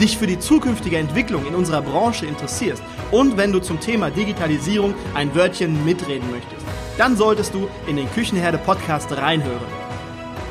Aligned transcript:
dich 0.00 0.18
für 0.18 0.26
die 0.26 0.38
zukünftige 0.38 0.98
Entwicklung 0.98 1.46
in 1.46 1.54
unserer 1.54 1.82
Branche 1.82 2.26
interessierst 2.26 2.82
und 3.10 3.36
wenn 3.36 3.52
du 3.52 3.60
zum 3.60 3.80
Thema 3.80 4.10
Digitalisierung 4.10 4.94
ein 5.14 5.34
Wörtchen 5.34 5.84
mitreden 5.84 6.30
möchtest, 6.30 6.64
dann 6.98 7.16
solltest 7.16 7.54
du 7.54 7.68
in 7.86 7.96
den 7.96 8.10
Küchenherde 8.12 8.58
Podcast 8.58 9.16
reinhören. 9.16 9.84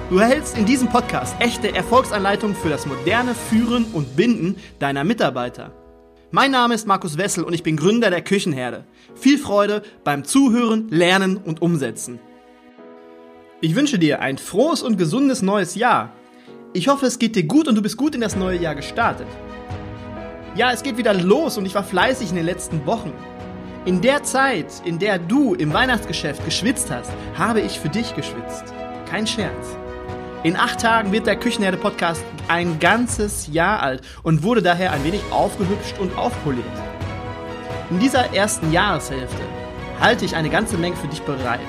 Du 0.09 0.17
erhältst 0.17 0.57
in 0.57 0.65
diesem 0.65 0.89
Podcast 0.89 1.35
echte 1.39 1.73
Erfolgsanleitungen 1.73 2.55
für 2.55 2.69
das 2.69 2.85
moderne 2.85 3.33
Führen 3.33 3.85
und 3.93 4.15
Binden 4.15 4.57
deiner 4.79 5.03
Mitarbeiter. 5.03 5.71
Mein 6.31 6.51
Name 6.51 6.73
ist 6.73 6.87
Markus 6.87 7.17
Wessel 7.17 7.43
und 7.43 7.53
ich 7.53 7.63
bin 7.63 7.77
Gründer 7.77 8.09
der 8.09 8.21
Küchenherde. 8.21 8.85
Viel 9.15 9.37
Freude 9.37 9.83
beim 10.03 10.23
Zuhören, 10.23 10.87
Lernen 10.89 11.37
und 11.37 11.61
Umsetzen. 11.61 12.19
Ich 13.61 13.75
wünsche 13.75 13.97
dir 13.97 14.19
ein 14.19 14.37
frohes 14.37 14.81
und 14.81 14.97
gesundes 14.97 15.41
neues 15.41 15.75
Jahr. 15.75 16.11
Ich 16.75 16.87
hoffe, 16.87 17.05
es 17.05 17.19
geht 17.19 17.35
dir 17.35 17.43
gut 17.43 17.67
und 17.67 17.75
du 17.75 17.83
bist 17.83 17.97
gut 17.97 18.15
in 18.15 18.21
das 18.21 18.35
neue 18.35 18.57
Jahr 18.57 18.73
gestartet. 18.73 19.27
Ja, 20.55 20.71
es 20.71 20.81
geht 20.81 20.97
wieder 20.97 21.13
los 21.13 21.55
und 21.55 21.67
ich 21.67 21.75
war 21.75 21.83
fleißig 21.83 22.31
in 22.31 22.35
den 22.35 22.47
letzten 22.47 22.83
Wochen. 22.87 23.13
In 23.85 24.01
der 24.01 24.23
Zeit, 24.23 24.81
in 24.83 24.97
der 24.97 25.19
du 25.19 25.53
im 25.53 25.71
Weihnachtsgeschäft 25.71 26.43
geschwitzt 26.45 26.89
hast, 26.89 27.11
habe 27.37 27.61
ich 27.61 27.79
für 27.79 27.89
dich 27.89 28.15
geschwitzt. 28.15 28.73
Kein 29.07 29.27
Scherz. 29.27 29.77
In 30.41 30.55
acht 30.55 30.81
Tagen 30.81 31.11
wird 31.11 31.27
der 31.27 31.35
Küchenherde 31.35 31.77
Podcast 31.77 32.23
ein 32.47 32.79
ganzes 32.79 33.47
Jahr 33.51 33.83
alt 33.83 34.01
und 34.23 34.41
wurde 34.41 34.63
daher 34.63 34.93
ein 34.93 35.03
wenig 35.03 35.21
aufgehübscht 35.29 35.99
und 35.99 36.17
aufpoliert. 36.17 36.65
In 37.91 37.99
dieser 37.99 38.33
ersten 38.33 38.71
Jahreshälfte 38.71 39.43
halte 39.99 40.25
ich 40.25 40.35
eine 40.35 40.49
ganze 40.49 40.77
Menge 40.77 40.95
für 40.95 41.07
dich 41.07 41.21
bereit. 41.21 41.59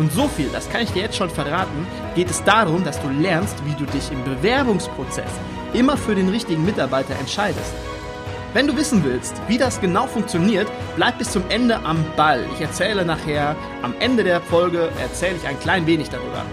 Und 0.00 0.10
so 0.14 0.28
viel, 0.28 0.48
das 0.50 0.66
kann 0.70 0.80
ich 0.80 0.90
dir 0.92 1.02
jetzt 1.02 1.16
schon 1.18 1.28
verraten, 1.28 1.86
geht 2.14 2.30
es 2.30 2.42
darum, 2.42 2.82
dass 2.84 2.98
du 3.02 3.10
lernst, 3.10 3.54
wie 3.66 3.74
du 3.74 3.84
dich 3.84 4.10
im 4.10 4.24
Bewerbungsprozess 4.24 5.30
immer 5.74 5.98
für 5.98 6.14
den 6.14 6.30
richtigen 6.30 6.64
Mitarbeiter 6.64 7.14
entscheidest. 7.20 7.74
Wenn 8.54 8.66
du 8.66 8.74
wissen 8.78 9.04
willst, 9.04 9.34
wie 9.46 9.58
das 9.58 9.78
genau 9.78 10.06
funktioniert, 10.06 10.68
bleib 10.96 11.18
bis 11.18 11.30
zum 11.30 11.42
Ende 11.50 11.84
am 11.84 12.02
Ball. 12.16 12.46
Ich 12.54 12.62
erzähle 12.62 13.04
nachher, 13.04 13.54
am 13.82 13.94
Ende 14.00 14.24
der 14.24 14.40
Folge 14.40 14.88
erzähle 15.02 15.36
ich 15.36 15.46
ein 15.46 15.60
klein 15.60 15.86
wenig 15.86 16.08
darüber. 16.08 16.46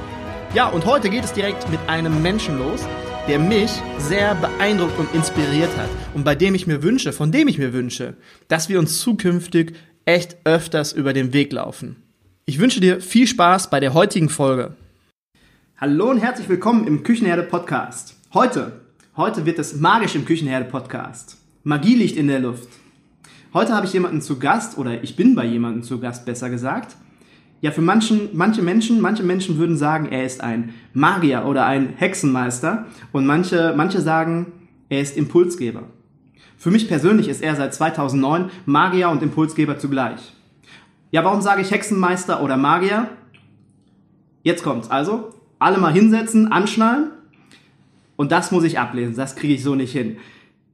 Ja, 0.54 0.68
und 0.68 0.86
heute 0.86 1.10
geht 1.10 1.24
es 1.24 1.32
direkt 1.32 1.70
mit 1.70 1.80
einem 1.88 2.22
Menschen 2.22 2.60
los, 2.60 2.86
der 3.30 3.40
mich 3.40 3.72
sehr 3.98 4.36
beeindruckt 4.36 5.00
und 5.00 5.16
inspiriert 5.16 5.72
hat 5.78 5.90
und 6.14 6.26
bei 6.26 6.36
dem 6.36 6.54
ich 6.54 6.68
mir 6.68 6.84
wünsche, 6.84 7.14
von 7.14 7.32
dem 7.32 7.48
ich 7.48 7.58
mir 7.58 7.72
wünsche, 7.72 8.18
dass 8.50 8.68
wir 8.68 8.78
uns 8.78 9.00
zukünftig 9.00 9.74
echt 10.04 10.36
öfters 10.44 10.92
über 10.92 11.14
den 11.14 11.32
Weg 11.32 11.54
laufen. 11.54 12.07
Ich 12.50 12.60
wünsche 12.60 12.80
dir 12.80 13.02
viel 13.02 13.28
Spaß 13.28 13.70
bei 13.70 13.82
der 13.82 13.94
heutigen 13.94 14.30
Folge. 14.30 14.74
Hallo 15.82 16.10
und 16.10 16.20
herzlich 16.20 16.48
willkommen 16.48 16.88
im 16.88 17.04
Küchenherde 17.04 17.44
Podcast. 17.44 18.16
Heute, 18.34 18.72
heute 19.18 19.46
wird 19.46 19.60
es 19.60 19.76
magisch 19.76 20.16
im 20.16 20.24
Küchenherde 20.24 20.64
Podcast. 20.64 21.36
Magie 21.66 21.96
liegt 21.96 22.16
in 22.16 22.28
der 22.28 22.40
Luft. 22.40 22.70
Heute 23.54 23.76
habe 23.76 23.86
ich 23.86 23.92
jemanden 23.92 24.22
zu 24.22 24.40
Gast 24.40 24.78
oder 24.78 25.04
ich 25.04 25.18
bin 25.18 25.36
bei 25.36 25.44
jemandem 25.44 25.84
zu 25.84 26.00
Gast, 26.00 26.26
besser 26.26 26.50
gesagt. 26.50 26.96
Ja, 27.60 27.72
für 27.72 27.82
manchen, 27.82 28.30
manche 28.32 28.62
Menschen, 28.62 29.02
manche 29.02 29.24
Menschen 29.24 29.58
würden 29.58 29.76
sagen, 29.76 30.08
er 30.10 30.24
ist 30.24 30.40
ein 30.40 30.74
Magier 30.94 31.46
oder 31.46 31.66
ein 31.66 31.96
Hexenmeister 31.98 32.86
und 33.12 33.26
manche, 33.26 33.74
manche 33.76 34.00
sagen, 34.00 34.54
er 34.88 35.02
ist 35.02 35.18
Impulsgeber. 35.18 35.84
Für 36.58 36.72
mich 36.72 36.88
persönlich 36.88 37.28
ist 37.28 37.42
er 37.42 37.58
seit 37.58 37.74
2009 37.74 38.52
Magier 38.66 39.10
und 39.10 39.22
Impulsgeber 39.22 39.78
zugleich. 39.78 40.37
Ja, 41.12 41.24
warum 41.24 41.42
sage 41.42 41.62
ich 41.62 41.72
Hexenmeister 41.72 42.44
oder 42.44 42.58
Magier? 42.58 43.10
Jetzt 44.44 44.64
kommt's. 44.64 44.90
Also, 44.90 45.30
alle 45.58 45.78
mal 45.78 45.94
hinsetzen, 45.94 46.52
anschnallen. 46.52 47.12
Und 48.18 48.32
das 48.32 48.52
muss 48.52 48.66
ich 48.66 48.80
ablesen. 48.80 49.16
Das 49.16 49.36
kriege 49.36 49.54
ich 49.54 49.64
so 49.64 49.76
nicht 49.76 49.94
hin. 49.94 50.18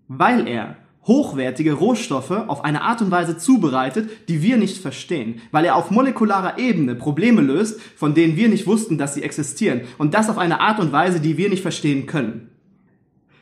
Weil 0.07 0.47
er 0.47 0.77
hochwertige 1.05 1.73
Rohstoffe 1.73 2.31
auf 2.31 2.63
eine 2.63 2.81
Art 2.81 3.01
und 3.01 3.11
Weise 3.11 3.37
zubereitet, 3.37 4.09
die 4.29 4.41
wir 4.41 4.57
nicht 4.57 4.77
verstehen. 4.77 5.41
Weil 5.51 5.65
er 5.65 5.75
auf 5.75 5.91
molekularer 5.91 6.57
Ebene 6.57 6.95
Probleme 6.95 7.41
löst, 7.41 7.79
von 7.95 8.15
denen 8.15 8.35
wir 8.35 8.49
nicht 8.49 8.65
wussten, 8.65 8.97
dass 8.97 9.13
sie 9.13 9.23
existieren. 9.23 9.81
Und 9.97 10.13
das 10.13 10.29
auf 10.29 10.37
eine 10.37 10.61
Art 10.61 10.79
und 10.79 10.91
Weise, 10.91 11.19
die 11.19 11.37
wir 11.37 11.49
nicht 11.49 11.61
verstehen 11.61 12.07
können. 12.07 12.49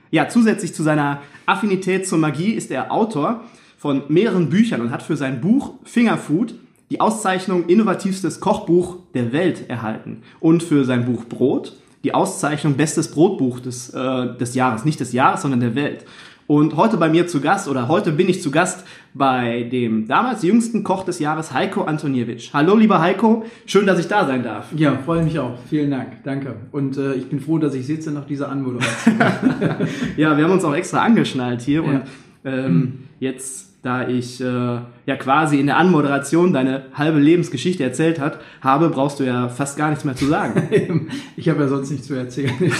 Ja, 0.10 0.28
zusätzlich 0.28 0.74
zu 0.74 0.84
seiner 0.84 1.22
Affinität 1.46 2.06
zur 2.06 2.18
Magie 2.18 2.52
ist 2.52 2.70
er 2.70 2.92
Autor 2.92 3.46
von 3.78 4.04
mehreren 4.10 4.50
Büchern 4.50 4.82
und 4.82 4.92
hat 4.92 5.04
für 5.04 5.16
sein 5.16 5.40
Buch 5.40 5.76
Fingerfood 5.84 6.56
die 6.92 7.00
Auszeichnung 7.00 7.68
Innovativstes 7.68 8.42
Kochbuch 8.42 8.98
der 9.14 9.32
Welt 9.32 9.70
erhalten 9.70 10.24
und 10.42 10.62
für 10.62 10.84
sein 10.84 11.06
Buch 11.06 11.24
Brot 11.24 11.78
die 12.04 12.14
Auszeichnung 12.14 12.74
Bestes 12.74 13.12
Brotbuch 13.12 13.60
des, 13.60 13.92
äh, 13.92 14.36
des 14.38 14.56
Jahres, 14.56 14.86
nicht 14.86 15.00
des 15.00 15.14
Jahres, 15.14 15.44
sondern 15.44 15.62
der 15.62 15.76
Welt. 15.76 16.06
Und 16.48 16.76
heute 16.76 16.98
bei 16.98 17.08
mir 17.08 17.28
zu 17.28 17.40
Gast 17.40 17.70
oder 17.70 17.88
heute 17.88 18.12
bin 18.12 18.28
ich 18.28 18.42
zu 18.42 18.52
Gast 18.52 18.86
bei 19.14 19.64
dem 19.72 20.08
damals 20.08 20.44
jüngsten 20.44 20.84
Koch 20.84 21.06
des 21.06 21.20
Jahres, 21.20 21.54
Heiko 21.54 21.84
Antoniewicz. 21.84 22.50
Hallo 22.52 22.76
lieber 22.76 23.00
Heiko, 23.00 23.46
schön, 23.66 23.86
dass 23.86 24.00
ich 24.00 24.08
da 24.08 24.26
sein 24.26 24.44
darf. 24.44 24.74
Ja, 24.76 24.98
freue 24.98 25.24
mich 25.24 25.40
auch. 25.40 25.58
Vielen 25.70 25.92
Dank, 25.92 26.24
danke. 26.26 26.56
Und 26.74 26.98
äh, 26.98 27.14
ich 27.14 27.30
bin 27.30 27.40
froh, 27.40 27.58
dass 27.58 27.74
ich 27.74 27.86
sitze 27.86 28.12
nach 28.12 28.26
dieser 28.26 28.50
Anmoderation. 28.50 29.16
ja, 30.18 30.36
wir 30.36 30.44
haben 30.44 30.52
uns 30.52 30.66
auch 30.66 30.76
extra 30.76 31.04
angeschnallt 31.04 31.62
hier 31.62 31.84
ja. 31.84 31.90
und 31.90 32.02
ähm, 32.44 32.94
jetzt 33.20 33.71
da 33.84 34.08
ich 34.08 34.40
äh, 34.42 34.46
ja 34.46 35.16
quasi 35.18 35.60
in 35.60 35.66
der 35.66 35.78
Anmoderation 35.78 36.54
deine 36.54 36.84
halbe 36.94 37.20
Lebensgeschichte 37.20 37.84
erzählt 37.84 38.20
hat, 38.20 38.40
habe, 38.62 38.90
brauchst 38.90 39.20
du 39.20 39.24
ja 39.24 39.50
fast 39.50 39.78
gar 39.78 39.90
nichts 39.90 40.06
mehr 40.06 40.16
zu 40.16 40.28
sagen. 40.28 41.08
ich 41.36 41.50
habe 41.50 41.62
ja 41.62 41.68
sonst 41.68 41.90
nichts 41.90 42.08
zu 42.08 42.14
erzählen. 42.14 42.54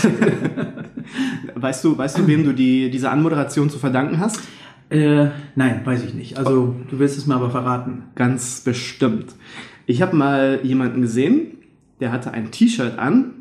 weißt 1.56 1.84
du, 1.84 1.98
weißt 1.98 2.20
du, 2.20 2.28
wem 2.28 2.44
du 2.44 2.54
die, 2.54 2.92
diese 2.92 3.10
Anmoderation 3.10 3.70
zu 3.70 3.80
verdanken 3.80 4.20
hast? 4.20 4.42
Äh, 4.90 5.30
nein, 5.56 5.82
weiß 5.86 6.04
ich 6.04 6.14
nicht. 6.14 6.38
Also 6.38 6.76
du 6.90 7.00
wirst 7.00 7.18
es 7.18 7.26
mir 7.26 7.36
aber 7.36 7.50
verraten. 7.50 8.04
Ganz 8.14 8.62
bestimmt. 8.62 9.34
Ich 9.88 10.02
habe 10.04 10.16
mal 10.16 10.60
jemanden 10.62 11.02
gesehen, 11.02 11.58
der 12.00 12.12
hatte 12.12 12.32
ein 12.32 12.52
T-Shirt 12.52 13.00
an 13.00 13.34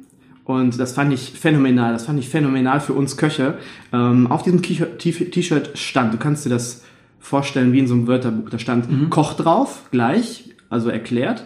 und 0.44 0.81
das 0.81 0.92
fand 0.92 1.12
ich 1.12 1.32
phänomenal. 1.32 1.92
Das 1.92 2.06
fand 2.06 2.19
ich 2.19 2.28
phänomenal 2.28 2.81
für 2.81 2.94
uns 2.94 3.19
Köche. 3.19 3.59
Ähm, 3.92 4.28
auf 4.28 4.44
diesem 4.44 4.62
T-Shirt 4.62 5.77
stand, 5.77 6.15
du 6.15 6.19
kannst 6.19 6.47
dir 6.47 6.50
das 6.50 6.84
vorstellen 7.20 7.72
wie 7.72 7.78
in 7.78 7.86
so 7.86 7.94
einem 7.94 8.06
Wörterbuch. 8.06 8.50
Da 8.50 8.58
stand 8.58 8.91
mhm. 8.91 9.10
Koch 9.10 9.34
drauf, 9.34 9.88
gleich, 9.91 10.50
also 10.69 10.88
erklärt. 10.88 11.44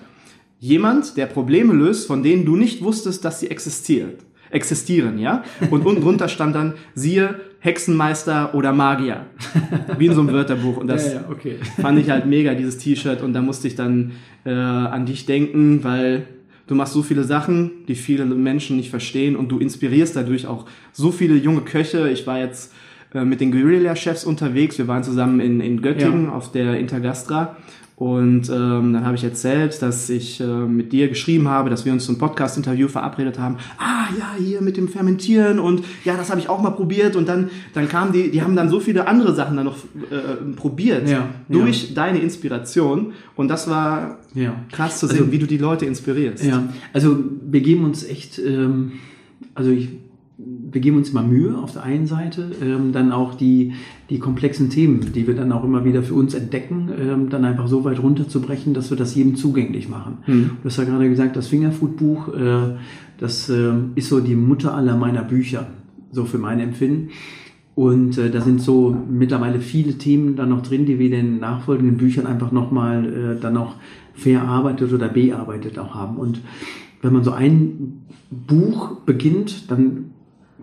Jemand, 0.60 1.16
der 1.16 1.26
Probleme 1.26 1.74
löst, 1.74 2.06
von 2.06 2.22
denen 2.22 2.46
du 2.46 2.56
nicht 2.56 2.82
wusstest, 2.82 3.24
dass 3.24 3.40
sie 3.40 3.50
existiert, 3.50 4.24
existieren, 4.50 5.18
ja? 5.18 5.42
Und 5.70 5.84
unten 5.84 6.00
drunter 6.04 6.28
stand 6.28 6.54
dann, 6.54 6.74
siehe 6.94 7.40
Hexenmeister 7.58 8.54
oder 8.54 8.72
Magier. 8.72 9.26
Wie 9.99 10.06
in 10.06 10.14
so 10.14 10.20
einem 10.20 10.32
Wörterbuch. 10.32 10.76
Und 10.76 10.87
das 10.87 11.06
ja, 11.06 11.20
ja, 11.20 11.25
okay. 11.31 11.56
fand 11.81 11.99
ich 11.99 12.10
halt 12.10 12.26
mega, 12.26 12.54
dieses 12.54 12.78
T-Shirt. 12.78 13.22
Und 13.22 13.32
da 13.32 13.43
musste 13.43 13.69
ich 13.69 13.75
dann 13.75 14.12
äh, 14.44 14.50
an 14.50 15.06
dich 15.06 15.26
denken, 15.26 15.82
weil 15.82 16.26
du 16.66 16.75
machst 16.75 16.93
so 16.93 17.02
viele 17.02 17.25
Sachen, 17.25 17.87
die 17.88 17.94
viele 17.94 18.26
Menschen 18.26 18.76
nicht 18.76 18.90
verstehen 18.90 19.34
und 19.34 19.49
du 19.49 19.58
inspirierst 19.58 20.14
dadurch 20.14 20.46
auch 20.46 20.66
so 20.93 21.10
viele 21.10 21.37
junge 21.37 21.62
Köche. 21.62 22.10
Ich 22.10 22.26
war 22.26 22.38
jetzt 22.38 22.72
äh, 23.14 23.25
mit 23.25 23.40
den 23.40 23.52
Guerilla-Chefs 23.52 24.25
unterwegs. 24.25 24.76
Wir 24.76 24.88
waren 24.88 25.05
zusammen 25.05 25.40
in, 25.40 25.61
in 25.61 25.81
Göttingen 25.81 26.26
ja. 26.26 26.32
auf 26.32 26.52
der 26.52 26.78
Intergastra. 26.78 27.56
Und 27.96 28.50
ähm, 28.50 28.93
dann 28.93 29.05
habe 29.05 29.14
ich 29.14 29.22
erzählt, 29.22 29.81
dass 29.81 30.11
ich 30.11 30.40
äh, 30.40 30.44
mit 30.44 30.93
dir 30.93 31.08
geschrieben 31.08 31.49
habe, 31.49 31.70
dass 31.70 31.84
wir 31.84 31.93
uns 31.93 32.05
zum 32.05 32.19
Podcast-Interview 32.19 32.88
verabredet 32.88 33.38
haben. 33.38 33.58
Ah 33.78 34.06
ja, 34.19 34.34
hier 34.37 34.62
mit 34.62 34.76
dem 34.76 34.88
Fermentieren 34.88 35.61
und 35.61 35.84
ja, 36.05 36.16
das 36.16 36.28
habe 36.28 36.40
ich 36.40 36.49
auch 36.49 36.61
mal 36.61 36.70
probiert. 36.70 37.14
Und 37.14 37.28
dann, 37.28 37.50
dann 37.72 37.88
kamen 37.88 38.12
die, 38.12 38.32
die 38.32 38.43
haben 38.43 38.56
dann 38.56 38.69
so 38.69 38.81
viele 38.81 39.06
andere 39.06 39.32
Sachen 39.32 39.56
dann 39.56 39.66
noch 39.66 39.76
äh, 40.11 40.56
probiert 40.56 41.08
ja, 41.08 41.28
durch 41.49 41.90
ja. 41.90 41.94
deine 41.94 42.19
Inspiration. 42.19 43.12
Und 43.37 43.46
das 43.46 43.70
war 43.70 44.19
ja. 44.34 44.56
krass 44.72 44.99
zu 44.99 45.06
sehen, 45.06 45.20
also, 45.20 45.32
wie 45.32 45.38
du 45.38 45.46
die 45.46 45.58
Leute 45.58 45.87
inspirierst. 45.87 46.44
Ja, 46.44 46.64
also 46.93 47.16
wir 47.49 47.61
geben 47.61 47.84
uns 47.84 48.02
echt, 48.02 48.40
ähm, 48.40 48.94
also 49.55 49.70
ich 49.70 49.90
wir 50.36 50.81
geben 50.81 50.96
uns 50.96 51.12
mal 51.12 51.22
Mühe 51.22 51.56
auf 51.56 51.72
der 51.72 51.84
einen 51.84 52.06
Seite, 52.06 52.50
ähm, 52.60 52.92
dann 52.92 53.12
auch 53.12 53.34
die, 53.34 53.72
die 54.10 54.19
komplexen 54.19 54.69
Themen, 54.69 55.12
die 55.14 55.26
wir 55.28 55.34
dann 55.34 55.52
auch 55.52 55.62
immer 55.62 55.84
wieder 55.84 56.02
für 56.02 56.14
uns 56.14 56.34
entdecken, 56.34 56.90
ähm, 56.98 57.28
dann 57.28 57.44
einfach 57.44 57.69
so 57.69 57.84
weit 57.84 58.02
runterzubrechen, 58.02 58.75
dass 58.75 58.90
wir 58.90 58.96
das 58.96 59.14
jedem 59.14 59.36
zugänglich 59.36 59.88
machen. 59.88 60.19
Mhm. 60.26 60.50
Du 60.62 60.69
hast 60.69 60.76
ja 60.76 60.84
gerade 60.84 61.08
gesagt, 61.08 61.36
das 61.36 61.46
Fingerfood-Buch, 61.46 62.34
äh, 62.34 62.76
das 63.19 63.48
äh, 63.48 63.72
ist 63.94 64.08
so 64.08 64.19
die 64.19 64.34
Mutter 64.34 64.75
aller 64.75 64.96
meiner 64.96 65.22
Bücher, 65.22 65.69
so 66.10 66.25
für 66.25 66.38
mein 66.38 66.58
Empfinden. 66.58 67.10
Und 67.76 68.19
äh, 68.19 68.30
da 68.30 68.40
sind 68.40 68.60
so 68.60 68.96
mittlerweile 69.08 69.60
viele 69.60 69.98
Themen 69.98 70.34
dann 70.34 70.48
noch 70.48 70.62
drin, 70.62 70.84
die 70.84 70.98
wir 70.98 71.06
in 71.06 71.12
den 71.12 71.38
nachfolgenden 71.40 71.96
Büchern 71.96 72.26
einfach 72.26 72.50
nochmal 72.50 73.04
äh, 73.37 73.40
dann 73.40 73.56
auch 73.56 73.75
verarbeitet 74.14 74.92
oder 74.92 75.08
bearbeitet 75.08 75.78
auch 75.78 75.94
haben. 75.94 76.16
Und 76.16 76.40
wenn 77.02 77.12
man 77.12 77.25
so 77.25 77.32
ein 77.32 78.02
Buch 78.30 78.96
beginnt, 79.04 79.70
dann 79.70 80.10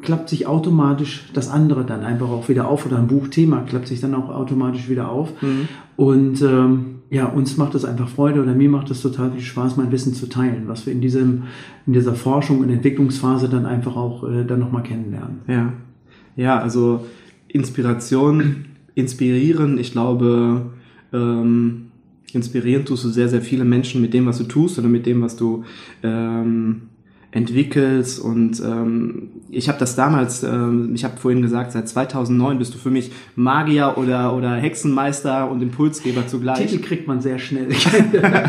klappt 0.01 0.29
sich 0.29 0.47
automatisch 0.47 1.29
das 1.33 1.49
andere 1.49 1.85
dann 1.85 2.01
einfach 2.01 2.29
auch 2.29 2.49
wieder 2.49 2.67
auf 2.67 2.85
oder 2.85 2.97
ein 2.97 3.07
Buchthema 3.07 3.61
klappt 3.61 3.87
sich 3.87 4.01
dann 4.01 4.15
auch 4.15 4.29
automatisch 4.29 4.89
wieder 4.89 5.09
auf. 5.09 5.29
Mhm. 5.41 5.67
Und 5.95 6.41
ähm, 6.41 6.85
ja, 7.09 7.25
uns 7.25 7.57
macht 7.57 7.75
es 7.75 7.85
einfach 7.85 8.07
Freude 8.07 8.41
oder 8.41 8.53
mir 8.53 8.69
macht 8.69 8.89
es 8.89 9.01
total 9.01 9.31
viel 9.31 9.41
Spaß, 9.41 9.77
mein 9.77 9.91
Wissen 9.91 10.13
zu 10.13 10.27
teilen, 10.27 10.63
was 10.67 10.85
wir 10.85 10.93
in 10.93 11.01
diesem 11.01 11.43
in 11.85 11.93
dieser 11.93 12.15
Forschung 12.15 12.59
und 12.59 12.69
Entwicklungsphase 12.69 13.49
dann 13.49 13.65
einfach 13.65 13.95
auch 13.95 14.23
äh, 14.27 14.45
dann 14.45 14.59
nochmal 14.59 14.83
kennenlernen. 14.83 15.39
Ja, 15.47 15.73
ja, 16.35 16.59
also 16.59 17.05
Inspiration, 17.47 18.65
inspirieren. 18.95 19.77
Ich 19.77 19.91
glaube, 19.91 20.71
ähm, 21.13 21.87
inspirieren 22.33 22.85
tust 22.85 23.03
du 23.03 23.09
sehr, 23.09 23.27
sehr 23.27 23.41
viele 23.41 23.65
Menschen 23.65 24.01
mit 24.01 24.13
dem, 24.13 24.25
was 24.25 24.37
du 24.37 24.45
tust 24.45 24.79
oder 24.79 24.87
mit 24.87 25.05
dem, 25.05 25.21
was 25.21 25.35
du 25.35 25.63
ähm, 26.03 26.83
entwickelst. 27.31 28.19
Und 28.19 28.59
ähm, 28.59 29.29
ich 29.49 29.69
habe 29.69 29.79
das 29.79 29.95
damals, 29.95 30.43
ähm, 30.43 30.91
ich 30.93 31.03
habe 31.03 31.17
vorhin 31.17 31.41
gesagt, 31.41 31.71
seit 31.71 31.87
2009 31.87 32.59
bist 32.59 32.73
du 32.73 32.77
für 32.77 32.91
mich 32.91 33.11
Magier 33.35 33.97
oder, 33.97 34.35
oder 34.35 34.55
Hexenmeister 34.55 35.49
und 35.49 35.61
Impulsgeber 35.61 36.27
zugleich. 36.27 36.67
Titel 36.67 36.83
kriegt 36.83 37.07
man 37.07 37.21
sehr 37.21 37.39
schnell. 37.39 37.69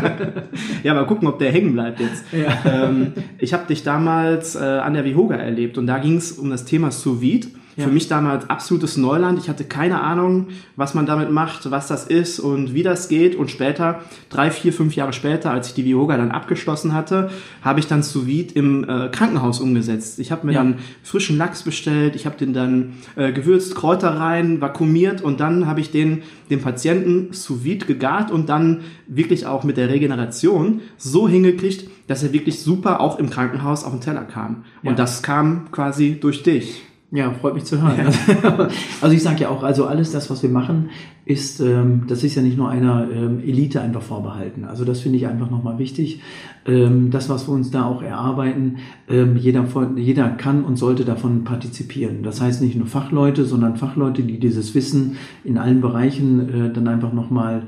ja, 0.83 0.93
mal 0.93 1.05
gucken, 1.05 1.27
ob 1.27 1.39
der 1.39 1.51
hängen 1.51 1.73
bleibt 1.73 2.01
jetzt. 2.01 2.25
Ja. 2.33 2.87
Ähm, 2.89 3.13
ich 3.37 3.53
habe 3.53 3.65
dich 3.67 3.83
damals 3.83 4.55
äh, 4.55 4.59
an 4.59 4.93
der 4.93 5.05
Vihoga 5.05 5.35
erlebt 5.35 5.77
und 5.77 5.87
da 5.87 5.99
ging 5.99 6.17
es 6.17 6.33
um 6.33 6.49
das 6.49 6.65
Thema 6.65 6.91
Sous 6.91 7.21
Vide. 7.21 7.47
Ja. 7.75 7.85
Für 7.85 7.91
mich 7.91 8.07
damals 8.07 8.49
absolutes 8.49 8.97
Neuland. 8.97 9.39
Ich 9.39 9.49
hatte 9.49 9.63
keine 9.63 10.01
Ahnung, 10.01 10.47
was 10.75 10.93
man 10.93 11.05
damit 11.05 11.31
macht, 11.31 11.71
was 11.71 11.87
das 11.87 12.05
ist 12.05 12.39
und 12.39 12.73
wie 12.73 12.83
das 12.83 13.09
geht. 13.09 13.35
Und 13.35 13.49
später, 13.49 14.01
drei, 14.29 14.51
vier, 14.51 14.73
fünf 14.73 14.95
Jahre 14.95 15.13
später, 15.13 15.51
als 15.51 15.69
ich 15.69 15.73
die 15.73 15.89
Yoga 15.89 16.17
dann 16.17 16.31
abgeschlossen 16.31 16.93
hatte, 16.93 17.31
habe 17.61 17.79
ich 17.79 17.87
dann 17.87 18.03
sous 18.03 18.25
vide 18.25 18.53
im 18.53 18.83
äh, 18.83 19.09
Krankenhaus 19.09 19.59
umgesetzt. 19.59 20.19
Ich 20.19 20.31
habe 20.31 20.45
mir 20.45 20.53
ja. 20.53 20.63
dann 20.63 20.75
frischen 21.03 21.37
Lachs 21.37 21.63
bestellt, 21.63 22.15
ich 22.15 22.25
habe 22.25 22.37
den 22.37 22.53
dann 22.53 22.93
äh, 23.15 23.31
gewürzt, 23.31 23.75
Kräuter 23.75 24.19
rein, 24.19 24.61
vakuumiert 24.61 25.21
und 25.21 25.39
dann 25.39 25.65
habe 25.65 25.79
ich 25.79 25.91
den 25.91 26.23
dem 26.49 26.61
Patienten 26.61 27.33
sous 27.33 27.63
vide 27.63 27.85
gegart 27.85 28.31
und 28.31 28.49
dann 28.49 28.81
wirklich 29.07 29.45
auch 29.45 29.63
mit 29.63 29.77
der 29.77 29.89
Regeneration 29.89 30.81
so 30.97 31.27
hingekriegt, 31.27 31.89
dass 32.07 32.23
er 32.23 32.33
wirklich 32.33 32.61
super 32.61 33.01
auch 33.01 33.17
im 33.19 33.29
Krankenhaus 33.29 33.83
auf 33.83 33.91
den 33.91 34.01
Teller 34.01 34.23
kam. 34.23 34.63
Und 34.83 34.89
ja. 34.89 34.95
das 34.95 35.23
kam 35.23 35.71
quasi 35.71 36.17
durch 36.19 36.43
dich. 36.43 36.83
Ja, 37.15 37.31
freut 37.31 37.53
mich 37.53 37.65
zu 37.65 37.79
hören. 37.79 38.11
Ja. 38.43 38.67
Also 39.01 39.15
ich 39.15 39.21
sage 39.21 39.41
ja 39.41 39.49
auch, 39.49 39.61
also 39.61 39.85
alles 39.85 40.11
das, 40.11 40.31
was 40.31 40.41
wir 40.41 40.49
machen, 40.49 40.89
ist, 41.25 41.59
ähm, 41.59 42.05
das 42.07 42.23
ist 42.23 42.33
ja 42.33 42.41
nicht 42.41 42.57
nur 42.57 42.69
einer 42.69 43.07
ähm, 43.13 43.39
Elite 43.39 43.81
einfach 43.81 44.01
vorbehalten. 44.01 44.63
Also 44.63 44.83
das 44.83 45.01
finde 45.01 45.19
ich 45.19 45.27
einfach 45.27 45.51
nochmal 45.51 45.77
wichtig. 45.77 46.21
Ähm, 46.65 47.11
das, 47.11 47.29
was 47.29 47.47
wir 47.47 47.53
uns 47.53 47.69
da 47.69 47.85
auch 47.85 48.01
erarbeiten, 48.01 48.77
ähm, 49.07 49.37
jeder, 49.37 49.63
jeder 49.95 50.29
kann 50.29 50.63
und 50.63 50.77
sollte 50.77 51.05
davon 51.05 51.43
partizipieren. 51.43 52.23
Das 52.23 52.41
heißt 52.41 52.63
nicht 52.63 52.75
nur 52.75 52.87
Fachleute, 52.87 53.45
sondern 53.45 53.77
Fachleute, 53.77 54.23
die 54.23 54.39
dieses 54.39 54.73
Wissen 54.73 55.17
in 55.43 55.59
allen 55.59 55.81
Bereichen 55.81 56.49
äh, 56.49 56.73
dann 56.73 56.87
einfach 56.87 57.13
nochmal 57.13 57.67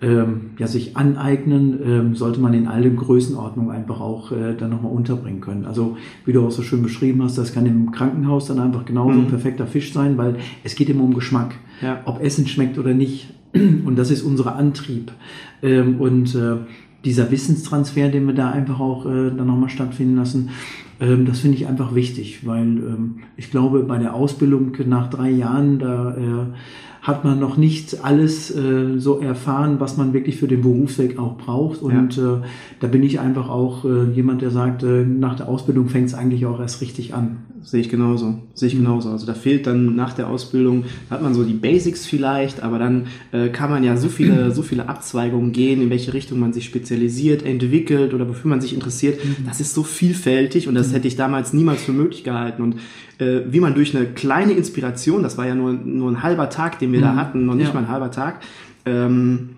ähm, 0.00 0.50
ja, 0.58 0.66
sich 0.66 0.96
aneignen, 0.96 1.78
ähm, 1.84 2.14
sollte 2.14 2.40
man 2.40 2.54
in 2.54 2.68
allen 2.68 2.96
Größenordnungen 2.96 3.74
einfach 3.74 4.00
auch 4.00 4.30
äh, 4.32 4.54
dann 4.56 4.70
nochmal 4.70 4.92
unterbringen 4.92 5.40
können. 5.40 5.64
Also 5.64 5.96
wie 6.24 6.32
du 6.32 6.46
auch 6.46 6.50
so 6.50 6.62
schön 6.62 6.82
beschrieben 6.82 7.22
hast, 7.22 7.36
das 7.36 7.52
kann 7.52 7.66
im 7.66 7.90
Krankenhaus 7.90 8.46
dann 8.46 8.60
einfach 8.60 8.84
genauso 8.84 9.18
mhm. 9.18 9.24
ein 9.24 9.28
perfekter 9.28 9.66
Fisch 9.66 9.92
sein, 9.92 10.16
weil 10.16 10.36
es 10.62 10.76
geht 10.76 10.88
immer 10.88 11.04
um 11.04 11.14
Geschmack. 11.14 11.54
Ja. 11.82 12.00
Ob 12.04 12.22
Essen 12.22 12.46
schmeckt 12.46 12.78
oder 12.78 12.94
nicht. 12.94 13.34
Und 13.54 13.96
das 13.96 14.10
ist 14.10 14.22
unser 14.22 14.56
Antrieb. 14.56 15.10
Ähm, 15.62 16.00
und 16.00 16.34
äh, 16.34 16.56
dieser 17.04 17.30
Wissenstransfer, 17.30 18.08
den 18.08 18.26
wir 18.26 18.34
da 18.34 18.50
einfach 18.50 18.80
auch 18.80 19.06
äh, 19.06 19.30
dann 19.30 19.46
nochmal 19.46 19.70
stattfinden 19.70 20.16
lassen, 20.16 20.50
ähm, 21.00 21.26
das 21.26 21.40
finde 21.40 21.56
ich 21.56 21.66
einfach 21.66 21.94
wichtig, 21.94 22.46
weil 22.46 22.66
ähm, 22.66 23.20
ich 23.36 23.50
glaube, 23.50 23.82
bei 23.84 23.98
der 23.98 24.14
Ausbildung 24.14 24.72
nach 24.86 25.08
drei 25.08 25.30
Jahren, 25.30 25.78
da 25.78 26.14
äh, 26.14 26.46
hat 27.02 27.24
man 27.24 27.38
noch 27.38 27.56
nicht 27.56 28.04
alles 28.04 28.54
äh, 28.54 28.98
so 28.98 29.20
erfahren, 29.20 29.80
was 29.80 29.96
man 29.96 30.12
wirklich 30.12 30.36
für 30.36 30.48
den 30.48 30.62
Berufsweg 30.62 31.18
auch 31.18 31.36
braucht. 31.36 31.80
Und 31.82 32.16
ja. 32.16 32.36
äh, 32.36 32.40
da 32.80 32.86
bin 32.88 33.02
ich 33.02 33.20
einfach 33.20 33.48
auch 33.48 33.84
äh, 33.84 34.10
jemand, 34.10 34.42
der 34.42 34.50
sagt, 34.50 34.82
äh, 34.82 35.04
nach 35.04 35.36
der 35.36 35.48
Ausbildung 35.48 35.88
fängt 35.88 36.08
es 36.08 36.14
eigentlich 36.14 36.46
auch 36.46 36.60
erst 36.60 36.80
richtig 36.80 37.14
an. 37.14 37.38
Sehe 37.62 37.80
ich 37.80 37.88
genauso. 37.88 38.38
Sehe 38.54 38.68
ich 38.68 38.74
genauso. 38.74 39.10
Also 39.10 39.26
da 39.26 39.34
fehlt 39.34 39.66
dann 39.66 39.94
nach 39.94 40.12
der 40.12 40.28
Ausbildung, 40.28 40.84
hat 41.10 41.22
man 41.22 41.34
so 41.34 41.44
die 41.44 41.54
Basics 41.54 42.06
vielleicht, 42.06 42.62
aber 42.62 42.78
dann 42.78 43.06
äh, 43.32 43.48
kann 43.48 43.70
man 43.70 43.84
ja 43.84 43.96
so 43.96 44.08
viele, 44.08 44.50
so 44.54 44.62
viele 44.62 44.88
Abzweigungen 44.88 45.52
gehen, 45.52 45.82
in 45.82 45.90
welche 45.90 46.14
Richtung 46.14 46.38
man 46.38 46.52
sich 46.52 46.64
spezialisiert, 46.64 47.44
entwickelt 47.44 48.14
oder 48.14 48.28
wofür 48.28 48.48
man 48.48 48.60
sich 48.60 48.74
interessiert. 48.74 49.24
Mhm. 49.24 49.46
Das 49.46 49.60
ist 49.60 49.74
so 49.74 49.82
vielfältig 49.82 50.68
und 50.68 50.74
das 50.74 50.88
mhm. 50.88 50.92
hätte 50.92 51.08
ich 51.08 51.16
damals 51.16 51.52
niemals 51.52 51.82
für 51.82 51.92
möglich 51.92 52.24
gehalten. 52.24 52.62
Und 52.62 52.76
äh, 53.18 53.42
wie 53.50 53.60
man 53.60 53.74
durch 53.74 53.96
eine 53.96 54.06
kleine 54.06 54.52
Inspiration, 54.52 55.22
das 55.22 55.36
war 55.38 55.46
ja 55.46 55.54
nur, 55.54 55.72
nur 55.72 56.10
ein 56.10 56.22
halber 56.22 56.50
Tag, 56.50 56.78
den 56.78 56.92
wir 56.92 57.00
mhm. 57.00 57.04
da 57.04 57.16
hatten, 57.16 57.46
noch 57.46 57.54
nicht 57.54 57.68
ja. 57.68 57.74
mal 57.74 57.80
ein 57.80 57.88
halber 57.88 58.10
Tag, 58.10 58.40
ähm, 58.86 59.50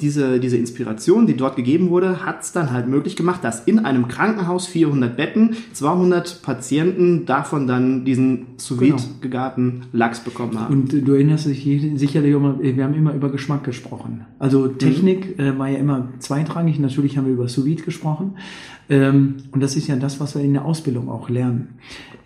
diese, 0.00 0.40
diese 0.40 0.58
Inspiration, 0.58 1.26
die 1.26 1.36
dort 1.36 1.56
gegeben 1.56 1.88
wurde, 1.88 2.24
hat 2.26 2.42
es 2.42 2.52
dann 2.52 2.70
halt 2.70 2.86
möglich 2.86 3.16
gemacht, 3.16 3.42
dass 3.42 3.60
in 3.60 3.78
einem 3.78 4.08
Krankenhaus 4.08 4.66
400 4.66 5.16
Betten, 5.16 5.56
200 5.72 6.42
Patienten 6.42 7.24
davon 7.24 7.66
dann 7.66 8.04
diesen 8.04 8.46
sous 8.58 8.78
genau. 8.78 8.96
gegarten 9.22 9.82
Lachs 9.92 10.20
bekommen 10.20 10.60
haben. 10.60 10.74
Und 10.74 10.92
du 10.92 11.12
erinnerst 11.12 11.46
dich 11.46 11.64
sicherlich 11.94 12.34
immer, 12.34 12.60
wir 12.60 12.84
haben 12.84 12.94
immer 12.94 13.14
über 13.14 13.30
Geschmack 13.30 13.64
gesprochen. 13.64 14.26
Also 14.38 14.68
Technik 14.68 15.38
mhm. 15.38 15.44
äh, 15.44 15.58
war 15.58 15.68
ja 15.68 15.78
immer 15.78 16.08
zweitrangig, 16.18 16.78
natürlich 16.78 17.16
haben 17.16 17.26
wir 17.26 17.32
über 17.32 17.48
sous 17.48 17.66
gesprochen. 17.84 18.34
Ähm, 18.88 19.36
und 19.50 19.62
das 19.62 19.76
ist 19.76 19.88
ja 19.88 19.96
das, 19.96 20.20
was 20.20 20.34
wir 20.34 20.42
in 20.42 20.52
der 20.52 20.64
Ausbildung 20.64 21.08
auch 21.08 21.28
lernen. 21.30 21.70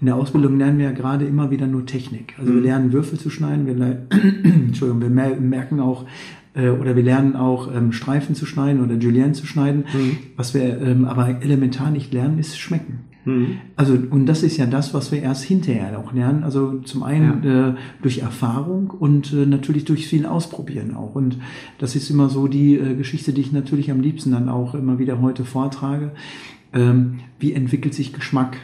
In 0.01 0.07
der 0.07 0.17
Ausbildung 0.17 0.59
lernen 0.59 0.79
wir 0.79 0.87
ja 0.87 0.93
gerade 0.93 1.25
immer 1.25 1.51
wieder 1.51 1.67
nur 1.67 1.87
Technik. 1.87 2.35
Also 2.39 2.51
mhm. 2.51 2.57
wir 2.57 2.63
lernen 2.63 2.93
Würfel 2.93 3.19
zu 3.19 3.31
schneiden, 3.31 3.67
wir, 3.67 3.75
Entschuldigung, 4.45 5.00
wir 5.00 5.39
merken 5.39 5.79
auch, 5.79 6.05
äh, 6.54 6.69
oder 6.71 6.97
wir 6.97 7.02
lernen 7.02 7.37
auch 7.37 7.75
ähm, 7.75 7.92
Streifen 7.92 8.35
zu 8.35 8.47
schneiden 8.47 8.83
oder 8.83 8.95
Julienne 8.95 9.33
zu 9.33 9.47
schneiden. 9.47 9.85
Mhm. 9.92 10.16
Was 10.37 10.54
wir 10.54 10.80
ähm, 10.80 11.04
aber 11.04 11.42
elementar 11.42 11.90
nicht 11.90 12.12
lernen, 12.12 12.38
ist 12.38 12.59
Schmecken. 12.59 13.11
Mhm. 13.25 13.59
Also, 13.76 13.95
und 14.11 14.26
das 14.26 14.42
ist 14.42 14.57
ja 14.57 14.66
das, 14.66 14.95
was 14.95 15.12
wir 15.12 15.23
erst 15.23 15.45
hinterher 15.45 15.99
auch 15.99 16.12
lernen. 16.12 16.42
Also 16.42 16.78
zum 16.80 17.02
einen 17.02 17.42
ja. 17.45 17.69
äh, 17.69 17.75
durch 18.02 18.19
Erfahrung 18.19 18.90
und 18.90 19.33
äh, 19.33 19.47
natürlich 19.47 19.85
durch 19.85 20.07
viel 20.07 20.26
Ausprobieren 20.26 20.95
auch. 20.95 21.14
Und 21.14 21.38
das 21.78 21.97
ist 21.97 22.11
immer 22.11 22.28
so 22.28 22.49
die 22.49 22.76
äh, 22.76 22.95
Geschichte, 22.95 23.33
die 23.33 23.42
ich 23.42 23.52
natürlich 23.52 23.90
am 23.90 24.00
liebsten 24.00 24.33
dann 24.33 24.49
auch 24.49 24.75
immer 24.75 24.99
wieder 24.99 25.21
heute 25.21 25.45
vortrage. 25.45 26.12
Ähm, 26.73 27.21
wie 27.38 27.52
entwickelt 27.52 27.95
sich 27.95 28.12
Geschmack? 28.12 28.57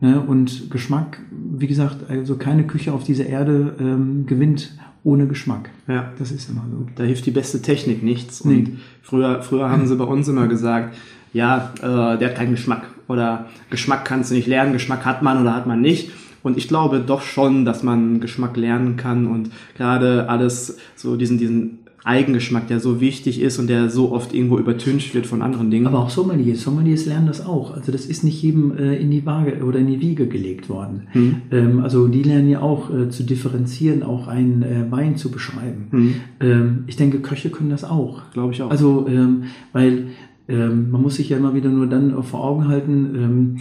Ne? 0.00 0.20
Und 0.20 0.70
Geschmack, 0.70 1.20
wie 1.30 1.66
gesagt, 1.66 2.08
also 2.08 2.36
keine 2.36 2.66
Küche 2.66 2.92
auf 2.92 3.04
dieser 3.04 3.26
Erde 3.26 3.74
ähm, 3.80 4.26
gewinnt 4.26 4.76
ohne 5.04 5.26
Geschmack. 5.26 5.70
Ja. 5.86 6.10
Das 6.18 6.32
ist 6.32 6.48
immer 6.50 6.64
so. 6.70 6.86
Da 6.96 7.04
hilft 7.04 7.26
die 7.26 7.30
beste 7.30 7.62
Technik 7.62 8.02
nichts. 8.02 8.40
Und 8.40 8.50
nee. 8.50 8.76
früher, 9.02 9.42
früher 9.42 9.70
haben 9.70 9.86
sie 9.86 9.96
bei 9.96 10.04
uns 10.04 10.26
immer 10.26 10.48
gesagt, 10.48 10.96
ja, 11.32 11.72
äh, 11.78 12.18
der 12.18 12.30
hat 12.30 12.36
keinen 12.36 12.52
Geschmack. 12.52 12.88
Oder 13.06 13.46
Geschmack 13.70 14.04
kannst 14.04 14.30
du 14.30 14.34
nicht 14.34 14.48
lernen, 14.48 14.72
Geschmack 14.72 15.04
hat 15.04 15.22
man 15.22 15.40
oder 15.40 15.54
hat 15.54 15.66
man 15.66 15.80
nicht. 15.80 16.10
Und 16.42 16.56
ich 16.56 16.68
glaube 16.68 17.00
doch 17.00 17.22
schon, 17.22 17.64
dass 17.64 17.82
man 17.82 18.20
Geschmack 18.20 18.56
lernen 18.56 18.96
kann 18.96 19.26
und 19.26 19.50
gerade 19.76 20.28
alles 20.28 20.78
so 20.94 21.16
diesen, 21.16 21.38
diesen 21.38 21.78
Eigengeschmack, 22.04 22.68
der 22.68 22.80
so 22.80 23.00
wichtig 23.00 23.40
ist 23.40 23.58
und 23.58 23.66
der 23.66 23.88
so 23.88 24.12
oft 24.12 24.34
irgendwo 24.34 24.58
übertüncht 24.58 25.14
wird 25.14 25.26
von 25.26 25.40
anderen 25.40 25.70
Dingen. 25.70 25.86
Aber 25.86 26.00
auch 26.00 26.10
Sommeliers, 26.10 26.60
Sommeliers 26.60 27.06
lernen 27.06 27.26
das 27.26 27.44
auch. 27.44 27.74
Also 27.74 27.92
das 27.92 28.04
ist 28.04 28.24
nicht 28.24 28.42
jedem 28.42 28.76
äh, 28.76 28.96
in 28.96 29.10
die 29.10 29.24
Waage 29.24 29.64
oder 29.64 29.78
in 29.78 29.86
die 29.86 30.02
Wiege 30.02 30.28
gelegt 30.28 30.68
worden. 30.68 31.06
Mhm. 31.14 31.36
Ähm, 31.50 31.80
also 31.80 32.06
die 32.06 32.22
lernen 32.22 32.50
ja 32.50 32.60
auch 32.60 32.94
äh, 32.94 33.08
zu 33.08 33.22
differenzieren, 33.22 34.02
auch 34.02 34.28
einen 34.28 34.62
äh, 34.62 34.90
Wein 34.90 35.16
zu 35.16 35.30
beschreiben. 35.30 35.86
Mhm. 35.90 36.14
Ähm, 36.40 36.84
ich 36.88 36.96
denke, 36.96 37.20
Köche 37.20 37.48
können 37.48 37.70
das 37.70 37.84
auch. 37.84 38.30
Glaube 38.34 38.52
ich 38.52 38.60
auch. 38.60 38.70
Also 38.70 39.06
ähm, 39.08 39.44
weil 39.72 40.08
ähm, 40.46 40.90
man 40.90 41.00
muss 41.00 41.14
sich 41.16 41.30
ja 41.30 41.38
immer 41.38 41.54
wieder 41.54 41.70
nur 41.70 41.86
dann 41.86 42.22
vor 42.22 42.44
Augen 42.44 42.68
halten, 42.68 43.14
ähm, 43.16 43.56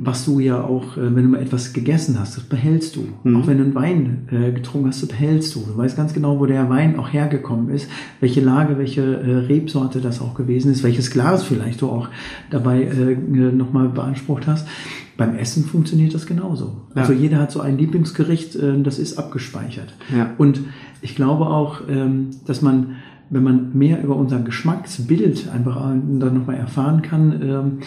was 0.00 0.24
du 0.24 0.38
ja 0.38 0.62
auch, 0.62 0.96
äh, 0.96 1.14
wenn 1.14 1.24
du 1.24 1.30
mal 1.30 1.42
etwas 1.42 1.72
gegessen 1.72 2.18
hast, 2.20 2.36
das 2.36 2.44
behältst 2.44 2.94
du. 2.94 3.04
Mhm. 3.24 3.36
Auch 3.36 3.46
wenn 3.48 3.58
du 3.58 3.64
einen 3.64 3.74
Wein 3.74 4.28
äh, 4.30 4.52
getrunken 4.52 4.88
hast, 4.88 5.02
das 5.02 5.08
behältst 5.08 5.54
du. 5.54 5.60
Du 5.60 5.76
weißt 5.76 5.96
ganz 5.96 6.14
genau, 6.14 6.38
wo 6.38 6.46
der 6.46 6.70
Wein 6.70 6.98
auch 6.98 7.12
hergekommen 7.12 7.70
ist, 7.70 7.90
welche 8.20 8.40
Lage, 8.40 8.78
welche 8.78 9.02
äh, 9.02 9.36
Rebsorte 9.46 10.00
das 10.00 10.20
auch 10.20 10.34
gewesen 10.34 10.70
ist, 10.70 10.84
welches 10.84 11.10
Glas 11.10 11.42
vielleicht 11.42 11.82
du 11.82 11.88
auch 11.88 12.08
dabei 12.50 12.82
äh, 12.82 13.16
nochmal 13.16 13.88
beansprucht 13.88 14.46
hast. 14.46 14.68
Beim 15.16 15.34
Essen 15.34 15.64
funktioniert 15.64 16.14
das 16.14 16.26
genauso. 16.26 16.82
Ja. 16.94 17.02
Also 17.02 17.12
jeder 17.12 17.40
hat 17.40 17.50
so 17.50 17.60
ein 17.60 17.76
Lieblingsgericht, 17.76 18.54
äh, 18.54 18.80
das 18.80 19.00
ist 19.00 19.18
abgespeichert. 19.18 19.94
Ja. 20.16 20.30
Und 20.38 20.60
ich 21.02 21.16
glaube 21.16 21.46
auch, 21.46 21.80
ähm, 21.88 22.30
dass 22.46 22.62
man 22.62 22.96
wenn 23.30 23.42
man 23.42 23.76
mehr 23.76 24.02
über 24.02 24.16
unser 24.16 24.38
Geschmacksbild 24.38 25.50
einfach 25.52 25.76
dann 25.76 26.34
nochmal 26.34 26.56
erfahren 26.56 27.02
kann, 27.02 27.42
ähm, 27.42 27.78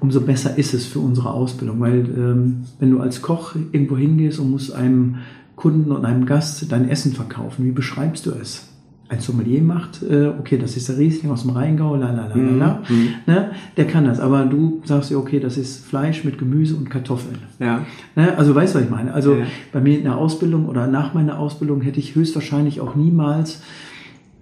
umso 0.00 0.20
besser 0.22 0.56
ist 0.58 0.74
es 0.74 0.86
für 0.86 0.98
unsere 0.98 1.30
Ausbildung. 1.30 1.80
Weil 1.80 1.98
ähm, 2.16 2.64
wenn 2.78 2.90
du 2.90 3.00
als 3.00 3.22
Koch 3.22 3.54
irgendwo 3.72 3.96
hingehst 3.96 4.38
und 4.40 4.50
musst 4.50 4.74
einem 4.74 5.16
Kunden 5.56 5.92
und 5.92 6.04
einem 6.04 6.24
Gast 6.26 6.72
dein 6.72 6.88
Essen 6.88 7.12
verkaufen? 7.12 7.64
Wie 7.66 7.70
beschreibst 7.72 8.24
du 8.26 8.30
es? 8.30 8.66
Ein 9.10 9.18
Sommelier 9.20 9.60
macht, 9.60 10.02
äh, 10.08 10.28
okay, 10.38 10.56
das 10.56 10.76
ist 10.76 10.88
der 10.88 10.96
Riesling 10.96 11.32
aus 11.32 11.42
dem 11.42 11.50
Rheingau, 11.50 11.96
la 11.96 12.12
la 12.12 12.28
la 12.28 12.34
la 12.36 12.50
la, 12.56 12.82
Mhm. 12.88 13.08
ne? 13.26 13.50
der 13.76 13.86
kann 13.88 14.04
das. 14.04 14.20
Aber 14.20 14.44
du 14.44 14.82
sagst 14.84 15.10
ja, 15.10 15.16
okay, 15.18 15.40
das 15.40 15.56
ist 15.58 15.84
Fleisch 15.84 16.22
mit 16.24 16.38
Gemüse 16.38 16.76
und 16.76 16.88
Kartoffeln. 16.90 17.38
Ja. 17.58 17.84
Ne? 18.14 18.38
Also 18.38 18.54
weißt 18.54 18.72
du, 18.74 18.78
was 18.78 18.84
ich 18.84 18.90
meine? 18.90 19.12
Also 19.12 19.34
Ja. 19.34 19.44
bei 19.72 19.80
mir 19.80 19.98
in 19.98 20.04
der 20.04 20.16
Ausbildung 20.16 20.66
oder 20.66 20.86
nach 20.86 21.12
meiner 21.12 21.40
Ausbildung 21.40 21.80
hätte 21.80 21.98
ich 21.98 22.14
höchstwahrscheinlich 22.14 22.80
auch 22.80 22.94
niemals 22.94 23.62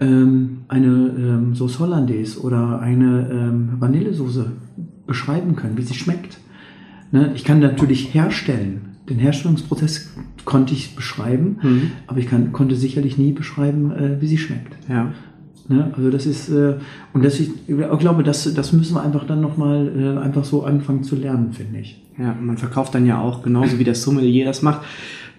ähm, 0.01 0.59
eine 0.69 0.87
ähm, 1.19 1.55
Sauce 1.55 1.79
Hollandaise 1.81 2.39
oder 2.41 2.81
eine 2.81 3.29
ähm, 3.33 3.69
Vanillesoße 3.81 4.53
beschreiben 5.09 5.57
können, 5.57 5.77
wie 5.77 5.83
sie 5.83 5.95
schmeckt. 5.95 6.39
Ne? 7.11 7.33
Ich 7.35 7.43
kann 7.43 7.59
natürlich 7.59 8.15
herstellen. 8.15 8.83
Den 9.09 9.19
Herstellungsprozess 9.19 10.11
konnte 10.45 10.75
ich 10.75 10.95
beschreiben, 10.95 11.57
Mhm. 11.63 11.91
aber 12.07 12.19
ich 12.21 12.29
kann, 12.29 12.53
konnte 12.53 12.77
sicherlich 12.77 13.19
nie 13.19 13.33
beschreiben, 13.33 13.91
äh, 13.91 14.21
wie 14.21 14.27
sie 14.29 14.39
schmeckt. 14.39 14.77
Ja. 14.89 15.13
Ne? 15.67 15.93
Also 15.97 16.11
das 16.11 16.27
ist, 16.27 16.49
äh, 16.51 16.75
und 17.13 17.25
das 17.25 17.41
ich, 17.41 17.51
ich 17.67 17.99
glaube, 17.99 18.23
das, 18.23 18.53
das 18.55 18.73
müssen 18.73 18.95
wir 18.95 19.03
einfach 19.03 19.27
dann 19.27 19.41
nochmal 19.41 19.91
äh, 20.19 20.19
einfach 20.23 20.45
so 20.45 20.63
anfangen 20.65 21.03
zu 21.03 21.17
lernen, 21.17 21.53
finde 21.53 21.81
ich. 21.81 22.03
Ja, 22.19 22.35
man 22.41 22.57
verkauft 22.59 22.95
dann 22.95 23.07
ja 23.07 23.21
auch, 23.21 23.43
genauso 23.43 23.79
wie 23.79 23.85
der 23.85 23.95
Sommelier 23.95 24.45
das 24.45 24.63
macht, 24.63 24.83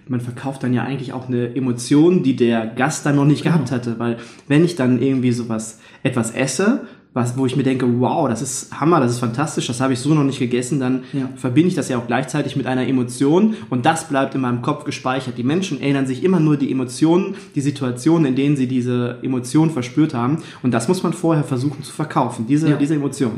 man 0.08 0.20
verkauft 0.20 0.62
dann 0.64 0.72
ja 0.74 0.82
eigentlich 0.82 1.12
auch 1.12 1.28
eine 1.28 1.54
Emotion, 1.54 2.22
die 2.24 2.34
der 2.34 2.66
Gast 2.66 3.06
dann 3.06 3.16
noch 3.16 3.24
nicht 3.26 3.44
gehabt 3.44 3.70
hatte. 3.70 3.98
Weil 3.98 4.16
wenn 4.48 4.64
ich 4.64 4.74
dann 4.74 5.00
irgendwie 5.00 5.30
sowas, 5.30 5.80
etwas 6.02 6.32
esse, 6.32 6.82
was, 7.12 7.36
wo 7.36 7.44
ich 7.44 7.56
mir 7.56 7.64
denke, 7.64 7.86
wow, 7.98 8.28
das 8.28 8.40
ist 8.40 8.80
Hammer, 8.80 9.00
das 9.00 9.10
ist 9.12 9.18
fantastisch, 9.18 9.66
das 9.66 9.80
habe 9.80 9.92
ich 9.94 9.98
so 9.98 10.14
noch 10.14 10.22
nicht 10.22 10.38
gegessen, 10.38 10.78
dann 10.78 11.00
Ja. 11.12 11.28
verbinde 11.34 11.68
ich 11.68 11.74
das 11.74 11.88
ja 11.88 11.98
auch 11.98 12.06
gleichzeitig 12.06 12.54
mit 12.54 12.66
einer 12.66 12.86
Emotion 12.86 13.54
und 13.68 13.84
das 13.84 14.06
bleibt 14.08 14.36
in 14.36 14.40
meinem 14.42 14.62
Kopf 14.62 14.84
gespeichert. 14.84 15.36
Die 15.36 15.42
Menschen 15.42 15.80
erinnern 15.80 16.06
sich 16.06 16.22
immer 16.22 16.38
nur 16.38 16.56
die 16.56 16.70
Emotionen, 16.70 17.34
die 17.56 17.60
Situationen, 17.62 18.26
in 18.26 18.36
denen 18.36 18.54
sie 18.56 18.68
diese 18.68 19.18
Emotion 19.22 19.70
verspürt 19.70 20.14
haben 20.14 20.38
und 20.62 20.72
das 20.72 20.86
muss 20.86 21.02
man 21.02 21.12
vorher 21.12 21.42
versuchen 21.42 21.82
zu 21.82 21.92
verkaufen, 21.92 22.46
diese, 22.48 22.70
Ja. 22.70 22.76
diese 22.76 22.94
Emotion. 22.94 23.32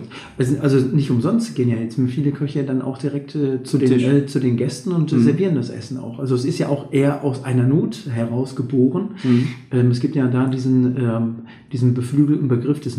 Also 0.61 0.77
nicht 0.79 1.11
umsonst 1.11 1.55
gehen 1.55 1.71
ja 1.71 1.77
jetzt 1.77 1.99
viele 2.09 2.33
Köche 2.33 2.65
dann 2.65 2.83
auch 2.83 2.99
direkt 2.99 3.35
äh, 3.35 3.63
zu, 3.63 3.79
den, 3.79 3.99
äh, 4.01 4.27
zu 4.27 4.39
den 4.39 4.59
Gästen 4.59 4.93
und 4.93 5.13
äh, 5.13 5.19
servieren 5.19 5.55
das 5.55 5.71
Essen 5.71 5.99
auch. 5.99 6.19
Also 6.19 6.35
es 6.35 6.45
ist 6.45 6.59
ja 6.59 6.69
auch 6.69 6.93
eher 6.93 7.25
aus 7.25 7.45
einer 7.45 7.63
Not 7.67 8.01
heraus 8.13 8.55
geboren. 8.55 9.11
Ähm, 9.71 9.91
es 9.91 10.01
gibt 10.01 10.15
ja 10.15 10.27
da 10.27 10.47
diesen, 10.47 10.97
ähm, 10.99 11.35
diesen 11.73 11.95
beflügelten 11.95 12.49
Begriff 12.49 12.81
des 12.81 12.99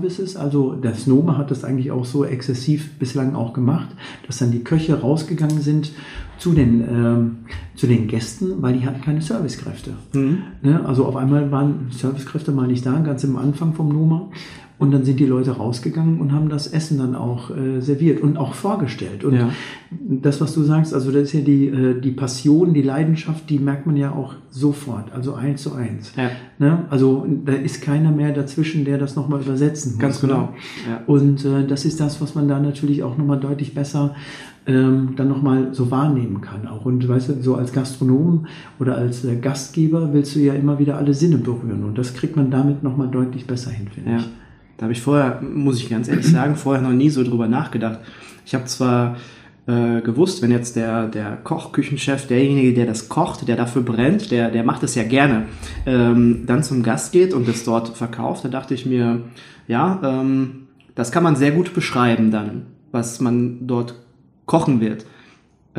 Noma-Services. 0.00 0.36
Also 0.36 0.74
das 0.74 1.06
Noma 1.06 1.36
hat 1.36 1.50
das 1.50 1.64
eigentlich 1.64 1.90
auch 1.90 2.04
so 2.04 2.24
exzessiv 2.24 2.98
bislang 2.98 3.34
auch 3.34 3.52
gemacht, 3.52 3.88
dass 4.26 4.38
dann 4.38 4.50
die 4.50 4.64
Köche 4.64 5.00
rausgegangen 5.00 5.60
sind 5.60 5.92
zu 6.38 6.52
den, 6.52 6.80
ähm, 6.88 7.36
zu 7.74 7.86
den 7.86 8.08
Gästen, 8.08 8.62
weil 8.62 8.74
die 8.74 8.86
hatten 8.86 9.02
keine 9.02 9.20
Servicekräfte. 9.20 9.92
Ne? 10.62 10.84
Also 10.86 11.04
auf 11.04 11.16
einmal 11.16 11.50
waren 11.50 11.88
Servicekräfte 11.90 12.52
mal 12.52 12.66
nicht 12.66 12.84
da, 12.86 12.98
ganz 13.00 13.24
am 13.24 13.36
Anfang 13.36 13.74
vom 13.74 13.88
Noma. 13.90 14.28
Und 14.80 14.92
dann 14.92 15.04
sind 15.04 15.20
die 15.20 15.26
Leute 15.26 15.50
rausgegangen 15.52 16.20
und 16.20 16.32
haben 16.32 16.48
das 16.48 16.66
Essen 16.66 16.96
dann 16.98 17.14
auch 17.14 17.50
äh, 17.50 17.80
serviert 17.80 18.20
und 18.22 18.38
auch 18.38 18.54
vorgestellt. 18.54 19.24
Und 19.24 19.34
Ja. 19.34 19.50
das, 19.90 20.40
was 20.40 20.54
du 20.54 20.62
sagst, 20.62 20.94
also 20.94 21.12
das 21.12 21.22
ist 21.24 21.32
ja 21.34 21.40
die, 21.42 21.66
äh, 21.66 22.00
die 22.00 22.12
Passion, 22.12 22.72
die 22.72 22.80
Leidenschaft, 22.80 23.50
die 23.50 23.58
merkt 23.58 23.86
man 23.86 23.96
ja 23.98 24.10
auch 24.12 24.34
sofort, 24.48 25.12
also 25.12 25.34
eins 25.34 25.62
zu 25.62 25.74
eins. 25.74 26.12
Ja. 26.16 26.30
Ne? 26.58 26.84
Also 26.88 27.26
da 27.44 27.52
ist 27.52 27.82
keiner 27.82 28.10
mehr 28.10 28.32
dazwischen, 28.32 28.86
der 28.86 28.96
das 28.96 29.16
nochmal 29.16 29.42
übersetzen 29.42 29.92
muss. 29.92 30.00
Ganz 30.00 30.20
genau. 30.22 30.40
Ne? 30.40 30.48
Ja. 30.88 31.02
Und 31.06 31.44
äh, 31.44 31.66
das 31.66 31.84
ist 31.84 32.00
das, 32.00 32.20
was 32.22 32.34
man 32.34 32.48
da 32.48 32.58
natürlich 32.58 33.02
auch 33.02 33.18
nochmal 33.18 33.38
deutlich 33.38 33.74
besser 33.74 34.14
ähm, 34.66 35.10
dann 35.16 35.28
nochmal 35.28 35.74
so 35.74 35.90
wahrnehmen 35.90 36.40
kann. 36.40 36.66
Auch 36.66 36.86
und 36.86 37.06
weißt 37.06 37.28
du, 37.28 37.42
so 37.42 37.54
als 37.56 37.72
Gastronom 37.72 38.46
oder 38.78 38.96
als 38.96 39.24
äh, 39.26 39.36
Gastgeber 39.36 40.14
willst 40.14 40.34
du 40.36 40.40
ja 40.40 40.54
immer 40.54 40.78
wieder 40.78 40.96
alle 40.96 41.12
Sinne 41.12 41.36
berühren. 41.36 41.84
Und 41.84 41.98
das 41.98 42.14
kriegt 42.14 42.36
man 42.36 42.50
damit 42.50 42.82
nochmal 42.82 43.08
deutlich 43.08 43.46
besser 43.46 43.70
hin, 43.70 43.88
finde 43.92 44.10
Ja, 44.12 44.16
ich. 44.18 44.28
Da 44.80 44.84
habe 44.84 44.94
ich 44.94 45.02
vorher, 45.02 45.42
muss 45.42 45.76
ich 45.76 45.90
ganz 45.90 46.08
ehrlich 46.08 46.26
sagen, 46.26 46.56
vorher 46.56 46.82
noch 46.82 46.94
nie 46.94 47.10
so 47.10 47.22
drüber 47.22 47.46
nachgedacht. 47.46 47.98
Ich 48.46 48.54
habe 48.54 48.64
zwar 48.64 49.18
äh, 49.66 50.00
gewusst, 50.00 50.40
wenn 50.40 50.50
jetzt 50.50 50.74
der, 50.74 51.06
der 51.06 51.36
Koch, 51.36 51.72
Küchenchef, 51.72 52.26
derjenige, 52.26 52.72
der 52.72 52.86
das 52.86 53.10
kocht, 53.10 53.46
der 53.46 53.56
dafür 53.56 53.82
brennt, 53.82 54.30
der, 54.30 54.50
der 54.50 54.64
macht 54.64 54.82
es 54.82 54.94
ja 54.94 55.02
gerne, 55.02 55.44
ähm, 55.84 56.44
dann 56.46 56.62
zum 56.62 56.82
Gast 56.82 57.12
geht 57.12 57.34
und 57.34 57.46
es 57.46 57.62
dort 57.62 57.94
verkauft, 57.94 58.46
da 58.46 58.48
dachte 58.48 58.72
ich 58.72 58.86
mir, 58.86 59.20
ja, 59.68 60.00
ähm, 60.02 60.68
das 60.94 61.12
kann 61.12 61.24
man 61.24 61.36
sehr 61.36 61.50
gut 61.50 61.74
beschreiben 61.74 62.30
dann, 62.30 62.62
was 62.90 63.20
man 63.20 63.66
dort 63.66 63.96
kochen 64.46 64.80
wird. 64.80 65.04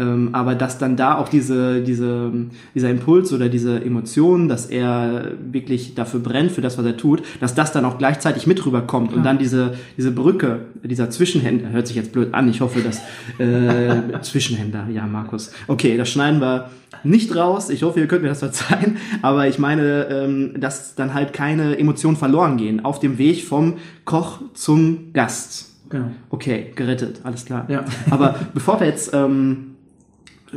Ähm, 0.02 0.30
aber 0.34 0.56
dass 0.56 0.80
dann 0.80 0.98
da 0.98 1.18
auch 1.18 1.30
diese, 1.30 1.82
diese, 1.82 2.32
dieser 2.74 2.90
Impuls 2.90 3.32
oder 3.34 3.50
diese 3.50 3.84
Emotion, 3.84 4.50
dass 4.50 4.66
er 4.66 5.34
wirklich 5.52 5.94
dafür 5.94 6.20
brennt, 6.22 6.52
für 6.52 6.62
das, 6.62 6.80
was 6.80 6.86
er 6.86 6.98
tut, 6.98 7.22
dass 7.40 7.54
das 7.54 7.72
dann 7.72 7.86
auch 7.86 8.00
gleichzeitig 8.00 8.48
mit 8.48 8.66
rüberkommt 8.66 9.14
und 9.14 9.24
dann 9.24 9.38
diese, 9.38 9.76
diese 9.98 10.12
Brücke, 10.12 10.62
dieser 10.84 11.12
Zwischenhändler, 11.12 11.70
hört 11.70 11.86
sich 11.86 11.96
jetzt 11.96 12.12
blöd 12.14 12.34
an, 12.34 12.50
ich 12.50 12.62
hoffe, 12.62 12.82
dass 12.82 13.00
äh, 13.38 14.02
Zwischenhändler, 14.22 14.88
ja, 14.92 15.06
Markus. 15.06 15.52
Okay, 15.68 15.98
das 15.98 16.10
schneiden 16.10 16.42
wir 16.42 16.70
nicht 17.04 17.36
raus. 17.36 17.70
Ich 17.70 17.84
hoffe, 17.84 18.00
ihr 18.00 18.08
könnt 18.08 18.24
mir 18.24 18.30
das 18.30 18.40
verzeihen. 18.40 18.98
Aber 19.22 19.48
ich 19.48 19.60
meine, 19.60 20.08
ähm, 20.10 20.60
dass 20.60 20.96
dann 20.96 21.14
halt 21.14 21.34
keine 21.34 21.78
Emotionen 21.78 22.18
verloren 22.18 22.58
gehen 22.58 22.84
auf 22.86 23.00
dem 23.00 23.18
Weg 23.18 23.44
vom 23.44 23.76
Koch 24.06 24.40
zum 24.54 25.14
Gast. 25.14 25.72
Genau. 25.90 26.12
Okay, 26.30 26.72
gerettet, 26.76 27.20
alles 27.24 27.46
klar. 27.46 27.66
Ja. 27.70 27.86
Aber 28.10 28.36
bevor 28.54 28.80
wir 28.80 28.88
jetzt 28.88 29.14
ähm, 29.14 29.71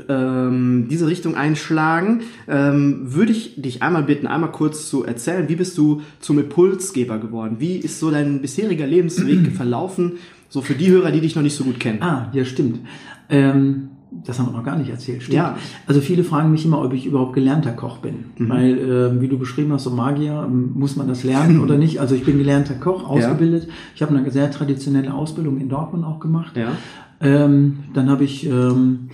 ähm, 0.09 0.87
diese 0.91 1.07
Richtung 1.07 1.35
einschlagen, 1.35 2.23
ähm, 2.49 3.01
würde 3.05 3.33
ich 3.33 3.61
dich 3.61 3.83
einmal 3.83 4.03
bitten, 4.03 4.27
einmal 4.27 4.53
kurz 4.53 4.89
zu 4.89 5.05
erzählen, 5.05 5.49
wie 5.49 5.57
bist 5.57 5.77
du 5.79 6.03
zum 6.21 6.39
Impulsgeber 6.39 7.19
geworden? 7.19 7.57
Wie 7.59 7.77
ist 7.77 8.01
so 8.01 8.11
dein 8.11 8.41
bisheriger 8.41 8.87
Lebensweg 8.87 9.53
verlaufen? 9.57 10.13
So 10.49 10.61
für 10.61 10.75
die 10.75 10.91
Hörer, 10.91 11.11
die 11.11 11.21
dich 11.21 11.35
noch 11.35 11.43
nicht 11.43 11.57
so 11.57 11.65
gut 11.65 11.81
kennen. 11.81 12.03
Ah, 12.03 12.31
ja, 12.33 12.45
stimmt. 12.45 12.81
Ähm, 13.29 13.89
das 14.25 14.39
haben 14.39 14.47
wir 14.47 14.53
noch 14.53 14.65
gar 14.65 14.79
nicht 14.79 14.91
erzählt. 14.91 15.23
Stimmt. 15.23 15.37
Ja. 15.37 15.57
Also 15.87 16.01
viele 16.01 16.25
fragen 16.25 16.51
mich 16.51 16.65
immer, 16.65 16.83
ob 16.83 16.93
ich 16.93 17.07
überhaupt 17.07 17.33
gelernter 17.33 17.73
Koch 17.73 17.99
bin. 17.99 18.27
Mhm. 18.39 18.49
Weil, 18.49 18.79
äh, 18.79 19.21
wie 19.21 19.29
du 19.29 19.39
beschrieben 19.39 19.73
hast, 19.73 19.85
so 19.85 19.91
Magier, 19.91 20.45
ähm, 20.47 20.73
muss 20.75 20.97
man 20.97 21.09
das 21.09 21.25
lernen 21.25 21.61
oder 21.61 21.77
nicht? 21.77 22.01
Also 22.01 22.15
ich 22.15 22.25
bin 22.25 22.39
gelernter 22.39 22.75
Koch, 22.75 23.09
ausgebildet. 23.09 23.69
Ich 23.95 24.03
habe 24.03 24.17
eine 24.17 24.31
sehr 24.31 24.51
traditionelle 24.51 25.13
Ausbildung 25.13 25.59
in 25.59 25.69
Dortmund 25.69 26.05
auch 26.05 26.21
gemacht. 26.21 26.57
Ja. 26.57 26.73
Ähm, 27.21 27.79
dann 27.95 28.11
habe 28.11 28.25
ich 28.25 28.47
ähm, 28.47 29.09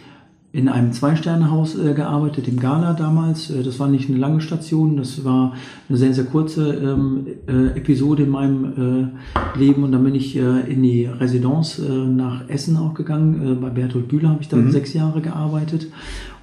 in 0.52 0.68
einem 0.68 0.92
Zwei-Sterne-Haus 0.92 1.78
äh, 1.78 1.94
gearbeitet, 1.94 2.48
im 2.48 2.58
Ghana 2.58 2.94
damals. 2.94 3.50
Äh, 3.50 3.62
das 3.62 3.78
war 3.78 3.88
nicht 3.88 4.08
eine 4.08 4.18
lange 4.18 4.40
Station, 4.40 4.96
das 4.96 5.24
war 5.24 5.54
eine 5.88 5.98
sehr, 5.98 6.12
sehr 6.12 6.24
kurze 6.24 6.74
ähm, 6.74 7.26
äh, 7.46 7.78
Episode 7.78 8.24
in 8.24 8.30
meinem 8.30 9.12
äh, 9.54 9.58
Leben. 9.58 9.84
Und 9.84 9.92
dann 9.92 10.02
bin 10.02 10.14
ich 10.14 10.36
äh, 10.36 10.60
in 10.70 10.82
die 10.82 11.06
Residenz 11.06 11.78
äh, 11.78 11.88
nach 11.88 12.48
Essen 12.48 12.76
auch 12.76 12.94
gegangen. 12.94 13.58
Bei 13.60 13.70
Bertolt 13.70 14.08
Bühler 14.08 14.30
habe 14.30 14.42
ich 14.42 14.48
dann 14.48 14.70
sechs 14.72 14.92
Jahre 14.92 15.20
gearbeitet. 15.20 15.86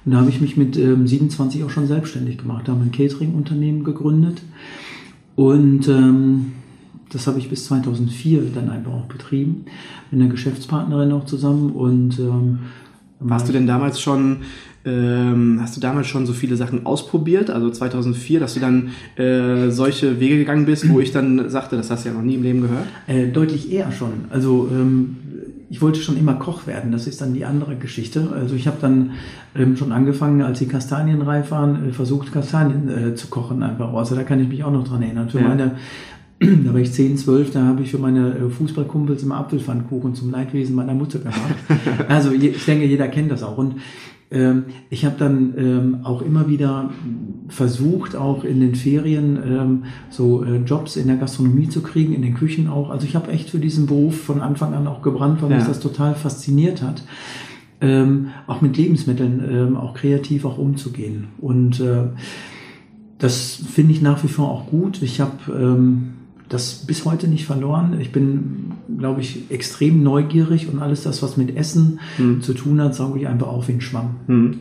Und 0.04 0.12
da 0.12 0.20
habe 0.20 0.30
ich 0.30 0.40
mich 0.40 0.56
mit 0.56 0.78
ähm, 0.78 1.06
27 1.06 1.64
auch 1.64 1.70
schon 1.70 1.86
selbstständig 1.86 2.38
gemacht. 2.38 2.66
Da 2.66 2.72
haben 2.72 2.80
wir 2.80 2.86
ein 2.86 2.92
Catering-Unternehmen 2.92 3.84
gegründet. 3.84 4.40
Und 5.36 5.86
ähm, 5.88 6.52
das 7.10 7.26
habe 7.26 7.38
ich 7.38 7.50
bis 7.50 7.66
2004 7.66 8.42
dann 8.54 8.70
einfach 8.70 8.92
auch 8.92 9.06
betrieben. 9.06 9.66
Mit 10.10 10.22
einer 10.22 10.30
Geschäftspartnerin 10.30 11.12
auch 11.12 11.26
zusammen. 11.26 11.72
Und 11.72 12.18
ähm, 12.18 12.60
Warst 13.20 13.48
du 13.48 13.52
denn 13.52 13.66
damals 13.66 14.00
schon, 14.00 14.38
ähm, 14.84 15.58
hast 15.60 15.76
du 15.76 15.80
damals 15.80 16.06
schon 16.06 16.24
so 16.26 16.32
viele 16.32 16.56
Sachen 16.56 16.86
ausprobiert? 16.86 17.50
Also 17.50 17.70
2004, 17.70 18.38
dass 18.40 18.54
du 18.54 18.60
dann 18.60 18.90
äh, 19.16 19.70
solche 19.70 20.20
Wege 20.20 20.38
gegangen 20.38 20.66
bist, 20.66 20.88
wo 20.88 21.00
ich 21.00 21.10
dann 21.12 21.48
sagte, 21.50 21.76
das 21.76 21.90
hast 21.90 22.04
du 22.04 22.10
ja 22.10 22.14
noch 22.14 22.22
nie 22.22 22.34
im 22.36 22.42
Leben 22.42 22.62
gehört? 22.62 22.86
Äh, 23.06 23.26
deutlich 23.28 23.72
eher 23.72 23.90
schon. 23.90 24.12
Also 24.30 24.68
ähm, 24.70 25.16
ich 25.70 25.82
wollte 25.82 26.00
schon 26.00 26.16
immer 26.16 26.34
Koch 26.34 26.66
werden. 26.66 26.92
Das 26.92 27.06
ist 27.06 27.20
dann 27.20 27.34
die 27.34 27.44
andere 27.44 27.76
Geschichte. 27.76 28.28
Also 28.34 28.54
ich 28.54 28.66
habe 28.66 28.78
dann 28.80 29.10
ähm, 29.56 29.76
schon 29.76 29.92
angefangen, 29.92 30.40
als 30.40 30.60
die 30.60 30.66
Kastanien 30.68 31.20
reif 31.20 31.50
waren, 31.50 31.88
äh, 31.88 31.92
versucht 31.92 32.32
Kastanien 32.32 32.88
äh, 32.88 33.14
zu 33.16 33.26
kochen 33.26 33.62
einfach. 33.62 33.92
Also 33.92 34.14
da 34.14 34.22
kann 34.22 34.40
ich 34.40 34.48
mich 34.48 34.62
auch 34.64 34.72
noch 34.72 34.86
dran 34.86 35.02
erinnern. 35.02 35.28
Für 35.28 35.40
Ja. 35.40 35.48
meine 35.48 35.72
da 36.64 36.72
war 36.72 36.80
ich 36.80 36.92
10, 36.92 37.16
12, 37.16 37.50
da 37.52 37.64
habe 37.64 37.82
ich 37.82 37.90
für 37.90 37.98
meine 37.98 38.34
äh, 38.34 38.48
Fußballkumpels 38.50 39.22
immer 39.22 39.36
Apfelpfannkuchen 39.38 40.14
zum 40.14 40.30
Leidwesen 40.30 40.74
meiner 40.74 40.94
Mutter 40.94 41.18
gemacht. 41.18 41.38
Also 42.08 42.30
ich 42.32 42.64
denke, 42.64 42.86
jeder 42.86 43.08
kennt 43.08 43.30
das 43.30 43.42
auch. 43.42 43.58
Und 43.58 43.76
ähm, 44.30 44.64
ich 44.90 45.04
habe 45.04 45.16
dann 45.18 45.54
ähm, 45.56 45.98
auch 46.04 46.20
immer 46.22 46.48
wieder 46.48 46.90
versucht, 47.48 48.14
auch 48.14 48.44
in 48.44 48.60
den 48.60 48.74
Ferien 48.74 49.38
ähm, 49.44 49.84
so 50.10 50.44
äh, 50.44 50.58
Jobs 50.58 50.96
in 50.96 51.06
der 51.08 51.16
Gastronomie 51.16 51.68
zu 51.68 51.80
kriegen, 51.82 52.12
in 52.14 52.22
den 52.22 52.34
Küchen 52.34 52.68
auch. 52.68 52.90
Also 52.90 53.06
ich 53.06 53.16
habe 53.16 53.30
echt 53.32 53.50
für 53.50 53.58
diesen 53.58 53.86
Beruf 53.86 54.20
von 54.20 54.40
Anfang 54.42 54.74
an 54.74 54.86
auch 54.86 55.02
gebrannt, 55.02 55.40
weil 55.42 55.50
Ja. 55.50 55.56
mich 55.56 55.66
das 55.66 55.80
total 55.80 56.14
fasziniert 56.14 56.82
hat. 56.82 57.02
Ähm, 57.80 58.28
auch 58.46 58.60
mit 58.60 58.76
Lebensmitteln 58.76 59.42
ähm, 59.50 59.76
auch 59.76 59.94
kreativ 59.94 60.44
auch 60.44 60.58
umzugehen. 60.58 61.28
Und 61.40 61.80
äh, 61.80 62.08
das 63.18 63.54
finde 63.72 63.92
ich 63.92 64.02
nach 64.02 64.22
wie 64.24 64.28
vor 64.28 64.50
auch 64.50 64.66
gut. 64.66 65.00
Ich 65.02 65.20
habe 65.20 65.32
ähm, 65.48 66.10
das 66.48 66.86
bis 66.86 67.04
heute 67.04 67.28
nicht 67.28 67.44
verloren. 67.44 67.98
Ich 68.00 68.12
bin, 68.12 68.72
glaube 68.98 69.20
ich, 69.20 69.50
extrem 69.50 70.02
neugierig 70.02 70.68
und 70.72 70.80
alles 70.80 71.02
das, 71.02 71.22
was 71.22 71.36
mit 71.36 71.56
Essen 71.56 72.00
Hm. 72.16 72.40
zu 72.40 72.54
tun 72.54 72.80
hat, 72.80 72.94
sauge 72.94 73.20
ich 73.20 73.28
einfach 73.28 73.48
auf 73.48 73.68
wie 73.68 73.72
ein 73.72 73.80
Schwamm. 73.80 74.16
Hm. 74.26 74.58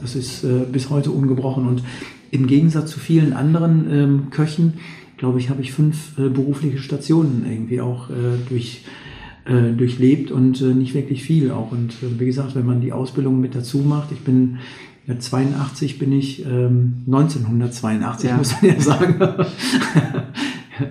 Das 0.00 0.14
ist 0.14 0.44
äh, 0.44 0.64
bis 0.70 0.90
heute 0.90 1.10
ungebrochen. 1.10 1.66
Und 1.66 1.82
im 2.30 2.46
Gegensatz 2.46 2.90
zu 2.90 3.00
vielen 3.00 3.32
anderen 3.32 3.90
ähm, 3.90 4.30
Köchen, 4.30 4.74
glaube 5.16 5.38
ich, 5.38 5.50
habe 5.50 5.62
ich 5.62 5.72
fünf 5.72 6.18
äh, 6.18 6.28
berufliche 6.28 6.78
Stationen 6.78 7.46
irgendwie 7.48 7.80
auch 7.80 8.10
äh, 8.10 8.12
durch, 8.48 8.84
äh, 9.44 9.72
durchlebt 9.72 10.30
und 10.30 10.60
äh, 10.60 10.74
nicht 10.74 10.94
wirklich 10.94 11.22
viel 11.22 11.50
auch. 11.50 11.72
Und 11.72 11.92
äh, 12.02 12.18
wie 12.18 12.26
gesagt, 12.26 12.54
wenn 12.54 12.66
man 12.66 12.80
die 12.80 12.92
Ausbildung 12.92 13.40
mit 13.40 13.54
dazu 13.54 13.78
macht, 13.78 14.12
ich 14.12 14.20
bin 14.20 14.58
ja, 15.06 15.18
82 15.18 15.98
bin 15.98 16.12
ich, 16.12 16.44
ähm, 16.46 17.02
1982 17.06 18.30
ja. 18.30 18.36
muss 18.36 18.54
man 18.60 18.70
ja 18.70 18.80
sagen. 18.80 19.14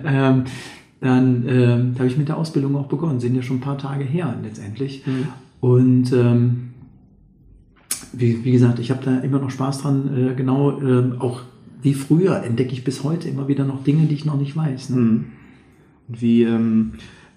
ähm, 0.04 0.44
dann 1.00 1.48
ähm, 1.48 1.94
habe 1.96 2.06
ich 2.06 2.16
mit 2.16 2.28
der 2.28 2.36
Ausbildung 2.36 2.76
auch 2.76 2.86
begonnen. 2.86 3.20
Sind 3.20 3.34
ja 3.34 3.42
schon 3.42 3.56
ein 3.56 3.60
paar 3.60 3.78
Tage 3.78 4.04
her 4.04 4.34
letztendlich. 4.42 5.04
Mhm. 5.06 5.28
Und 5.60 6.12
ähm, 6.12 6.68
wie, 8.12 8.44
wie 8.44 8.52
gesagt, 8.52 8.78
ich 8.78 8.90
habe 8.90 9.04
da 9.04 9.18
immer 9.18 9.38
noch 9.38 9.50
Spaß 9.50 9.82
dran. 9.82 10.10
Äh, 10.16 10.34
genau, 10.34 10.80
äh, 10.80 11.18
auch 11.18 11.40
wie 11.82 11.94
früher 11.94 12.42
entdecke 12.42 12.72
ich 12.72 12.84
bis 12.84 13.02
heute 13.02 13.28
immer 13.28 13.48
wieder 13.48 13.64
noch 13.64 13.82
Dinge, 13.82 14.06
die 14.06 14.14
ich 14.14 14.24
noch 14.24 14.38
nicht 14.38 14.56
weiß. 14.56 14.90
Ne? 14.90 14.96
Mhm. 14.96 15.24
Und 16.08 16.22
wie, 16.22 16.44
ähm, 16.44 16.92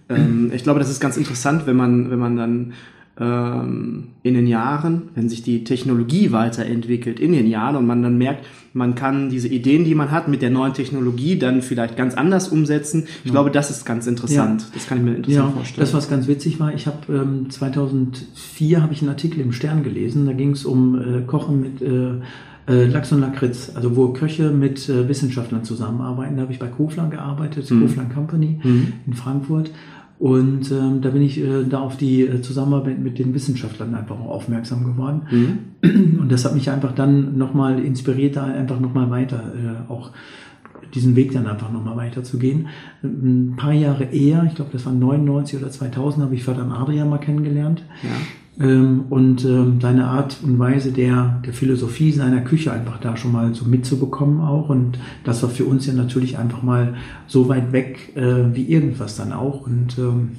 ähm, 0.09 0.51
ich 0.53 0.63
glaube, 0.63 0.79
das 0.79 0.89
ist 0.89 0.99
ganz 0.99 1.17
interessant, 1.17 1.65
wenn 1.65 1.75
man, 1.75 2.11
wenn 2.11 2.19
man 2.19 2.35
dann 2.35 2.73
ähm, 3.19 4.07
in 4.23 4.33
den 4.33 4.47
Jahren, 4.47 5.03
wenn 5.15 5.29
sich 5.29 5.41
die 5.41 5.63
Technologie 5.63 6.31
weiterentwickelt 6.31 7.19
in 7.19 7.31
den 7.31 7.47
Jahren 7.47 7.75
und 7.75 7.85
man 7.85 8.03
dann 8.03 8.17
merkt, 8.17 8.45
man 8.73 8.93
kann 8.95 9.29
diese 9.29 9.47
Ideen, 9.47 9.85
die 9.85 9.95
man 9.95 10.11
hat, 10.11 10.27
mit 10.27 10.41
der 10.41 10.49
neuen 10.49 10.73
Technologie 10.73 11.39
dann 11.39 11.61
vielleicht 11.61 11.95
ganz 11.95 12.13
anders 12.13 12.49
umsetzen. 12.49 13.05
Ich 13.19 13.25
ja. 13.25 13.31
glaube, 13.31 13.51
das 13.51 13.69
ist 13.69 13.85
ganz 13.85 14.05
interessant. 14.05 14.63
Ja. 14.63 14.67
Das 14.73 14.87
kann 14.87 14.97
ich 14.97 15.03
mir 15.05 15.15
interessant 15.15 15.49
ja, 15.49 15.55
vorstellen. 15.55 15.79
Das, 15.79 15.93
was 15.93 16.09
ganz 16.09 16.27
witzig 16.27 16.59
war, 16.59 16.73
ich 16.73 16.87
habe 16.87 16.97
ähm, 17.09 17.49
2004 17.49 18.81
habe 18.81 18.91
ich 18.91 19.01
einen 19.01 19.09
Artikel 19.09 19.39
im 19.39 19.53
Stern 19.53 19.83
gelesen. 19.83 20.25
Da 20.25 20.33
ging 20.33 20.51
es 20.51 20.65
um 20.65 20.99
äh, 20.99 21.21
Kochen 21.21 21.61
mit 21.61 21.81
äh, 21.81 22.19
äh, 22.67 22.85
Lachs 22.85 23.11
und 23.11 23.21
Lakritz, 23.21 23.71
also 23.75 23.95
wo 23.95 24.09
Köche 24.09 24.49
mit 24.49 24.89
äh, 24.89 25.07
Wissenschaftlern 25.07 25.63
zusammenarbeiten. 25.63 26.35
Da 26.35 26.41
habe 26.43 26.51
ich 26.51 26.59
bei 26.59 26.67
Kofler 26.67 27.07
gearbeitet, 27.07 27.69
mhm. 27.69 27.81
Kofler 27.81 28.05
Company 28.05 28.59
mhm. 28.63 28.93
in 29.05 29.13
Frankfurt. 29.13 29.71
Und 30.17 30.71
ähm, 30.71 31.01
da 31.01 31.09
bin 31.09 31.21
ich 31.21 31.39
äh, 31.39 31.65
da 31.69 31.79
auf 31.81 31.97
die 31.97 32.21
äh, 32.21 32.41
Zusammenarbeit 32.41 32.99
mit 32.99 33.19
den 33.19 33.33
Wissenschaftlern 33.33 33.93
einfach 33.95 34.17
auch 34.19 34.29
aufmerksam 34.29 34.85
geworden. 34.85 35.21
Mhm. 35.29 36.19
Und 36.21 36.31
das 36.31 36.45
hat 36.45 36.55
mich 36.55 36.69
einfach 36.69 36.93
dann 36.93 37.37
nochmal 37.37 37.79
inspiriert, 37.79 38.37
da 38.37 38.45
einfach 38.45 38.79
nochmal 38.79 39.09
weiter 39.09 39.53
äh, 39.53 39.91
auch 39.91 40.11
diesen 40.93 41.15
Weg 41.17 41.33
dann 41.33 41.47
einfach 41.47 41.71
nochmal 41.71 41.97
weiterzugehen. 41.97 42.67
Ein 43.03 43.55
paar 43.57 43.73
Jahre 43.73 44.05
eher, 44.05 44.45
ich 44.47 44.55
glaube, 44.55 44.71
das 44.71 44.85
war 44.85 44.93
99 44.93 45.59
oder 45.59 45.69
2000, 45.69 46.23
habe 46.23 46.35
ich 46.35 46.43
Vater 46.43 46.65
Adrian 46.71 47.09
mal 47.09 47.17
kennengelernt. 47.17 47.83
Ja 48.03 48.09
ähm, 48.59 49.05
und 49.09 49.43
ähm, 49.43 49.79
seine 49.81 50.05
Art 50.05 50.37
und 50.43 50.57
Weise 50.59 50.91
der, 50.91 51.41
der 51.45 51.53
Philosophie 51.53 52.11
seiner 52.11 52.41
Küche 52.41 52.71
einfach 52.71 52.99
da 52.99 53.17
schon 53.17 53.31
mal 53.33 53.53
so 53.53 53.65
mitzubekommen 53.65 54.39
auch. 54.39 54.69
Und 54.69 54.97
das 55.23 55.43
war 55.43 55.49
für 55.49 55.65
uns 55.65 55.85
ja 55.85 55.93
natürlich 55.93 56.37
einfach 56.37 56.63
mal 56.63 56.95
so 57.27 57.49
weit 57.49 57.73
weg 57.73 58.15
äh, 58.15 58.55
wie 58.55 58.71
irgendwas 58.71 59.17
dann 59.17 59.33
auch. 59.33 59.65
Und 59.65 59.97
ähm, 59.97 60.31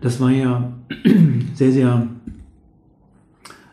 das 0.00 0.20
war 0.20 0.30
ja 0.30 0.72
sehr, 1.54 1.72
sehr 1.72 2.06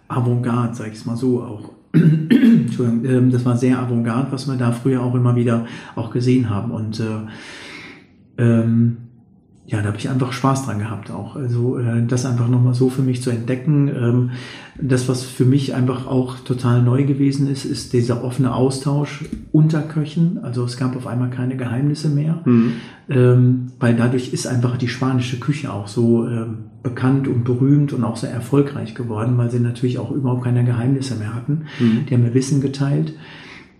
avantgarde, 0.08 0.75
sag 0.75 0.88
ich 0.88 0.94
es 0.94 1.06
mal 1.06 1.18
so 1.18 1.42
auch. 1.42 1.72
Entschuldigung, 1.94 3.06
ähm, 3.06 3.32
das 3.32 3.44
war 3.44 3.58
sehr 3.58 3.80
avantgarde, 3.80 4.32
was 4.32 4.48
wir 4.48 4.56
da 4.56 4.72
früher 4.72 5.01
auch 5.01 5.15
immer 5.15 5.36
wieder 5.36 5.65
auch 5.96 6.12
gesehen 6.12 6.50
haben. 6.50 6.70
Und 6.72 7.00
äh, 7.00 7.03
ähm, 8.38 8.98
ja, 9.66 9.82
da 9.82 9.88
habe 9.88 9.98
ich 9.98 10.10
einfach 10.10 10.34
Spaß 10.34 10.66
dran 10.66 10.80
gehabt 10.80 11.10
auch. 11.10 11.38
Also 11.38 11.78
äh, 11.78 12.06
das 12.06 12.26
einfach 12.26 12.50
nochmal 12.50 12.74
so 12.74 12.90
für 12.90 13.02
mich 13.02 13.22
zu 13.22 13.30
entdecken. 13.30 13.88
Ähm, 13.88 14.32
das, 14.80 15.08
was 15.08 15.24
für 15.24 15.46
mich 15.46 15.74
einfach 15.74 16.06
auch 16.06 16.40
total 16.40 16.82
neu 16.82 17.06
gewesen 17.06 17.50
ist, 17.50 17.64
ist 17.64 17.94
dieser 17.94 18.26
offene 18.26 18.54
Austausch 18.54 19.24
unter 19.54 19.82
Köchen. 19.82 20.40
Also 20.44 20.66
es 20.66 20.76
gab 20.76 20.98
auf 20.98 21.08
einmal 21.08 21.30
keine 21.30 21.56
Geheimnisse 21.56 22.10
mehr, 22.10 22.42
mhm. 22.44 22.74
ähm, 23.08 23.68
weil 23.80 23.96
dadurch 23.96 24.34
ist 24.34 24.48
einfach 24.48 24.76
die 24.76 24.90
spanische 24.90 25.40
Küche 25.40 25.72
auch 25.72 25.88
so 25.88 26.28
ähm, 26.28 26.66
bekannt 26.82 27.30
und 27.30 27.46
berühmt 27.46 27.94
und 27.94 28.04
auch 28.04 28.18
sehr 28.18 28.32
erfolgreich 28.32 28.96
geworden, 28.96 29.38
weil 29.38 29.50
sie 29.50 29.62
natürlich 29.62 29.98
auch 29.98 30.12
überhaupt 30.12 30.44
keine 30.44 30.66
Geheimnisse 30.66 31.16
mehr 31.16 31.34
hatten. 31.34 31.66
Mhm. 31.80 32.06
Die 32.10 32.14
haben 32.14 32.24
mir 32.24 32.34
Wissen 32.34 32.60
geteilt. 32.60 33.14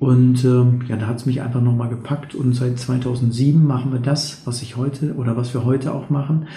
Und 0.04 0.44
ähm, 0.44 0.82
ja, 0.90 0.98
da 0.98 1.08
hat 1.08 1.16
es 1.16 1.26
mich 1.26 1.42
einfach 1.42 1.62
nochmal 1.62 1.88
gepackt 1.88 2.36
und 2.36 2.54
seit 2.54 2.78
2007 2.78 3.66
machen 3.66 3.94
wir 3.94 4.02
das, 4.02 4.42
was 4.44 4.62
ich 4.62 4.76
heute 4.76 5.16
oder 5.16 5.38
was 5.38 5.54
wir 5.54 5.64
heute 5.64 5.94
auch 5.94 6.10
machen. 6.10 6.48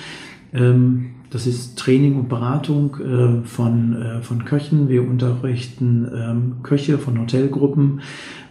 Ähm, 0.53 1.11
das 1.31 1.47
ist 1.47 1.79
Training 1.79 2.17
und 2.17 2.29
Beratung 2.29 2.97
äh, 2.97 3.47
von, 3.47 4.03
äh, 4.03 4.21
von 4.23 4.45
Köchen. 4.45 4.89
Wir 4.89 5.09
unterrichten 5.09 6.09
ähm, 6.13 6.55
Köche 6.65 6.99
von 6.99 7.21
Hotelgruppen. 7.21 8.01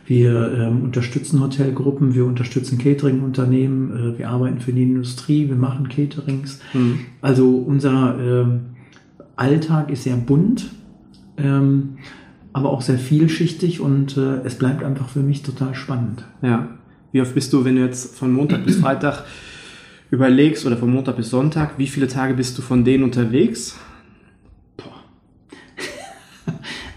Wir 0.06 0.54
ähm, 0.54 0.84
unterstützen 0.84 1.42
Hotelgruppen, 1.42 2.16
wir 2.16 2.24
unterstützen 2.24 2.78
Catering-Unternehmen, 2.78 4.14
äh, 4.14 4.18
wir 4.18 4.30
arbeiten 4.30 4.62
für 4.62 4.72
die 4.72 4.84
Industrie, 4.84 5.50
wir 5.50 5.58
machen 5.58 5.90
Caterings. 5.90 6.62
Mhm. 6.74 7.00
Also 7.22 7.50
unser 7.50 8.18
ähm, 8.18 8.60
Alltag 9.36 9.92
ist 9.92 10.04
sehr 10.04 10.16
bunt. 10.16 10.72
Ähm, 12.56 12.60
aber 12.60 12.70
auch 12.70 12.82
sehr 12.82 12.98
vielschichtig 12.98 13.80
und 13.80 14.18
äh, 14.18 14.42
es 14.44 14.56
bleibt 14.58 14.84
einfach 14.84 15.10
für 15.10 15.20
mich 15.20 15.44
total 15.44 15.76
spannend. 15.76 16.24
Ja. 16.42 16.70
Wie 17.12 17.22
oft 17.22 17.34
bist 17.34 17.54
du, 17.54 17.64
wenn 17.64 17.76
du 17.76 17.82
jetzt 17.82 18.18
von 18.18 18.32
Montag 18.32 18.66
bis 18.66 18.78
Freitag 18.78 19.26
überlegst 20.12 20.66
oder 20.66 20.78
von 20.78 20.90
Montag 20.90 21.18
bis 21.18 21.30
Sonntag, 21.30 21.78
wie 21.78 21.88
viele 21.88 22.08
Tage 22.08 22.34
bist 22.34 22.58
du 22.58 22.62
von 22.62 22.84
denen 22.84 23.04
unterwegs? 23.04 23.78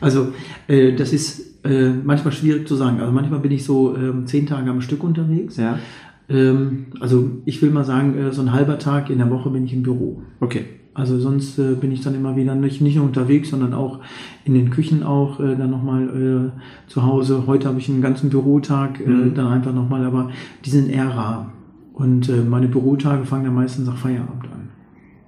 Also 0.01 0.33
äh, 0.69 0.95
das 0.95 1.13
ist 1.13 1.65
äh, 1.65 1.91
manchmal 1.91 2.33
schwierig 2.33 2.69
zu 2.69 2.77
sagen. 2.77 3.01
Also 3.01 3.11
manchmal 3.11 3.41
bin 3.41 3.51
ich 3.51 3.65
so 3.65 3.97
äh, 3.97 4.25
zehn 4.27 4.47
Tage 4.47 4.71
am 4.71 4.81
Stück 4.81 5.03
unterwegs. 5.03 5.57
Ja. 5.57 5.81
Ähm, 6.29 6.87
also 7.01 7.31
ich 7.47 7.61
will 7.63 7.71
mal 7.71 7.85
sagen, 7.85 8.17
äh, 8.17 8.33
so 8.33 8.43
ein 8.43 8.53
halber 8.53 8.79
Tag 8.79 9.11
in 9.11 9.19
der 9.19 9.29
Woche 9.29 9.51
bin 9.51 9.65
ich 9.65 9.73
im 9.73 9.83
Büro. 9.83 10.23
Okay. 10.39 10.67
Also 10.99 11.17
sonst 11.21 11.59
äh, 11.61 11.75
bin 11.75 11.93
ich 11.93 12.01
dann 12.01 12.17
immer 12.17 12.35
wieder 12.35 12.57
nicht, 12.57 12.81
nicht 12.81 12.97
nur 12.97 13.05
unterwegs, 13.05 13.51
sondern 13.51 13.73
auch 13.73 14.01
in 14.45 14.55
den 14.55 14.71
Küchen 14.71 15.05
auch 15.05 15.39
äh, 15.39 15.55
dann 15.55 15.71
nochmal 15.71 16.09
äh, 16.57 16.91
zu 16.91 17.05
Hause. 17.05 17.45
Heute 17.47 17.69
habe 17.69 17.79
ich 17.79 17.89
einen 17.89 18.03
ganzen 18.03 18.31
Bürotag, 18.31 18.99
äh, 18.99 19.09
mhm. 19.09 19.35
dann 19.35 19.47
einfach 19.47 19.73
nochmal, 19.73 20.05
aber 20.05 20.31
die 20.65 20.71
sind 20.71 20.91
eher 20.91 21.09
rar. 21.09 21.53
Und 21.93 22.29
äh, 22.29 22.43
meine 22.43 22.67
Bürotage 22.67 23.25
fangen 23.25 23.45
dann 23.45 23.55
meistens 23.55 23.87
nach 23.87 23.97
Feierabend 23.97 24.45
an. 24.47 24.69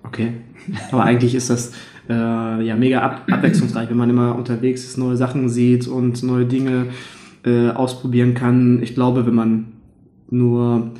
Okay. 0.02 0.32
Aber 0.90 1.04
eigentlich 1.04 1.36
ist 1.36 1.50
das 1.50 1.72
äh, 2.08 2.64
ja 2.64 2.74
mega 2.74 3.00
ab 3.00 3.26
abwechslungsreich, 3.30 3.88
wenn 3.90 3.96
man 3.96 4.10
immer 4.10 4.34
unterwegs 4.34 4.84
ist, 4.84 4.98
neue 4.98 5.16
Sachen 5.16 5.48
sieht 5.48 5.86
und 5.86 6.20
neue 6.24 6.46
Dinge 6.46 6.86
äh, 7.44 7.68
ausprobieren 7.68 8.34
kann. 8.34 8.82
Ich 8.82 8.94
glaube, 8.94 9.24
wenn 9.24 9.34
man 9.36 9.66
nur, 10.30 10.90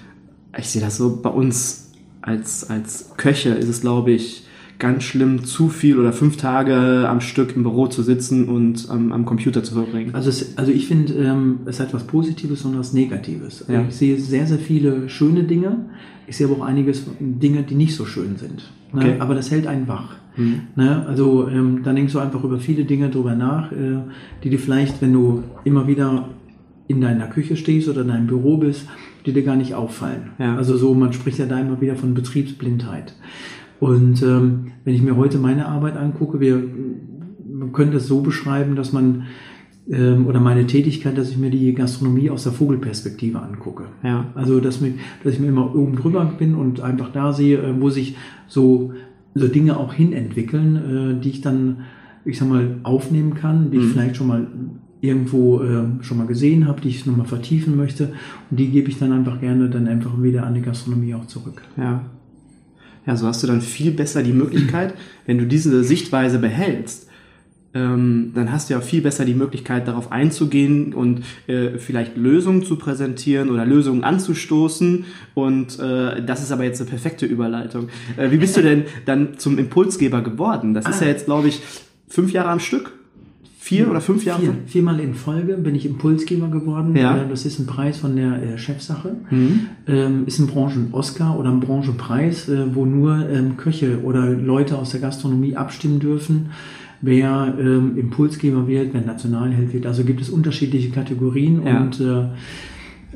ich 0.56 0.68
sehe 0.68 0.80
das 0.80 0.96
so 0.96 1.20
bei 1.20 1.30
uns 1.30 1.90
als, 2.22 2.70
als 2.70 3.10
Köche 3.16 3.50
ist 3.50 3.68
es, 3.68 3.80
glaube 3.80 4.12
ich, 4.12 4.46
ganz 4.80 5.04
schlimm, 5.04 5.44
zu 5.44 5.68
viel 5.68 5.98
oder 5.98 6.12
fünf 6.12 6.36
Tage 6.36 7.08
am 7.08 7.20
Stück 7.20 7.54
im 7.54 7.62
Büro 7.62 7.86
zu 7.86 8.02
sitzen 8.02 8.48
und 8.48 8.88
ähm, 8.90 9.12
am 9.12 9.24
Computer 9.24 9.62
zu 9.62 9.74
verbringen. 9.74 10.14
Also, 10.14 10.30
es, 10.30 10.58
also 10.58 10.72
ich 10.72 10.88
finde, 10.88 11.14
ähm, 11.14 11.60
es 11.66 11.78
hat 11.78 11.94
was 11.94 12.04
Positives 12.04 12.64
und 12.64 12.76
was 12.76 12.92
Negatives. 12.92 13.62
Also 13.62 13.72
ja. 13.72 13.84
Ich 13.88 13.94
sehe 13.94 14.18
sehr, 14.18 14.46
sehr 14.46 14.58
viele 14.58 15.08
schöne 15.08 15.44
Dinge. 15.44 15.84
Ich 16.26 16.36
sehe 16.36 16.46
aber 16.48 16.56
auch 16.56 16.66
einiges 16.66 17.04
Dinge, 17.20 17.62
die 17.62 17.74
nicht 17.74 17.94
so 17.94 18.04
schön 18.04 18.36
sind. 18.36 18.72
Ne? 18.92 19.00
Okay. 19.00 19.16
Aber 19.20 19.34
das 19.34 19.50
hält 19.50 19.66
einen 19.66 19.86
wach. 19.86 20.16
Mhm. 20.36 20.62
Ne? 20.76 21.06
Also 21.06 21.48
ähm, 21.48 21.82
dann 21.84 21.96
denkst 21.96 22.12
du 22.12 22.18
einfach 22.18 22.42
über 22.42 22.58
viele 22.58 22.84
Dinge 22.84 23.10
drüber 23.10 23.34
nach, 23.34 23.72
äh, 23.72 23.98
die 24.42 24.50
dir 24.50 24.58
vielleicht, 24.58 25.02
wenn 25.02 25.12
du 25.12 25.42
immer 25.64 25.86
wieder 25.86 26.28
in 26.88 27.00
deiner 27.00 27.26
Küche 27.28 27.56
stehst 27.56 27.88
oder 27.88 28.02
in 28.02 28.08
deinem 28.08 28.26
Büro 28.26 28.56
bist, 28.56 28.86
die 29.26 29.32
dir 29.32 29.42
gar 29.44 29.56
nicht 29.56 29.74
auffallen. 29.74 30.30
Ja. 30.38 30.56
Also 30.56 30.76
so, 30.76 30.94
man 30.94 31.12
spricht 31.12 31.38
ja 31.38 31.46
da 31.46 31.60
immer 31.60 31.80
wieder 31.80 31.94
von 31.94 32.14
Betriebsblindheit. 32.14 33.14
Und 33.80 34.22
ähm, 34.22 34.72
wenn 34.84 34.94
ich 34.94 35.02
mir 35.02 35.16
heute 35.16 35.38
meine 35.38 35.66
Arbeit 35.66 35.96
angucke, 35.96 36.38
wir, 36.38 36.62
man 37.50 37.72
könnte 37.72 37.96
es 37.96 38.06
so 38.06 38.20
beschreiben, 38.20 38.76
dass 38.76 38.92
man 38.92 39.24
ähm, 39.90 40.26
oder 40.26 40.38
meine 40.38 40.66
Tätigkeit, 40.66 41.16
dass 41.18 41.30
ich 41.30 41.38
mir 41.38 41.50
die 41.50 41.72
Gastronomie 41.74 42.30
aus 42.30 42.44
der 42.44 42.52
Vogelperspektive 42.52 43.40
angucke. 43.40 43.84
Ja. 44.04 44.26
Also 44.34 44.60
dass, 44.60 44.80
mir, 44.80 44.94
dass 45.24 45.34
ich 45.34 45.40
mir 45.40 45.48
immer 45.48 45.74
oben 45.74 45.96
drüber 45.96 46.24
bin 46.38 46.54
und 46.54 46.80
einfach 46.80 47.10
da 47.10 47.32
sehe, 47.32 47.58
äh, 47.58 47.80
wo 47.80 47.90
sich 47.90 48.16
so, 48.46 48.92
so 49.34 49.48
Dinge 49.48 49.78
auch 49.78 49.94
hinentwickeln, 49.94 50.76
äh, 51.18 51.20
die 51.20 51.30
ich 51.30 51.40
dann, 51.40 51.78
ich 52.24 52.38
sag 52.38 52.48
mal, 52.48 52.76
aufnehmen 52.82 53.34
kann, 53.34 53.70
die 53.70 53.78
mhm. 53.78 53.84
ich 53.84 53.90
vielleicht 53.90 54.16
schon 54.16 54.26
mal 54.26 54.46
irgendwo 55.00 55.62
äh, 55.62 55.84
schon 56.02 56.18
mal 56.18 56.26
gesehen 56.26 56.68
habe, 56.68 56.82
die 56.82 56.90
ich 56.90 57.06
nochmal 57.06 57.26
vertiefen 57.26 57.76
möchte. 57.76 58.12
Und 58.50 58.60
die 58.60 58.68
gebe 58.68 58.90
ich 58.90 58.98
dann 58.98 59.12
einfach 59.12 59.40
gerne 59.40 59.70
dann 59.70 59.88
einfach 59.88 60.22
wieder 60.22 60.46
an 60.46 60.54
die 60.54 60.60
Gastronomie 60.60 61.14
auch 61.14 61.26
zurück. 61.26 61.62
Ja. 61.78 62.04
Ja, 63.10 63.16
so 63.16 63.26
hast 63.26 63.42
du 63.42 63.48
dann 63.48 63.60
viel 63.60 63.90
besser 63.90 64.22
die 64.22 64.32
Möglichkeit, 64.32 64.94
wenn 65.26 65.36
du 65.36 65.44
diese 65.44 65.82
Sichtweise 65.82 66.38
behältst, 66.38 67.08
ähm, 67.74 68.30
dann 68.36 68.52
hast 68.52 68.70
du 68.70 68.74
ja 68.74 68.80
viel 68.80 69.00
besser 69.00 69.24
die 69.24 69.34
Möglichkeit, 69.34 69.88
darauf 69.88 70.12
einzugehen 70.12 70.94
und 70.94 71.24
äh, 71.48 71.78
vielleicht 71.78 72.16
Lösungen 72.16 72.62
zu 72.62 72.76
präsentieren 72.76 73.50
oder 73.50 73.66
Lösungen 73.66 74.04
anzustoßen. 74.04 75.06
Und 75.34 75.80
äh, 75.80 76.22
das 76.24 76.40
ist 76.40 76.52
aber 76.52 76.62
jetzt 76.62 76.80
eine 76.80 76.88
perfekte 76.88 77.26
Überleitung. 77.26 77.88
Äh, 78.16 78.30
wie 78.30 78.36
bist 78.36 78.56
du 78.56 78.62
denn 78.62 78.84
dann 79.06 79.38
zum 79.38 79.58
Impulsgeber 79.58 80.22
geworden? 80.22 80.72
Das 80.72 80.88
ist 80.88 81.00
ja 81.00 81.08
ah. 81.08 81.10
jetzt, 81.10 81.24
glaube 81.24 81.48
ich, 81.48 81.62
fünf 82.06 82.30
Jahre 82.30 82.50
am 82.50 82.60
Stück 82.60 82.92
vier 83.76 83.90
oder 83.90 84.00
fünf 84.00 84.24
Jahre? 84.24 84.40
Vier, 84.42 84.54
viermal 84.66 85.00
in 85.00 85.14
Folge 85.14 85.54
bin 85.54 85.74
ich 85.74 85.86
Impulsgeber 85.86 86.48
geworden. 86.48 86.94
Ja. 86.96 87.16
Äh, 87.16 87.28
Das 87.28 87.46
ist 87.46 87.58
ein 87.58 87.66
Preis 87.66 87.98
von 87.98 88.16
der 88.16 88.42
äh, 88.42 88.58
Chefsache. 88.58 89.16
Mhm. 89.30 90.26
Ist 90.26 90.38
ein 90.40 90.46
Branchen-Oscar 90.48 91.38
oder 91.38 91.50
ein 91.50 91.60
Branchenpreis, 91.60 92.48
äh, 92.48 92.74
wo 92.74 92.84
nur 92.84 93.28
ähm, 93.28 93.56
Köche 93.56 94.02
oder 94.02 94.28
Leute 94.30 94.76
aus 94.78 94.90
der 94.90 95.00
Gastronomie 95.00 95.56
abstimmen 95.56 96.00
dürfen, 96.00 96.50
wer 97.00 97.54
ähm, 97.58 97.96
Impulsgeber 97.96 98.66
wird, 98.68 98.92
wer 98.92 99.00
Nationalheld 99.02 99.72
wird. 99.72 99.86
Also 99.86 100.04
gibt 100.04 100.20
es 100.20 100.28
unterschiedliche 100.30 100.90
Kategorien 100.90 101.62
Ja. 101.64 101.80
und 101.80 102.00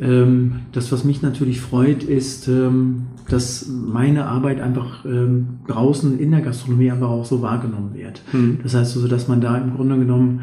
ähm, 0.01 0.61
das, 0.73 0.91
was 0.91 1.05
mich 1.05 1.23
natürlich 1.23 1.61
freut, 1.61 2.03
ist, 2.03 2.49
ähm, 2.49 3.07
dass 3.29 3.69
meine 3.69 4.27
Arbeit 4.27 4.61
einfach 4.61 5.05
ähm, 5.05 5.61
draußen 5.69 6.19
in 6.19 6.31
der 6.31 6.41
Gastronomie 6.41 6.91
einfach 6.91 7.09
auch 7.09 7.25
so 7.25 7.43
wahrgenommen 7.43 7.95
wird. 7.95 8.23
Mhm. 8.33 8.59
Das 8.63 8.75
heißt 8.75 8.97
also, 8.97 9.09
dass 9.09 9.29
man 9.29 9.41
da 9.41 9.57
im 9.57 9.75
Grunde 9.75 9.97
genommen 9.99 10.43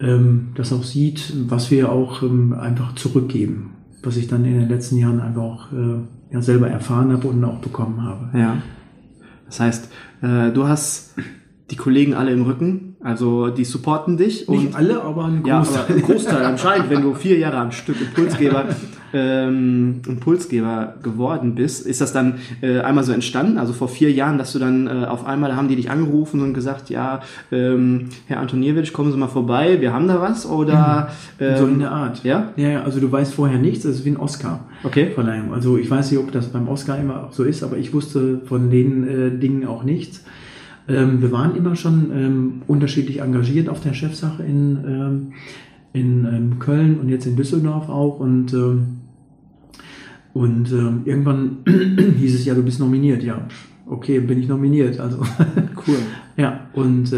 ähm, 0.00 0.48
das 0.54 0.72
auch 0.72 0.84
sieht, 0.84 1.32
was 1.48 1.70
wir 1.70 1.90
auch 1.90 2.22
ähm, 2.22 2.54
einfach 2.54 2.94
zurückgeben, 2.94 3.70
was 4.02 4.16
ich 4.16 4.28
dann 4.28 4.44
in 4.44 4.58
den 4.58 4.68
letzten 4.68 4.96
Jahren 4.96 5.20
einfach 5.20 5.42
auch 5.42 5.72
äh, 5.72 6.00
ja, 6.32 6.42
selber 6.42 6.68
erfahren 6.68 7.12
habe 7.12 7.28
und 7.28 7.42
auch 7.44 7.58
bekommen 7.58 8.02
habe. 8.02 8.36
Ja. 8.36 8.62
Das 9.46 9.60
heißt, 9.60 9.90
äh, 10.22 10.50
du 10.50 10.66
hast 10.66 11.14
die 11.70 11.76
Kollegen 11.76 12.14
alle 12.14 12.30
im 12.30 12.42
Rücken, 12.42 12.96
also 13.00 13.48
die 13.48 13.64
supporten 13.64 14.16
dich 14.16 14.48
Nicht 14.48 14.74
alle, 14.74 15.02
aber 15.02 15.26
ein 15.26 15.44
Ja, 15.44 15.58
Großteil. 15.58 15.84
aber 15.84 15.94
ein 15.94 16.02
Großteil 16.02 16.44
anscheinend, 16.44 16.90
wenn 16.90 17.02
du 17.02 17.14
vier 17.14 17.38
Jahre 17.38 17.58
am 17.58 17.72
Stück 17.72 18.00
Impulsgeber, 18.00 18.64
ähm, 19.12 20.00
Impulsgeber 20.06 20.94
geworden 21.02 21.54
bist, 21.54 21.86
ist 21.86 22.00
das 22.00 22.14
dann 22.14 22.36
äh, 22.62 22.80
einmal 22.80 23.04
so 23.04 23.12
entstanden, 23.12 23.58
also 23.58 23.74
vor 23.74 23.88
vier 23.88 24.10
Jahren, 24.10 24.38
dass 24.38 24.52
du 24.54 24.58
dann 24.58 24.86
äh, 24.86 25.04
auf 25.06 25.26
einmal 25.26 25.56
haben 25.56 25.68
die 25.68 25.76
dich 25.76 25.90
angerufen 25.90 26.40
und 26.40 26.54
gesagt, 26.54 26.88
ja, 26.88 27.20
ähm, 27.52 28.08
Herr 28.26 28.40
Antoniewicz, 28.40 28.92
kommen 28.94 29.12
Sie 29.12 29.18
mal 29.18 29.28
vorbei, 29.28 29.80
wir 29.80 29.92
haben 29.92 30.08
da 30.08 30.22
was 30.22 30.46
oder 30.46 31.10
ähm, 31.38 31.56
so 31.58 31.66
in 31.66 31.80
der 31.80 31.92
Art. 31.92 32.24
Ja? 32.24 32.52
Ja, 32.56 32.68
ja, 32.68 32.82
also 32.82 32.98
du 32.98 33.12
weißt 33.12 33.34
vorher 33.34 33.58
nichts, 33.58 33.84
das 33.84 33.96
ist 33.96 34.04
wie 34.06 34.10
ein 34.10 34.16
Oscar. 34.16 34.60
Okay. 34.84 35.10
Verleihung. 35.14 35.52
Also 35.52 35.76
ich 35.76 35.90
weiß 35.90 36.10
nicht, 36.10 36.20
ob 36.20 36.32
das 36.32 36.48
beim 36.48 36.66
Oscar 36.68 36.98
immer 36.98 37.28
so 37.30 37.44
ist, 37.44 37.62
aber 37.62 37.76
ich 37.76 37.92
wusste 37.92 38.40
von 38.46 38.70
den 38.70 39.06
äh, 39.06 39.38
Dingen 39.38 39.66
auch 39.66 39.84
nichts. 39.84 40.24
Ähm, 40.88 41.20
wir 41.20 41.30
waren 41.32 41.54
immer 41.54 41.76
schon 41.76 42.10
ähm, 42.12 42.62
unterschiedlich 42.66 43.20
engagiert 43.20 43.68
auf 43.68 43.80
der 43.80 43.92
Chefsache 43.92 44.42
in, 44.42 44.78
ähm, 44.86 45.32
in 45.92 46.24
ähm, 46.24 46.58
Köln 46.58 46.98
und 46.98 47.10
jetzt 47.10 47.26
in 47.26 47.36
Düsseldorf 47.36 47.88
auch. 47.90 48.18
Und, 48.20 48.54
ähm, 48.54 48.86
und 50.32 50.72
ähm, 50.72 51.02
irgendwann 51.04 51.58
hieß 52.18 52.34
es 52.34 52.44
ja, 52.46 52.54
du 52.54 52.62
bist 52.62 52.80
nominiert. 52.80 53.22
Ja, 53.22 53.46
okay, 53.86 54.20
bin 54.20 54.40
ich 54.40 54.48
nominiert. 54.48 54.98
Also 54.98 55.18
Cool. 55.86 55.96
ja, 56.36 56.66
und 56.72 57.12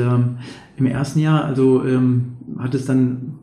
im 0.76 0.86
ersten 0.86 1.18
Jahr, 1.18 1.44
also 1.44 1.82
hat 2.58 2.74
es 2.74 2.84
dann, 2.84 3.34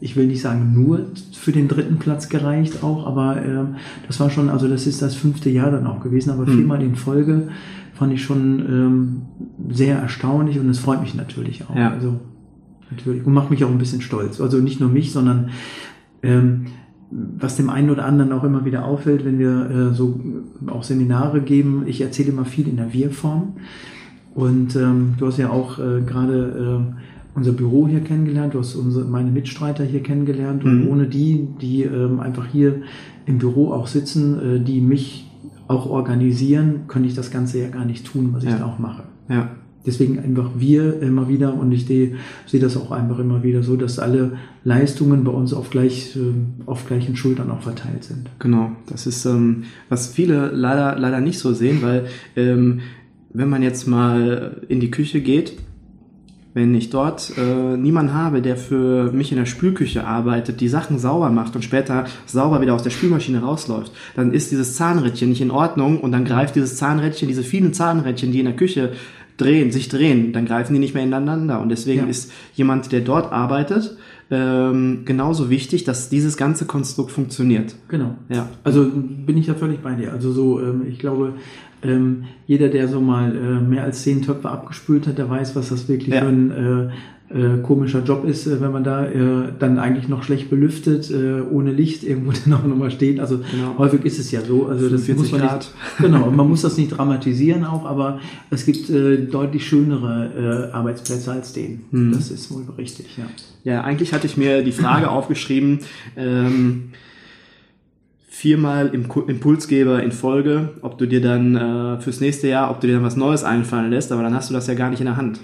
ich 0.00 0.16
will 0.16 0.26
nicht 0.26 0.40
sagen 0.40 0.72
nur 0.74 1.06
für 1.32 1.52
den 1.52 1.68
dritten 1.68 1.98
Platz 1.98 2.28
gereicht 2.28 2.82
auch, 2.82 3.06
aber 3.06 3.44
ähm, 3.44 3.74
das 4.06 4.20
war 4.20 4.30
schon, 4.30 4.48
also 4.48 4.68
das 4.68 4.86
ist 4.86 5.02
das 5.02 5.14
fünfte 5.14 5.50
Jahr 5.50 5.70
dann 5.70 5.86
auch 5.86 6.00
gewesen, 6.00 6.30
aber 6.30 6.46
Hm. 6.46 6.56
viermal 6.56 6.82
in 6.82 6.94
Folge 6.96 7.48
fand 8.02 8.12
ich 8.12 8.24
schon 8.24 8.58
ähm, 8.68 9.22
sehr 9.72 9.96
erstaunlich 9.96 10.58
und 10.58 10.68
es 10.68 10.80
freut 10.80 11.00
mich 11.02 11.14
natürlich 11.14 11.62
auch. 11.68 11.76
Ja. 11.76 11.92
Also 11.92 12.18
natürlich 12.90 13.24
und 13.24 13.32
macht 13.32 13.48
mich 13.52 13.62
auch 13.62 13.70
ein 13.70 13.78
bisschen 13.78 14.00
stolz. 14.00 14.40
Also 14.40 14.58
nicht 14.58 14.80
nur 14.80 14.88
mich, 14.88 15.12
sondern 15.12 15.50
ähm, 16.24 16.66
was 17.12 17.54
dem 17.54 17.70
einen 17.70 17.90
oder 17.90 18.04
anderen 18.04 18.32
auch 18.32 18.42
immer 18.42 18.64
wieder 18.64 18.84
auffällt, 18.84 19.24
wenn 19.24 19.38
wir 19.38 19.70
äh, 19.70 19.94
so 19.94 20.18
auch 20.66 20.82
Seminare 20.82 21.42
geben, 21.42 21.84
ich 21.86 22.00
erzähle 22.00 22.32
immer 22.32 22.44
viel 22.44 22.66
in 22.66 22.76
der 22.76 22.92
Wir-Form. 22.92 23.52
Und 24.34 24.74
ähm, 24.74 25.14
du 25.18 25.26
hast 25.28 25.38
ja 25.38 25.50
auch 25.50 25.78
äh, 25.78 26.00
gerade 26.04 26.82
äh, 26.90 27.36
unser 27.36 27.52
Büro 27.52 27.86
hier 27.86 28.00
kennengelernt, 28.00 28.54
du 28.54 28.58
hast 28.58 28.74
unsere, 28.74 29.04
meine 29.04 29.30
Mitstreiter 29.30 29.84
hier 29.84 30.02
kennengelernt 30.02 30.64
und 30.64 30.86
Mhm. 30.86 30.88
ohne 30.88 31.06
die, 31.06 31.46
die 31.60 31.84
ähm, 31.84 32.18
einfach 32.18 32.46
hier 32.46 32.82
im 33.26 33.38
Büro 33.38 33.70
auch 33.70 33.86
sitzen, 33.86 34.56
äh, 34.56 34.58
die 34.58 34.80
mich 34.80 35.28
auch 35.72 35.86
organisieren, 35.86 36.82
könnte 36.88 37.08
ich 37.08 37.14
das 37.14 37.30
Ganze 37.30 37.60
ja 37.60 37.68
gar 37.68 37.84
nicht 37.84 38.06
tun, 38.06 38.30
was 38.32 38.44
ich 38.44 38.50
Ja. 38.50 38.58
da 38.58 38.66
auch 38.66 38.78
mache. 38.78 39.02
Ja. 39.28 39.50
Deswegen 39.84 40.20
einfach 40.20 40.50
wir 40.56 41.02
immer 41.02 41.28
wieder 41.28 41.54
und 41.54 41.72
ich 41.72 41.86
sehe 41.86 42.14
das 42.60 42.76
auch 42.76 42.92
einfach 42.92 43.18
immer 43.18 43.42
wieder 43.42 43.64
so, 43.64 43.74
dass 43.74 43.98
alle 43.98 44.32
Leistungen 44.62 45.24
bei 45.24 45.32
uns 45.32 45.52
auf, 45.52 45.70
gleich, 45.70 46.14
ähm, 46.14 46.54
auf 46.66 46.86
gleichen 46.86 47.16
Schultern 47.16 47.50
auch 47.50 47.62
verteilt 47.62 48.04
sind. 48.04 48.30
Genau, 48.38 48.70
das 48.88 49.08
ist, 49.08 49.24
ähm, 49.24 49.64
was 49.88 50.06
viele 50.06 50.50
leider, 50.52 50.96
leider 51.00 51.20
nicht 51.20 51.40
so 51.40 51.52
sehen, 51.52 51.78
weil 51.82 52.04
ähm, 52.36 52.78
wenn 53.32 53.48
man 53.48 53.62
jetzt 53.64 53.88
mal 53.88 54.60
in 54.68 54.78
die 54.78 54.90
Küche 54.92 55.20
geht, 55.20 55.54
wenn 56.54 56.74
ich 56.74 56.90
dort 56.90 57.32
äh, 57.38 57.76
niemanden 57.76 58.12
habe, 58.14 58.42
der 58.42 58.56
für 58.56 59.10
mich 59.12 59.32
in 59.32 59.38
der 59.38 59.46
Spülküche 59.46 60.04
arbeitet, 60.06 60.60
die 60.60 60.68
Sachen 60.68 60.98
sauber 60.98 61.30
macht 61.30 61.54
und 61.56 61.62
später 61.62 62.04
sauber 62.26 62.60
wieder 62.60 62.74
aus 62.74 62.82
der 62.82 62.90
Spülmaschine 62.90 63.40
rausläuft, 63.40 63.92
dann 64.16 64.32
ist 64.32 64.50
dieses 64.50 64.76
Zahnrädchen 64.76 65.30
nicht 65.30 65.40
in 65.40 65.50
Ordnung 65.50 66.00
und 66.00 66.12
dann 66.12 66.24
greift 66.24 66.54
dieses 66.54 66.76
Zahnrädchen, 66.76 67.28
diese 67.28 67.42
vielen 67.42 67.72
Zahnrädchen, 67.72 68.32
die 68.32 68.40
in 68.40 68.46
der 68.46 68.56
Küche 68.56 68.92
drehen, 69.38 69.70
sich 69.72 69.88
drehen, 69.88 70.32
dann 70.34 70.44
greifen 70.44 70.74
die 70.74 70.78
nicht 70.78 70.94
mehr 70.94 71.04
ineinander. 71.04 71.60
Und 71.60 71.70
deswegen 71.70 72.02
Ja. 72.02 72.06
ist 72.06 72.30
jemand, 72.54 72.92
der 72.92 73.00
dort 73.00 73.32
arbeitet, 73.32 73.96
ähm, 74.30 75.00
genauso 75.04 75.50
wichtig, 75.50 75.84
dass 75.84 76.08
dieses 76.10 76.36
ganze 76.36 76.64
Konstrukt 76.66 77.10
funktioniert. 77.12 77.74
Genau. 77.88 78.14
Ja. 78.28 78.48
Also 78.62 78.86
bin 78.92 79.36
ich 79.36 79.46
ja 79.46 79.54
völlig 79.54 79.80
bei 79.80 79.94
dir. 79.94 80.12
Also 80.12 80.32
so, 80.32 80.60
ähm, 80.60 80.82
ich 80.88 80.98
glaube, 80.98 81.34
ähm, 81.82 82.24
jeder, 82.46 82.68
der 82.68 82.88
so 82.88 83.00
mal 83.00 83.34
äh, 83.34 83.60
mehr 83.60 83.84
als 83.84 84.02
zehn 84.02 84.22
Töpfe 84.22 84.48
abgespült 84.50 85.06
hat, 85.06 85.18
der 85.18 85.28
weiß, 85.28 85.56
was 85.56 85.68
das 85.70 85.88
wirklich 85.88 86.14
Ja. 86.14 86.20
für 86.22 86.28
ein 86.28 86.50
äh, 86.50 86.88
äh, 87.34 87.62
komischer 87.62 88.02
Job 88.04 88.26
ist, 88.26 88.46
äh, 88.46 88.60
wenn 88.60 88.72
man 88.72 88.84
da 88.84 89.06
äh, 89.06 89.48
dann 89.58 89.78
eigentlich 89.78 90.06
noch 90.06 90.22
schlecht 90.22 90.50
belüftet, 90.50 91.10
äh, 91.10 91.40
ohne 91.40 91.72
Licht 91.72 92.04
irgendwo 92.08 92.32
dann 92.44 92.54
auch 92.54 92.64
nochmal 92.66 92.90
steht. 92.90 93.20
Also 93.20 93.38
Genau. 93.38 93.78
häufig 93.78 94.04
ist 94.04 94.18
es 94.18 94.30
ja 94.30 94.42
so. 94.42 94.66
Also 94.66 94.90
das 94.90 95.04
45 95.04 95.16
muss 95.16 95.32
man 95.32 95.40
Grad. 95.40 95.60
nicht, 95.60 95.72
genau, 95.98 96.30
man 96.30 96.48
muss 96.48 96.60
das 96.62 96.76
nicht 96.76 96.90
dramatisieren 96.90 97.64
auch, 97.64 97.86
aber 97.86 98.20
es 98.50 98.66
gibt 98.66 98.90
äh, 98.90 99.16
deutlich 99.16 99.66
schönere 99.66 100.68
äh, 100.70 100.74
Arbeitsplätze 100.76 101.32
als 101.32 101.52
den. 101.54 101.80
Mhm. 101.90 102.12
Das 102.12 102.30
ist 102.30 102.50
wohl 102.52 102.64
richtig, 102.76 103.16
ja. 103.16 103.24
Ja, 103.64 103.82
eigentlich 103.82 104.12
hatte 104.12 104.26
ich 104.26 104.36
mir 104.36 104.62
die 104.62 104.72
Frage 104.72 105.10
aufgeschrieben, 105.18 105.78
ähm, 106.16 106.90
viermal 108.42 108.88
im 108.88 109.06
Impulsgeber 109.28 110.02
in 110.02 110.10
Folge, 110.10 110.70
ob 110.82 110.98
du 110.98 111.06
dir 111.06 111.20
dann 111.20 111.54
äh, 111.54 112.00
fürs 112.00 112.20
nächste 112.20 112.48
Jahr, 112.48 112.72
ob 112.72 112.80
du 112.80 112.88
dir 112.88 112.94
dann 112.94 113.04
was 113.04 113.14
Neues 113.14 113.44
einfallen 113.44 113.88
lässt, 113.88 114.10
aber 114.10 114.24
dann 114.24 114.34
hast 114.34 114.50
du 114.50 114.54
das 114.54 114.66
ja 114.66 114.74
gar 114.74 114.90
nicht 114.90 114.98
in 114.98 115.06
der 115.06 115.16
Hand. 115.16 115.38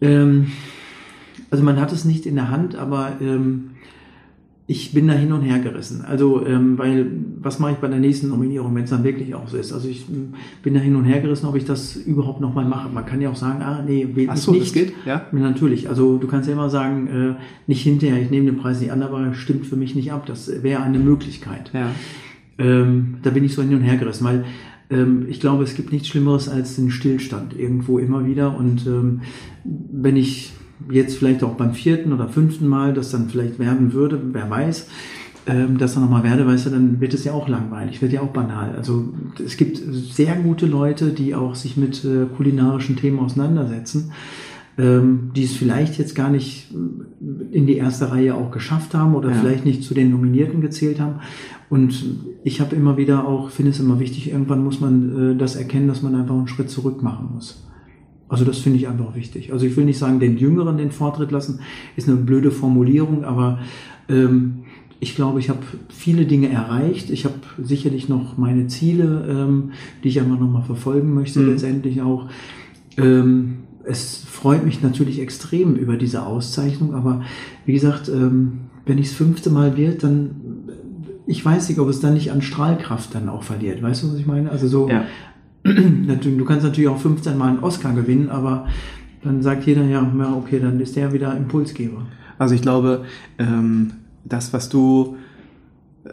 Ähm, 0.00 0.48
also 1.52 1.62
man 1.62 1.80
hat 1.80 1.92
es 1.92 2.04
nicht 2.04 2.26
in 2.26 2.34
der 2.34 2.50
Hand, 2.50 2.74
aber 2.74 3.12
ähm, 3.20 3.70
ich 4.66 4.92
bin 4.92 5.08
da 5.08 5.12
hin 5.12 5.30
und 5.32 5.42
her 5.42 5.58
gerissen. 5.58 6.02
Also, 6.06 6.44
ähm, 6.46 6.78
weil, 6.78 7.10
was 7.40 7.58
mache 7.58 7.72
ich 7.72 7.78
bei 7.78 7.88
der 7.88 7.98
nächsten 7.98 8.28
Nominierung, 8.28 8.74
wenn 8.74 8.84
es 8.84 8.90
dann 8.90 9.04
wirklich 9.04 9.34
auch 9.34 9.46
so 9.46 9.58
ist? 9.58 9.74
Also 9.74 9.88
ich 9.88 10.08
ähm, 10.08 10.34
bin 10.62 10.72
da 10.72 10.80
hin 10.80 10.96
und 10.96 11.04
her 11.04 11.20
gerissen, 11.20 11.46
ob 11.46 11.54
ich 11.54 11.66
das 11.66 11.96
überhaupt 11.96 12.40
nochmal 12.40 12.64
mache. 12.64 12.88
Man 12.88 13.04
kann 13.04 13.20
ja 13.20 13.28
auch 13.28 13.36
sagen, 13.36 13.60
ah, 13.62 13.84
nee, 13.86 14.08
wählt 14.14 14.30
Ach 14.32 14.36
so, 14.38 14.52
nicht. 14.52 14.64
das 14.64 14.72
geht, 14.72 14.94
ja? 15.04 15.26
Ja, 15.30 15.38
Natürlich, 15.38 15.90
also 15.90 16.16
du 16.16 16.26
kannst 16.26 16.48
ja 16.48 16.54
immer 16.54 16.70
sagen, 16.70 17.06
äh, 17.08 17.34
nicht 17.66 17.82
hinterher, 17.82 18.22
ich 18.22 18.30
nehme 18.30 18.46
den 18.46 18.56
Preis 18.56 18.80
nicht 18.80 18.90
an, 18.90 19.02
aber 19.02 19.34
stimmt 19.34 19.66
für 19.66 19.76
mich 19.76 19.94
nicht 19.94 20.12
ab. 20.12 20.24
Das 20.24 20.50
wäre 20.62 20.82
eine 20.82 20.98
Möglichkeit. 20.98 21.70
Ja. 21.74 21.90
Ähm, 22.56 23.16
da 23.22 23.30
bin 23.30 23.44
ich 23.44 23.52
so 23.54 23.60
hin 23.60 23.74
und 23.74 23.82
her 23.82 23.98
gerissen, 23.98 24.24
weil 24.24 24.44
ähm, 24.88 25.26
ich 25.28 25.40
glaube, 25.40 25.64
es 25.64 25.74
gibt 25.74 25.92
nichts 25.92 26.08
Schlimmeres 26.08 26.48
als 26.48 26.76
den 26.76 26.90
Stillstand 26.90 27.58
irgendwo 27.58 27.98
immer 27.98 28.24
wieder. 28.24 28.56
Und 28.56 28.86
ähm, 28.86 29.20
wenn 29.64 30.16
ich 30.16 30.52
jetzt 30.90 31.16
vielleicht 31.16 31.42
auch 31.42 31.54
beim 31.54 31.72
vierten 31.72 32.12
oder 32.12 32.28
fünften 32.28 32.66
Mal 32.66 32.94
das 32.94 33.10
dann 33.10 33.28
vielleicht 33.28 33.58
werden 33.58 33.92
würde, 33.92 34.20
wer 34.32 34.50
weiß, 34.50 34.88
ähm, 35.46 35.78
das 35.78 35.94
dann 35.94 36.02
nochmal 36.04 36.24
werde, 36.24 36.46
weißt 36.46 36.66
du, 36.66 36.70
dann 36.70 37.00
wird 37.00 37.14
es 37.14 37.24
ja 37.24 37.32
auch 37.32 37.48
langweilig, 37.48 38.00
wird 38.02 38.12
ja 38.12 38.22
auch 38.22 38.28
banal. 38.32 38.74
Also 38.76 39.12
es 39.44 39.56
gibt 39.56 39.78
sehr 39.78 40.36
gute 40.36 40.66
Leute, 40.66 41.10
die 41.10 41.34
auch 41.34 41.54
sich 41.54 41.76
mit 41.76 42.04
äh, 42.04 42.26
kulinarischen 42.36 42.96
Themen 42.96 43.18
auseinandersetzen, 43.18 44.12
ähm, 44.78 45.30
die 45.36 45.44
es 45.44 45.52
vielleicht 45.52 45.98
jetzt 45.98 46.14
gar 46.14 46.30
nicht 46.30 46.72
in 47.52 47.66
die 47.66 47.76
erste 47.76 48.10
Reihe 48.10 48.34
auch 48.34 48.50
geschafft 48.50 48.94
haben 48.94 49.14
oder 49.14 49.30
Ja. 49.30 49.36
vielleicht 49.36 49.64
nicht 49.64 49.84
zu 49.84 49.94
den 49.94 50.10
Nominierten 50.10 50.60
gezählt 50.60 50.98
haben. 50.98 51.20
Und 51.70 52.04
ich 52.42 52.60
habe 52.60 52.74
immer 52.74 52.96
wieder 52.96 53.26
auch, 53.26 53.50
finde 53.50 53.70
es 53.70 53.80
immer 53.80 54.00
wichtig, 54.00 54.30
irgendwann 54.30 54.64
muss 54.64 54.80
man 54.80 55.32
äh, 55.32 55.36
das 55.36 55.56
erkennen, 55.56 55.88
dass 55.88 56.02
man 56.02 56.14
einfach 56.14 56.34
einen 56.34 56.48
Schritt 56.48 56.70
zurück 56.70 57.02
machen 57.02 57.30
muss. 57.34 57.64
Also 58.34 58.44
das 58.44 58.58
finde 58.58 58.78
ich 58.78 58.88
einfach 58.88 59.14
wichtig. 59.14 59.52
Also 59.52 59.64
ich 59.64 59.76
will 59.76 59.84
nicht 59.84 59.98
sagen, 59.98 60.18
den 60.18 60.36
Jüngeren 60.36 60.76
den 60.76 60.90
Vortritt 60.90 61.30
lassen, 61.30 61.60
ist 61.94 62.08
eine 62.08 62.16
blöde 62.16 62.50
Formulierung, 62.50 63.24
aber 63.24 63.60
ähm, 64.08 64.64
ich 64.98 65.14
glaube, 65.14 65.38
ich 65.38 65.50
habe 65.50 65.60
viele 65.88 66.24
Dinge 66.26 66.48
erreicht. 66.48 67.10
Ich 67.10 67.24
habe 67.26 67.34
sicherlich 67.62 68.08
noch 68.08 68.36
meine 68.36 68.66
Ziele, 68.66 69.24
ähm, 69.28 69.70
die 70.02 70.08
ich 70.08 70.20
einfach 70.20 70.40
nochmal 70.40 70.64
verfolgen 70.64 71.14
möchte, 71.14 71.38
Mhm. 71.38 71.50
letztendlich 71.50 72.02
auch. 72.02 72.28
Ähm, 72.96 73.58
es 73.84 74.24
freut 74.28 74.64
mich 74.64 74.82
natürlich 74.82 75.20
extrem 75.20 75.76
über 75.76 75.96
diese 75.96 76.26
Auszeichnung, 76.26 76.92
aber 76.94 77.22
wie 77.66 77.72
gesagt, 77.74 78.08
ähm, 78.08 78.62
wenn 78.86 78.98
ich 78.98 79.08
das 79.08 79.16
fünfte 79.16 79.50
Mal 79.50 79.76
wird, 79.76 80.02
dann 80.02 80.30
ich 81.26 81.42
weiß 81.44 81.68
nicht, 81.70 81.78
ob 81.78 81.88
es 81.88 82.00
dann 82.00 82.14
nicht 82.14 82.32
an 82.32 82.42
Strahlkraft 82.42 83.14
dann 83.14 83.28
auch 83.30 83.44
verliert. 83.44 83.80
Weißt 83.82 84.02
du, 84.02 84.08
was 84.12 84.18
ich 84.18 84.26
meine? 84.26 84.50
Also 84.50 84.68
so, 84.68 84.88
Ja. 84.90 85.04
du 85.64 86.44
kannst 86.44 86.64
natürlich 86.64 86.88
auch 86.88 86.98
15 86.98 87.38
Mal 87.38 87.48
einen 87.48 87.60
Oscar 87.60 87.94
gewinnen, 87.94 88.28
aber 88.28 88.66
dann 89.22 89.42
sagt 89.42 89.64
jeder, 89.66 89.84
ja, 89.84 90.02
ja, 90.18 90.34
okay, 90.34 90.60
dann 90.60 90.78
ist 90.80 90.96
der 90.96 91.12
wieder 91.12 91.34
Impulsgeber. 91.36 92.06
Also 92.38 92.54
ich 92.54 92.62
glaube, 92.62 93.04
ähm, 93.38 93.92
das, 94.24 94.52
was 94.52 94.68
du, 94.68 95.16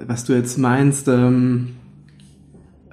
was 0.06 0.24
du 0.24 0.34
jetzt 0.34 0.58
meinst, 0.58 1.08
ähm, 1.10 1.70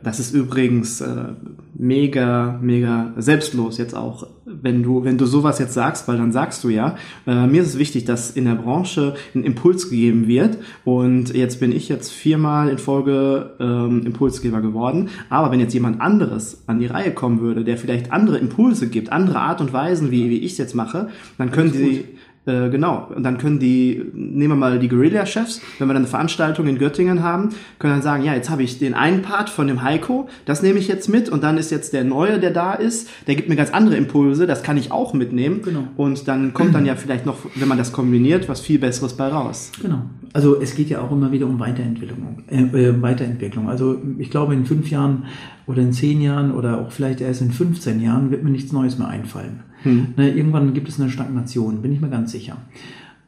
das 0.03 0.21
ist 0.21 0.33
übrigens 0.33 1.01
äh, 1.01 1.33
mega, 1.75 2.59
mega 2.63 3.13
selbstlos 3.17 3.79
jetzt 3.79 3.95
auch, 3.95 4.27
wenn 4.45 4.83
du, 4.83 5.05
wenn 5.05 5.19
du 5.19 5.27
sowas 5.27 5.59
jetzt 5.59 5.75
sagst, 5.75 6.07
weil 6.09 6.19
dann 6.19 6.33
sagst 6.33 6.63
du 6.65 6.69
ja, 6.69 6.97
äh, 7.27 7.47
mir 7.47 7.63
ist 7.63 7.69
es 7.69 7.79
wichtig, 7.79 8.05
dass 8.05 8.31
in 8.31 8.45
der 8.45 8.55
Branche 8.55 9.15
ein 9.35 9.45
Impuls 9.45 9.91
gegeben 9.91 10.27
wird. 10.27 10.59
Und 10.85 11.35
jetzt 11.35 11.61
bin 11.61 11.73
ich 11.73 11.89
jetzt 11.89 12.13
viermal 12.13 12.69
in 12.69 12.79
Folge 12.79 13.57
ähm, 13.61 14.03
Impulsgeber 14.07 14.61
geworden, 14.61 15.09
aber 15.31 15.51
wenn 15.51 15.61
jetzt 15.61 15.75
jemand 15.75 16.01
anderes 16.01 16.63
an 16.67 16.79
die 16.79 16.87
Reihe 16.87 17.13
kommen 17.13 17.41
würde, 17.41 17.65
der 17.65 17.77
vielleicht 17.77 18.13
andere 18.13 18.39
Impulse 18.39 18.89
gibt, 18.89 19.13
andere 19.13 19.41
Art 19.41 19.61
und 19.61 19.73
Weisen, 19.73 20.11
wie, 20.11 20.31
wie 20.31 20.39
ich 20.39 20.53
es 20.53 20.59
jetzt 20.59 20.75
mache, 20.75 21.09
dann 21.39 21.51
können 21.51 21.73
die, 21.73 22.05
äh, 22.49 22.71
genau. 22.71 23.09
Und 23.15 23.23
dann 23.23 23.39
können 23.39 23.59
die, 23.59 24.03
nehmen 24.15 24.53
wir 24.53 24.57
mal 24.57 24.79
die 24.79 24.89
Guerilla-Chefs, 24.89 25.61
wenn 25.79 25.87
wir 25.87 25.95
dann 25.95 26.03
eine 26.03 26.11
Veranstaltung 26.11 26.67
in 26.67 26.79
Göttingen 26.79 27.23
haben, 27.23 27.51
können 27.79 27.95
dann 27.95 28.03
sagen, 28.03 28.25
ja, 28.25 28.35
jetzt 28.35 28.51
habe 28.51 28.63
ich 28.63 28.79
den 28.79 28.95
einen 28.95 29.23
Part 29.23 29.51
von 29.51 29.67
dem 29.67 29.83
Heiko, 29.83 30.29
das 30.47 30.63
nehme 30.63 30.79
ich 30.79 30.89
jetzt 30.89 31.09
mit 31.09 31.29
und 31.29 31.45
dann 31.45 31.59
ist 31.59 31.71
jetzt 31.71 31.93
der 31.93 32.05
Neue, 32.05 32.41
der 32.41 32.51
da 32.51 32.73
ist, 32.73 33.09
der 33.27 33.35
gibt 33.35 33.49
mir 33.49 33.57
ganz 33.57 33.71
andere 33.71 33.97
Impulse, 33.97 34.47
das 34.47 34.63
kann 34.63 34.77
ich 34.77 34.91
auch 34.91 35.13
mitnehmen. 35.13 35.61
Genau. 35.63 35.85
Und 35.97 36.27
dann 36.27 36.55
kommt 36.55 36.75
dann 36.75 36.87
ja 36.87 36.97
vielleicht 36.97 37.27
noch, 37.27 37.37
wenn 37.55 37.69
man 37.69 37.79
das 37.79 37.93
kombiniert, 37.93 38.49
was 38.49 38.61
viel 38.61 38.79
Besseres 38.79 39.15
bei 39.15 39.29
raus. 39.29 39.71
Genau. 39.83 40.03
Also 40.33 40.61
es 40.61 40.75
geht 40.75 40.89
ja 40.89 41.01
auch 41.01 41.13
immer 41.13 41.33
wieder 41.33 41.47
um 41.47 41.59
Weiterentwicklung. 41.59 42.45
Äh, 42.49 42.63
äh, 42.63 43.03
Weiterentwicklung. 43.03 43.69
Also 43.69 44.01
ich 44.19 44.31
glaube, 44.31 44.55
in 44.55 44.65
fünf 44.65 44.91
Jahren 44.91 45.25
oder 45.67 45.83
in 45.83 45.93
zehn 45.93 46.21
Jahren 46.21 46.53
oder 46.53 46.81
auch 46.81 46.91
vielleicht 46.91 47.21
erst 47.21 47.43
in 47.43 47.51
15 47.51 48.01
Jahren 48.01 48.31
wird 48.31 48.43
mir 48.43 48.51
nichts 48.51 48.73
Neues 48.73 48.99
mehr 48.99 49.09
einfallen. 49.09 49.61
Hm. 49.83 50.15
Ne, 50.17 50.31
irgendwann 50.31 50.75
gibt 50.75 50.89
es 50.89 51.01
eine 51.01 51.11
Stagnation, 51.11 51.83
bin 51.83 51.93
ich 51.93 52.01
mir 52.01 52.11
ganz 52.11 52.33
sicher. 52.33 52.57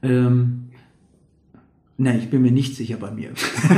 Ähm, 0.03 0.71
Nein, 2.03 2.19
ich 2.19 2.31
bin 2.31 2.41
mir 2.41 2.51
nicht 2.51 2.77
sicher 2.77 2.97
bei 2.97 3.11
mir. 3.11 3.29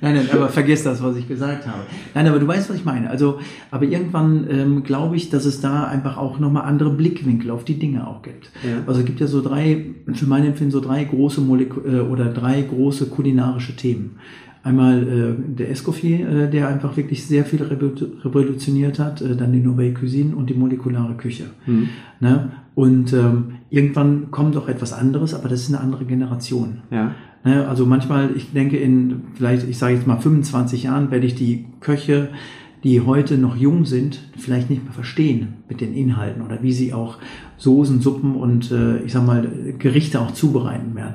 nein, 0.00 0.14
nein, 0.16 0.28
aber 0.32 0.48
vergiss 0.48 0.82
das, 0.82 1.00
was 1.00 1.14
ich 1.14 1.28
gesagt 1.28 1.68
habe. 1.68 1.82
Nein, 2.16 2.26
aber 2.26 2.40
du 2.40 2.48
weißt, 2.48 2.68
was 2.68 2.76
ich 2.76 2.84
meine. 2.84 3.08
Also, 3.08 3.38
aber 3.70 3.84
irgendwann 3.84 4.48
ähm, 4.50 4.82
glaube 4.82 5.14
ich, 5.14 5.30
dass 5.30 5.44
es 5.44 5.60
da 5.60 5.84
einfach 5.84 6.16
auch 6.16 6.40
nochmal 6.40 6.64
andere 6.64 6.90
Blickwinkel 6.90 7.52
auf 7.52 7.64
die 7.64 7.78
Dinge 7.78 8.08
auch 8.08 8.22
gibt. 8.22 8.50
Ja. 8.64 8.82
Also 8.88 8.98
es 9.00 9.06
gibt 9.06 9.20
ja 9.20 9.28
so 9.28 9.40
drei, 9.40 9.86
für 10.14 10.26
mein 10.26 10.44
Empfinden 10.44 10.72
so 10.72 10.80
drei 10.80 11.04
große 11.04 11.40
Molek 11.40 11.74
äh, 11.86 12.00
oder 12.00 12.24
drei 12.24 12.60
große 12.60 13.06
kulinarische 13.06 13.76
Themen. 13.76 14.16
Einmal 14.62 15.02
äh, 15.02 15.54
der 15.54 15.70
Escoffier, 15.70 16.28
äh, 16.28 16.50
der 16.50 16.68
einfach 16.68 16.94
wirklich 16.96 17.26
sehr 17.26 17.46
viel 17.46 17.62
revolutioniert 17.62 18.98
hat, 18.98 19.22
äh, 19.22 19.34
dann 19.34 19.52
die 19.52 19.60
Nouvelle 19.60 19.94
Cuisine 19.94 20.36
und 20.36 20.50
die 20.50 20.54
molekulare 20.54 21.14
Küche. 21.14 21.44
Mhm. 21.66 21.88
Ne? 22.20 22.50
Und 22.74 23.12
ähm, 23.14 23.52
irgendwann 23.70 24.30
kommt 24.30 24.56
auch 24.58 24.68
etwas 24.68 24.92
anderes, 24.92 25.32
aber 25.32 25.48
das 25.48 25.62
ist 25.62 25.68
eine 25.68 25.80
andere 25.80 26.04
Generation. 26.04 26.82
Ja. 26.90 27.14
Ne? 27.42 27.66
Also 27.66 27.86
manchmal, 27.86 28.36
ich 28.36 28.52
denke 28.52 28.76
in 28.76 29.22
vielleicht, 29.32 29.66
ich 29.66 29.78
sage 29.78 29.94
jetzt 29.94 30.06
mal 30.06 30.18
25 30.18 30.82
Jahren, 30.82 31.10
werde 31.10 31.26
ich 31.26 31.34
die 31.34 31.64
Köche, 31.80 32.28
die 32.84 33.00
heute 33.00 33.38
noch 33.38 33.56
jung 33.56 33.86
sind, 33.86 34.20
vielleicht 34.36 34.68
nicht 34.68 34.84
mehr 34.84 34.92
verstehen 34.92 35.54
mit 35.70 35.80
den 35.80 35.94
Inhalten 35.94 36.42
oder 36.42 36.62
wie 36.62 36.72
sie 36.72 36.92
auch 36.92 37.16
Soßen, 37.56 38.00
Suppen 38.00 38.36
und 38.36 38.70
äh, 38.70 38.98
ich 39.04 39.12
sag 39.12 39.26
mal 39.26 39.48
Gerichte 39.78 40.20
auch 40.20 40.32
zubereiten 40.32 40.94
werden 40.94 41.14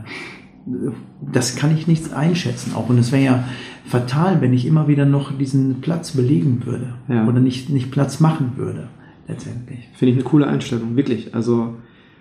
das 1.21 1.55
kann 1.55 1.75
ich 1.75 1.87
nicht 1.87 2.13
einschätzen 2.13 2.73
auch. 2.75 2.89
Und 2.89 2.97
es 2.97 3.11
wäre 3.11 3.23
ja 3.23 3.43
fatal, 3.85 4.41
wenn 4.41 4.53
ich 4.53 4.65
immer 4.65 4.87
wieder 4.87 5.05
noch 5.05 5.37
diesen 5.37 5.81
Platz 5.81 6.11
belegen 6.11 6.65
würde 6.65 6.93
ja. 7.07 7.27
oder 7.27 7.39
nicht, 7.39 7.69
nicht 7.69 7.91
Platz 7.91 8.19
machen 8.19 8.53
würde, 8.55 8.87
letztendlich. 9.27 9.89
Finde 9.93 10.13
ich 10.13 10.17
eine 10.17 10.27
coole 10.27 10.47
Einstellung, 10.47 10.95
wirklich. 10.95 11.35
Also, 11.35 11.75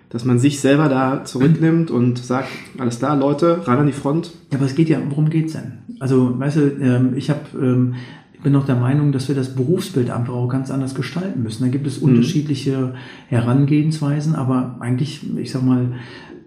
dass 0.09 0.25
man 0.25 0.37
sich 0.37 0.59
selber 0.59 0.89
da 0.89 1.25
zurücknimmt 1.25 1.89
und 1.89 2.19
sagt, 2.19 2.49
alles 2.77 2.99
klar, 2.99 3.17
Leute, 3.17 3.67
rein 3.67 3.79
an 3.79 3.87
die 3.87 3.93
Front. 3.93 4.31
Ja, 4.51 4.59
aber 4.59 4.65
es 4.65 4.75
geht 4.75 4.89
ja, 4.89 4.99
worum 5.09 5.29
geht's 5.29 5.53
denn? 5.53 5.79
Also, 5.99 6.39
weißt 6.39 6.57
du, 6.57 6.61
ähm, 6.79 7.13
ich 7.15 7.29
habe 7.29 7.41
ähm, 7.59 7.95
bin 8.45 8.53
noch 8.53 8.67
der 8.67 8.75
Meinung, 8.75 9.11
dass 9.11 9.27
wir 9.27 9.33
das 9.33 9.55
Berufsbild 9.55 10.11
einfach 10.11 10.35
auch 10.35 10.47
ganz 10.47 10.69
anders 10.69 10.93
gestalten 10.93 11.41
müssen. 11.41 11.63
Da 11.63 11.69
gibt 11.69 11.87
es 11.87 11.99
mhm. 11.99 12.09
unterschiedliche 12.09 12.93
Herangehensweisen, 13.27 14.35
aber 14.35 14.75
eigentlich, 14.81 15.21
ich 15.35 15.49
sag 15.51 15.63
mal, 15.63 15.93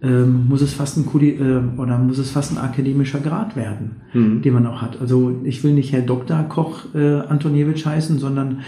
ähm, 0.01 0.47
muss 0.49 0.63
es 0.63 0.75
fast 0.75 0.97
ein 0.97 1.07
Kuli 1.07 1.31
äh, 1.31 1.61
oder 1.77 1.99
muss 1.99 2.19
es 2.19 2.31
fast 2.31 2.53
ein 2.53 2.59
akademischer 2.59 3.19
Grad 3.19 3.57
werden, 3.57 3.97
mhm. 4.13 4.43
den 4.43 4.55
man 4.55 4.67
auch 4.67 4.81
hat. 4.81 5.01
Also 5.01 5.41
ich 5.45 5.65
will 5.65 5.73
nicht 5.73 5.93
Herr 5.93 6.03
Dr. 6.03 6.43
Koch 6.45 6.95
äh, 6.95 7.21
Antoniewicz 7.21 7.85
heißen, 7.85 8.19
sondern 8.19 8.61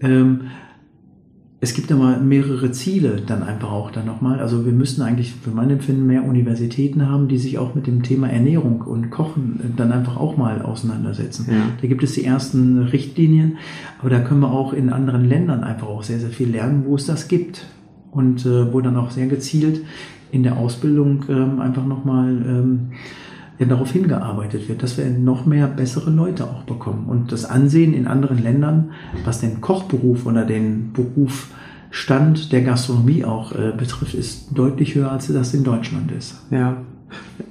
ähm, 0.00 0.42
es 1.60 1.74
gibt 1.74 1.92
immer 1.92 2.18
mehrere 2.18 2.72
Ziele 2.72 3.22
dann 3.24 3.42
einfach 3.42 3.70
auch 3.70 3.92
dann 3.92 4.06
nochmal. 4.06 4.40
Also 4.40 4.64
wir 4.64 4.72
müssten 4.72 5.02
eigentlich 5.02 5.32
für 5.32 5.50
mein 5.50 5.70
Empfinden 5.70 6.06
mehr 6.06 6.24
Universitäten 6.24 7.08
haben, 7.08 7.28
die 7.28 7.38
sich 7.38 7.58
auch 7.58 7.74
mit 7.74 7.86
dem 7.86 8.02
Thema 8.02 8.28
Ernährung 8.30 8.80
und 8.80 9.10
Kochen 9.10 9.60
äh, 9.60 9.76
dann 9.76 9.92
einfach 9.92 10.16
auch 10.16 10.38
mal 10.38 10.62
auseinandersetzen. 10.62 11.46
Ja. 11.50 11.66
Da 11.82 11.86
gibt 11.86 12.02
es 12.02 12.14
die 12.14 12.24
ersten 12.24 12.78
Richtlinien, 12.78 13.58
aber 14.00 14.08
da 14.08 14.20
können 14.20 14.40
wir 14.40 14.50
auch 14.50 14.72
in 14.72 14.88
anderen 14.88 15.28
Ländern 15.28 15.62
einfach 15.62 15.88
auch 15.88 16.02
sehr, 16.02 16.18
sehr 16.18 16.30
viel 16.30 16.48
lernen, 16.48 16.84
wo 16.86 16.96
es 16.96 17.04
das 17.04 17.28
gibt. 17.28 17.66
Und 18.10 18.44
äh, 18.44 18.70
wo 18.74 18.82
dann 18.82 18.98
auch 18.98 19.10
sehr 19.10 19.26
gezielt 19.26 19.80
in 20.32 20.42
der 20.42 20.56
Ausbildung 20.56 21.24
ähm, 21.28 21.60
einfach 21.60 21.86
nochmal 21.86 22.30
ähm, 22.30 22.90
ja, 23.58 23.66
darauf 23.66 23.92
hingearbeitet 23.92 24.68
wird, 24.68 24.82
dass 24.82 24.98
wir 24.98 25.08
noch 25.10 25.46
mehr 25.46 25.68
bessere 25.68 26.10
Leute 26.10 26.44
auch 26.44 26.64
bekommen. 26.64 27.06
Und 27.06 27.30
das 27.30 27.44
Ansehen 27.44 27.94
in 27.94 28.08
anderen 28.08 28.42
Ländern, 28.42 28.90
was 29.24 29.40
den 29.40 29.60
Kochberuf 29.60 30.26
oder 30.26 30.44
den 30.44 30.92
Berufsstand 30.92 32.50
der 32.50 32.62
Gastronomie 32.62 33.24
auch 33.24 33.52
äh, 33.52 33.72
betrifft, 33.76 34.14
ist 34.14 34.56
deutlich 34.56 34.94
höher, 34.94 35.12
als 35.12 35.28
das 35.28 35.54
in 35.54 35.62
Deutschland 35.62 36.10
ist. 36.10 36.42
Ja, 36.50 36.78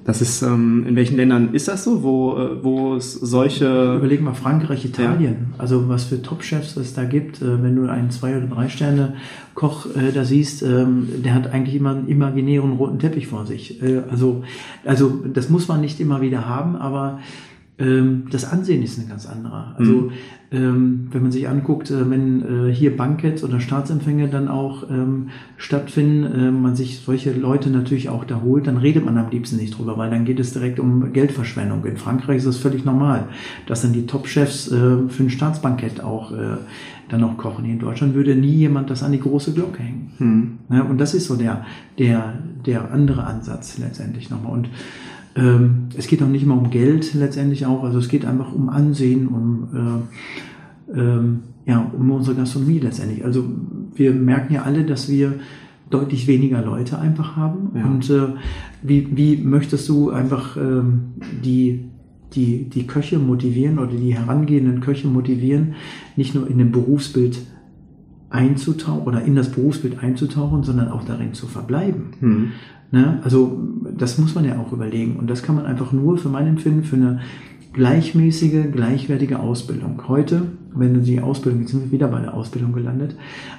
das 0.05 0.21
ist, 0.21 0.41
ähm, 0.41 0.85
in 0.87 0.95
welchen 0.95 1.17
Ländern 1.17 1.53
ist 1.53 1.67
das 1.67 1.83
so, 1.83 2.03
wo, 2.03 2.37
äh, 2.37 2.63
wo 2.63 2.95
es 2.95 3.13
solche... 3.13 3.95
Überleg 3.95 4.21
mal 4.21 4.33
Frankreich, 4.33 4.85
Italien, 4.85 5.47
ja. 5.51 5.59
also 5.59 5.89
was 5.89 6.05
für 6.05 6.21
Top-Chefs 6.21 6.77
es 6.77 6.93
da 6.93 7.03
gibt, 7.03 7.41
äh, 7.41 7.63
wenn 7.63 7.75
du 7.75 7.89
einen 7.89 8.11
Zwei- 8.11 8.37
oder 8.37 8.47
Drei-Sterne-Koch 8.47 9.87
äh, 9.95 10.11
da 10.11 10.23
siehst, 10.23 10.63
ähm, 10.63 11.07
der 11.23 11.35
hat 11.35 11.53
eigentlich 11.53 11.75
immer 11.75 11.91
einen 11.91 12.07
imaginären 12.07 12.73
roten 12.73 12.99
Teppich 12.99 13.27
vor 13.27 13.45
sich. 13.45 13.81
Äh, 13.81 14.01
also, 14.09 14.43
also 14.85 15.21
das 15.31 15.49
muss 15.49 15.67
man 15.67 15.81
nicht 15.81 15.99
immer 15.99 16.21
wieder 16.21 16.47
haben, 16.47 16.75
aber 16.75 17.19
das 18.29 18.51
Ansehen 18.51 18.83
ist 18.83 18.99
ein 18.99 19.09
ganz 19.09 19.25
anderer. 19.25 19.75
Also 19.77 19.91
mhm. 19.93 20.11
ähm, 20.51 21.07
wenn 21.11 21.21
man 21.21 21.31
sich 21.31 21.47
anguckt, 21.47 21.89
äh, 21.89 22.09
wenn 22.09 22.67
äh, 22.67 22.73
hier 22.73 22.95
Bankets 22.95 23.43
oder 23.43 23.59
Staatsempfänge 23.59 24.27
dann 24.27 24.47
auch 24.49 24.89
ähm, 24.89 25.29
stattfinden, 25.57 26.25
äh, 26.25 26.51
man 26.51 26.75
sich 26.75 26.99
solche 26.99 27.31
Leute 27.31 27.69
natürlich 27.69 28.09
auch 28.09 28.25
da 28.25 28.41
holt, 28.41 28.67
dann 28.67 28.77
redet 28.77 29.05
man 29.05 29.17
am 29.17 29.29
liebsten 29.31 29.57
nicht 29.57 29.77
drüber, 29.77 29.97
weil 29.97 30.09
dann 30.09 30.25
geht 30.25 30.39
es 30.39 30.53
direkt 30.53 30.79
um 30.79 31.13
Geldverschwendung. 31.13 31.85
In 31.85 31.97
Frankreich 31.97 32.37
ist 32.37 32.47
das 32.47 32.57
völlig 32.57 32.85
normal, 32.85 33.25
dass 33.65 33.81
dann 33.81 33.93
die 33.93 34.05
Top-Chefs 34.05 34.67
für 34.67 35.07
ein 35.19 35.29
Staatsbankett 35.29 36.03
auch 36.03 36.33
dann 37.09 37.23
auch 37.23 37.37
kochen. 37.37 37.65
In 37.65 37.79
Deutschland 37.79 38.13
würde 38.13 38.35
nie 38.35 38.53
jemand 38.53 38.89
das 38.89 39.03
an 39.03 39.11
die 39.11 39.19
große 39.19 39.53
Glocke 39.53 39.83
hängen. 39.83 40.59
Mhm. 40.69 40.81
Und 40.89 40.97
das 40.97 41.13
ist 41.13 41.27
so 41.27 41.35
der, 41.35 41.65
der, 41.97 42.35
der 42.65 42.91
andere 42.91 43.25
Ansatz 43.25 43.77
letztendlich 43.77 44.29
nochmal. 44.29 44.53
Und 44.53 44.69
ähm, 45.35 45.89
es 45.97 46.07
geht 46.07 46.21
auch 46.21 46.27
nicht 46.27 46.43
immer 46.43 46.57
um 46.57 46.69
Geld 46.69 47.13
letztendlich 47.13 47.65
auch, 47.65 47.83
also 47.83 47.99
es 47.99 48.09
geht 48.09 48.25
einfach 48.25 48.53
um 48.53 48.69
Ansehen, 48.69 49.27
um, 49.27 50.07
äh, 50.93 50.99
ähm, 50.99 51.39
ja, 51.65 51.91
um 51.97 52.11
unsere 52.11 52.35
Gastronomie 52.35 52.79
letztendlich. 52.79 53.23
Also 53.23 53.45
wir 53.95 54.13
merken 54.13 54.53
ja 54.53 54.63
alle, 54.63 54.83
dass 54.83 55.09
wir 55.09 55.35
deutlich 55.89 56.27
weniger 56.27 56.61
Leute 56.61 56.97
einfach 56.99 57.35
haben. 57.35 57.71
Ja. 57.75 57.85
Und 57.85 58.09
äh, 58.09 58.33
wie, 58.81 59.07
wie 59.15 59.37
möchtest 59.37 59.87
du 59.89 60.09
einfach 60.09 60.57
ähm, 60.57 61.13
die, 61.43 61.85
die, 62.33 62.69
die 62.69 62.87
Köche 62.87 63.19
motivieren 63.19 63.77
oder 63.77 63.91
die 63.91 64.15
herangehenden 64.15 64.79
Köche 64.79 65.07
motivieren, 65.07 65.75
nicht 66.15 66.33
nur 66.33 66.49
in 66.49 66.57
dem 66.57 66.71
Berufsbild 66.71 67.39
einzutauchen 68.31 69.03
oder 69.03 69.21
in 69.23 69.35
das 69.35 69.51
Berufsbild 69.51 70.01
einzutauchen, 70.01 70.63
sondern 70.63 70.89
auch 70.89 71.03
darin 71.03 71.33
zu 71.33 71.47
verbleiben. 71.47 72.11
Mhm. 72.19 72.51
Ne? 72.91 73.19
Also 73.23 73.59
das 73.97 74.17
muss 74.17 74.35
man 74.35 74.45
ja 74.45 74.59
auch 74.59 74.71
überlegen. 74.71 75.17
Und 75.17 75.29
das 75.29 75.43
kann 75.43 75.55
man 75.55 75.65
einfach 75.65 75.91
nur 75.91 76.17
für 76.17 76.29
mein 76.29 76.47
Empfinden 76.47 76.83
für 76.83 76.95
eine 76.95 77.19
gleichmäßige, 77.73 78.71
gleichwertige 78.71 79.39
Ausbildung. 79.39 80.01
Heute, 80.07 80.43
wenn 80.73 80.93
du 80.93 80.99
die 80.99 81.21
Ausbildung, 81.21 81.61
jetzt 81.61 81.71
sind 81.71 81.83
wir 81.83 81.91
wieder 81.91 82.09
bei 82.09 82.19
der 82.19 82.33
Ausbildung 82.33 82.73
gelandet, 82.73 83.15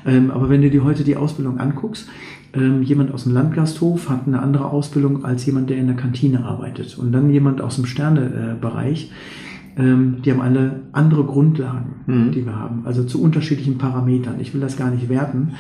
ähm, 0.07 0.31
aber 0.31 0.51
wenn 0.51 0.61
du 0.61 0.71
dir 0.71 0.85
heute 0.85 1.03
die 1.03 1.17
Ausbildung 1.17 1.59
anguckst, 1.59 2.09
ähm, 2.53 2.83
jemand 2.83 3.13
aus 3.15 3.25
dem 3.25 3.33
Landgasthof 3.33 4.11
hat 4.11 4.27
eine 4.27 4.43
andere 4.43 4.67
Ausbildung 4.67 5.25
als 5.25 5.47
jemand, 5.47 5.71
der 5.71 5.79
in 5.79 5.87
der 5.87 5.97
Kantine 5.97 6.45
arbeitet. 6.45 6.99
Und 6.99 7.13
dann 7.13 7.31
jemand 7.31 7.63
aus 7.63 7.77
dem 7.77 7.87
Sternebereich, 7.87 9.07
ähm, 9.07 9.17
die 9.77 10.31
haben 10.31 10.43
alle 10.43 10.83
andere 10.93 11.25
Grundlagen, 11.25 11.95
mhm. 12.07 12.33
die 12.33 12.45
wir 12.45 12.57
haben, 12.57 12.83
also 12.85 13.05
zu 13.05 13.23
unterschiedlichen 13.23 13.79
Parametern. 13.79 14.39
Ich 14.39 14.53
will 14.53 14.61
das 14.61 14.77
gar 14.77 14.91
nicht 14.91 15.09
werten, 15.09 15.53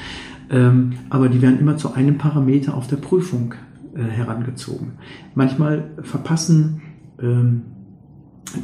ähm, 0.50 0.92
aber 1.08 1.30
die 1.30 1.40
werden 1.40 1.58
immer 1.58 1.78
zu 1.78 1.94
einem 1.94 2.18
Parameter 2.18 2.74
auf 2.74 2.86
der 2.88 2.96
Prüfung 2.96 3.54
äh, 3.94 4.02
herangezogen. 4.02 4.92
Manchmal 5.34 5.90
verpassen 6.02 6.82
ähm, 7.20 7.62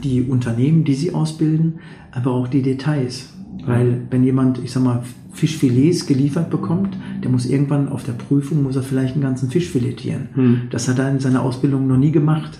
die 0.03 0.23
Unternehmen, 0.23 0.85
die 0.85 0.95
sie 0.95 1.15
ausbilden, 1.15 1.81
aber 2.13 2.33
auch 2.33 2.49
die 2.49 2.63
Details. 2.63 3.33
Weil 3.65 4.03
wenn 4.11 4.25
jemand, 4.25 4.63
ich 4.63 4.73
sag 4.73 4.83
mal, 4.83 5.03
Fischfilets 5.33 6.07
geliefert 6.07 6.51
bekommt, 6.51 6.97
der 7.23 7.31
muss 7.31 7.47
irgendwann 7.47 7.89
auf 7.89 8.05
der 8.05 8.13
Prüfung, 8.13 8.63
muss 8.63 8.77
er 8.77 8.83
vielleicht 8.83 9.15
einen 9.15 9.23
ganzen 9.23 9.51
Fisch 9.51 9.69
filetieren. 9.69 10.29
Hm. 10.35 10.61
Das 10.71 10.89
hat 10.89 10.99
er 10.99 11.11
in 11.11 11.21
seiner 11.21 11.43
Ausbildung 11.43 11.87
noch 11.87 11.97
nie 11.97 12.13
gemacht. 12.13 12.59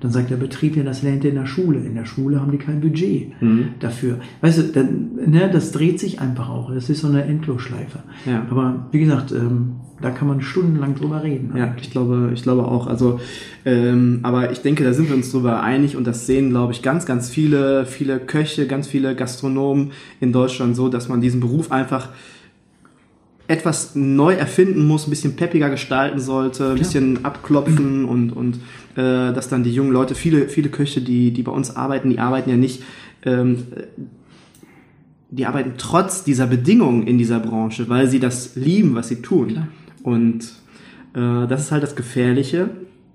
Dann 0.00 0.12
sagt 0.12 0.30
der 0.30 0.36
Betrieb, 0.36 0.76
ja, 0.76 0.82
das 0.82 1.02
lernt 1.02 1.24
ihr 1.24 1.30
in 1.30 1.36
der 1.36 1.46
Schule. 1.46 1.80
In 1.80 1.94
der 1.94 2.04
Schule 2.04 2.40
haben 2.40 2.52
die 2.52 2.58
kein 2.58 2.80
Budget 2.80 3.40
mhm. 3.40 3.70
dafür. 3.80 4.18
Weißt 4.40 4.58
du, 4.58 4.62
dann, 4.64 5.10
ne, 5.26 5.50
das 5.52 5.72
dreht 5.72 5.98
sich 5.98 6.20
einfach 6.20 6.48
auch. 6.48 6.72
Das 6.72 6.88
ist 6.88 7.00
so 7.00 7.08
eine 7.08 7.24
Endlosschleife. 7.24 8.00
Ja. 8.26 8.46
Aber 8.50 8.86
wie 8.92 9.00
gesagt, 9.00 9.32
ähm, 9.32 9.76
da 10.00 10.10
kann 10.10 10.28
man 10.28 10.40
stundenlang 10.40 10.94
drüber 10.94 11.22
reden. 11.22 11.52
Ja, 11.56 11.74
ich 11.80 11.90
glaube, 11.90 12.30
ich 12.32 12.42
glaube 12.42 12.66
auch. 12.66 12.86
Also, 12.86 13.18
ähm, 13.64 14.20
aber 14.22 14.52
ich 14.52 14.60
denke, 14.60 14.84
da 14.84 14.92
sind 14.92 15.08
wir 15.08 15.16
uns 15.16 15.32
drüber 15.32 15.62
einig 15.62 15.96
und 15.96 16.06
das 16.06 16.26
sehen, 16.26 16.50
glaube 16.50 16.72
ich, 16.72 16.82
ganz, 16.82 17.04
ganz 17.04 17.28
viele, 17.28 17.84
viele 17.84 18.20
Köche, 18.20 18.66
ganz 18.66 18.86
viele 18.86 19.16
Gastronomen 19.16 19.90
in 20.20 20.32
Deutschland 20.32 20.76
so, 20.76 20.88
dass 20.88 21.08
man 21.08 21.20
diesen 21.20 21.40
Beruf 21.40 21.72
einfach 21.72 22.10
etwas 23.48 23.94
neu 23.94 24.34
erfinden 24.34 24.86
muss, 24.86 25.06
ein 25.06 25.10
bisschen 25.10 25.34
peppiger 25.34 25.70
gestalten 25.70 26.20
sollte, 26.20 26.72
ein 26.72 26.78
bisschen 26.78 27.24
abklopfen 27.24 28.04
und, 28.04 28.30
und 28.30 28.56
äh, 28.94 29.32
dass 29.32 29.48
dann 29.48 29.64
die 29.64 29.72
jungen 29.72 29.90
Leute, 29.90 30.14
viele, 30.14 30.48
viele 30.48 30.68
Köche, 30.68 31.00
die, 31.00 31.32
die 31.32 31.42
bei 31.42 31.52
uns 31.52 31.74
arbeiten, 31.74 32.10
die 32.10 32.18
arbeiten 32.18 32.50
ja 32.50 32.56
nicht, 32.56 32.82
ähm, 33.24 33.64
die 35.30 35.46
arbeiten 35.46 35.72
trotz 35.78 36.24
dieser 36.24 36.46
Bedingungen 36.46 37.06
in 37.06 37.16
dieser 37.16 37.40
Branche, 37.40 37.88
weil 37.88 38.06
sie 38.06 38.20
das 38.20 38.54
lieben, 38.54 38.94
was 38.94 39.08
sie 39.08 39.22
tun. 39.22 39.48
Klar. 39.48 39.68
Und 40.02 40.44
äh, 41.14 41.46
das 41.46 41.62
ist 41.62 41.72
halt 41.72 41.82
das 41.82 41.96
Gefährliche, 41.96 42.68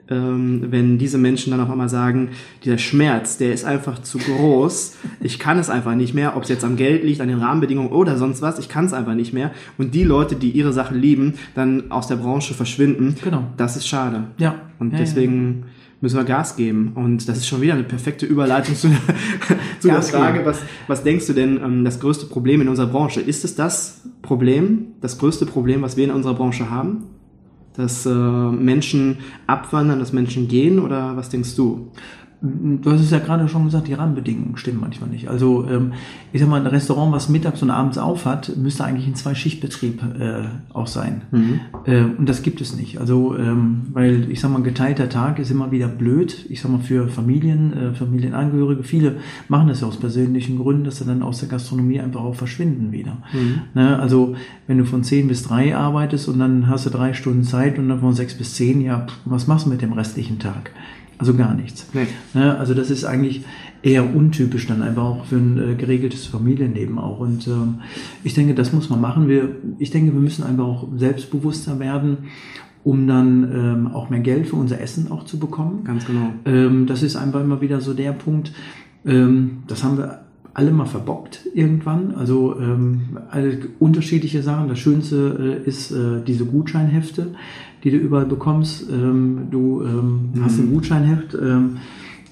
ähm, 0.09 0.65
wenn 0.69 0.97
diese 0.97 1.17
Menschen 1.17 1.51
dann 1.51 1.61
auf 1.61 1.69
einmal 1.69 1.89
sagen, 1.89 2.29
dieser 2.63 2.77
Schmerz, 2.77 3.37
der 3.37 3.53
ist 3.53 3.63
einfach 3.63 4.01
zu 4.01 4.17
groß, 4.17 4.97
ich 5.21 5.39
kann 5.39 5.57
es 5.57 5.69
einfach 5.69 5.95
nicht 5.95 6.13
mehr, 6.13 6.35
ob 6.35 6.43
es 6.43 6.49
jetzt 6.49 6.65
am 6.65 6.75
Geld 6.75 7.03
liegt, 7.03 7.21
an 7.21 7.29
den 7.29 7.39
Rahmenbedingungen 7.39 7.91
oder 7.91 8.17
sonst 8.17 8.41
was, 8.41 8.59
ich 8.59 8.67
kann 8.67 8.85
es 8.85 8.93
einfach 8.93 9.15
nicht 9.15 9.33
mehr. 9.33 9.51
Und 9.77 9.93
die 9.93 10.03
Leute, 10.03 10.35
die 10.35 10.51
ihre 10.51 10.73
Sachen 10.73 10.99
lieben, 10.99 11.35
dann 11.55 11.91
aus 11.91 12.07
der 12.07 12.17
Branche 12.17 12.53
verschwinden, 12.53 13.15
genau. 13.23 13.45
das 13.55 13.77
ist 13.77 13.87
schade. 13.87 14.25
Ja. 14.37 14.55
Und 14.79 14.91
ja, 14.91 14.99
deswegen 14.99 15.59
ja. 15.61 15.67
müssen 16.01 16.17
wir 16.17 16.25
Gas 16.25 16.57
geben. 16.57 16.91
Und 16.95 17.29
das 17.29 17.37
ist 17.37 17.47
schon 17.47 17.61
wieder 17.61 17.73
eine 17.73 17.83
perfekte 17.83 18.25
Überleitung 18.25 18.75
zu, 18.75 18.89
zu 19.79 19.87
der 19.87 20.01
Frage, 20.01 20.45
was, 20.45 20.59
was 20.87 21.03
denkst 21.03 21.27
du 21.27 21.33
denn, 21.33 21.61
ähm, 21.63 21.85
das 21.85 22.01
größte 22.01 22.25
Problem 22.25 22.59
in 22.59 22.67
unserer 22.67 22.87
Branche? 22.87 23.21
Ist 23.21 23.45
es 23.45 23.55
das 23.55 24.01
Problem, 24.21 24.87
das 24.99 25.17
größte 25.17 25.45
Problem, 25.45 25.81
was 25.81 25.95
wir 25.95 26.03
in 26.03 26.11
unserer 26.11 26.33
Branche 26.33 26.69
haben? 26.69 27.05
Dass 27.75 28.05
äh, 28.05 28.09
Menschen 28.09 29.19
abwandern, 29.47 29.99
dass 29.99 30.13
Menschen 30.13 30.47
gehen 30.47 30.79
oder 30.79 31.15
was 31.17 31.29
denkst 31.29 31.55
du? 31.55 31.91
Du 32.45 32.91
hast 32.91 32.99
es 32.99 33.10
ja 33.10 33.19
gerade 33.19 33.47
schon 33.47 33.63
gesagt, 33.63 33.88
die 33.88 33.93
Rahmenbedingungen 33.93 34.58
stimmen 34.58 34.82
manchmal 34.82 35.10
nicht. 35.10 35.29
Also 35.29 35.65
ähm, 35.69 35.93
ich 36.34 36.41
sag 36.41 36.49
mal, 36.49 36.60
ein 36.60 36.67
Restaurant, 36.67 37.13
was 37.13 37.29
mittags 37.29 37.62
und 37.62 37.69
abends 37.69 37.97
auf 37.97 38.25
hat, 38.25 38.58
müsste 38.58 38.84
eigentlich 38.84 39.08
ein 39.08 39.15
Zwei-Schicht-Betrieb 39.15 40.03
äh, 40.19 40.43
auch 40.73 40.88
sein. 40.88 41.21
Mhm. 41.32 41.62
Äh, 41.86 42.01
und 42.01 42.27
das 42.27 42.41
gibt 42.41 42.60
es 42.60 42.75
nicht. 42.75 42.99
Also 42.99 43.38
ähm, 43.38 43.84
weil 43.93 44.29
ich 44.29 44.41
sag 44.41 44.51
mal, 44.51 44.62
geteilter 44.62 45.08
Tag 45.08 45.39
ist 45.39 45.51
immer 45.51 45.71
wieder 45.71 45.88
blöd. 45.88 46.45
Ich 46.49 46.60
sag 46.60 46.69
mal 46.69 46.82
für 46.82 47.08
Familien, 47.08 47.71
äh, 47.71 47.93
Familienangehörige. 47.93 48.84
Viele 48.84 49.19
machen 49.47 49.69
das 49.69 49.79
ja 49.79 49.88
aus 49.88 49.95
persönlichen 49.95 50.58
Gründen, 50.58 50.84
dass 50.84 50.97
sie 50.97 51.06
dann 51.06 51.23
aus 51.23 51.39
der 51.39 51.47
Gastronomie 51.47 52.01
einfach 52.01 52.21
auch 52.21 52.36
verschwinden 52.36 52.91
wieder. 52.91 53.19
Mhm. 53.32 53.62
Ne? 53.73 53.97
Also 53.97 54.36
wenn 54.67 54.79
du 54.79 54.84
von 54.84 55.06
zehn 55.06 55.29
bis 55.29 55.43
drei 55.43 55.77
arbeitest 55.77 56.27
und 56.27 56.39
dann 56.39 56.67
hast 56.67 56.86
du 56.86 56.89
drei 56.89 57.13
Stunden 57.13 57.43
Zeit 57.43 57.79
und 57.79 57.88
dann 57.88 58.01
von 58.01 58.13
sechs 58.13 58.34
bis 58.34 58.53
zehn, 58.56 58.82
ja, 58.82 59.08
was 59.23 59.47
machst 59.47 59.65
du 59.65 59.69
mit 59.69 59.82
dem 59.82 59.93
restlichen 59.93 60.39
Tag? 60.39 60.71
Also 61.17 61.34
gar 61.36 61.54
nichts. 61.54 61.88
Nee. 61.93 62.08
Ne? 62.34 62.58
Also 62.58 62.73
das 62.73 62.89
ist 62.89 63.06
eigentlich 63.06 63.43
eher 63.82 64.15
untypisch 64.15 64.67
dann 64.67 64.82
einfach 64.82 65.04
auch 65.04 65.26
für 65.26 65.36
ein 65.36 65.58
äh, 65.58 65.76
geregeltes 65.76 66.26
Familienleben 66.26 66.97
auch. 66.97 67.19
Und 67.19 67.47
ähm, 67.47 67.82
ich 68.23 68.34
denke, 68.34 68.56
das 68.56 68.73
muss 68.73 68.89
man 68.89 69.02
machen. 69.02 69.28
Wir, 69.28 69.56
ich 69.78 69.91
denke, 69.91 70.13
wir 70.13 70.21
müssen 70.21 70.43
einfach 70.43 70.65
auch 70.65 70.88
selbstbewusster 70.95 71.80
werden, 71.80 72.30
um 72.84 73.08
dann 73.08 73.43
ähm, 73.54 73.88
auch 73.88 74.10
mehr 74.10 74.21
Geld 74.21 74.47
für 74.47 74.56
unser 74.56 74.80
Essen 74.82 75.12
auch 75.12 75.26
zu 75.26 75.39
bekommen. 75.39 75.84
Ganz 75.84 76.06
genau. 76.06 76.34
Ähm, 76.45 76.86
das 76.88 77.04
ist 77.04 77.15
einfach 77.15 77.41
immer 77.41 77.62
wieder 77.62 77.82
so 77.82 77.93
der 77.93 78.12
Punkt. 78.12 78.54
Das 79.06 79.84
haben 79.84 79.97
wir 79.97 80.23
alle 80.54 80.71
mal 80.71 80.86
verbockt 80.86 81.47
irgendwann. 81.54 82.13
Also 82.15 82.60
ähm, 82.60 83.17
alle 83.30 83.58
unterschiedliche 83.80 84.43
Sachen. 84.43 84.69
Das 84.69 84.80
Schönste 84.80 85.62
äh, 85.65 85.67
ist 85.67 85.91
äh, 85.91 86.21
diese 86.26 86.45
Gutscheinhefte 86.45 87.34
die 87.84 87.91
du 87.91 87.98
überall 87.98 88.26
bekommst. 88.26 88.89
Ähm, 88.89 89.48
du 89.52 89.84
ähm, 89.84 90.30
mhm. 90.34 90.43
hast 90.43 90.60
ein 90.60 90.72
Gutscheinheft, 90.72 91.36
ähm, 91.36 91.78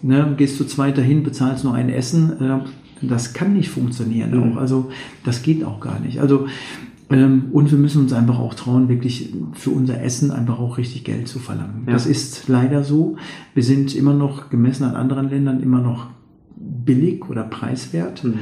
ne, 0.01 0.33
gehst 0.37 0.57
zu 0.57 0.65
zweit 0.65 0.97
dahin, 0.97 1.23
bezahlst 1.23 1.63
nur 1.63 1.73
ein 1.73 1.89
Essen. 1.89 2.41
Äh, 2.41 2.59
das 3.01 3.33
kann 3.33 3.53
nicht 3.53 3.69
funktionieren 3.69 4.31
mhm. 4.31 4.53
auch. 4.53 4.57
Also 4.57 4.91
das 5.23 5.43
geht 5.43 5.63
auch 5.63 5.79
gar 5.79 5.99
nicht. 5.99 6.19
Also 6.19 6.47
ähm, 7.09 7.47
und 7.51 7.71
wir 7.71 7.77
müssen 7.77 8.01
uns 8.01 8.13
einfach 8.13 8.39
auch 8.39 8.53
trauen, 8.53 8.87
wirklich 8.87 9.33
für 9.53 9.71
unser 9.71 10.01
Essen 10.01 10.31
einfach 10.31 10.59
auch 10.59 10.77
richtig 10.77 11.03
Geld 11.03 11.27
zu 11.27 11.39
verlangen. 11.39 11.83
Ja. 11.85 11.93
Das 11.93 12.05
ist 12.05 12.47
leider 12.47 12.83
so. 12.83 13.17
Wir 13.53 13.63
sind 13.63 13.95
immer 13.95 14.13
noch 14.13 14.49
gemessen 14.49 14.85
an 14.85 14.95
anderen 14.95 15.29
Ländern 15.29 15.61
immer 15.61 15.81
noch 15.81 16.07
billig 16.55 17.29
oder 17.29 17.43
preiswert. 17.43 18.23
Mhm. 18.23 18.35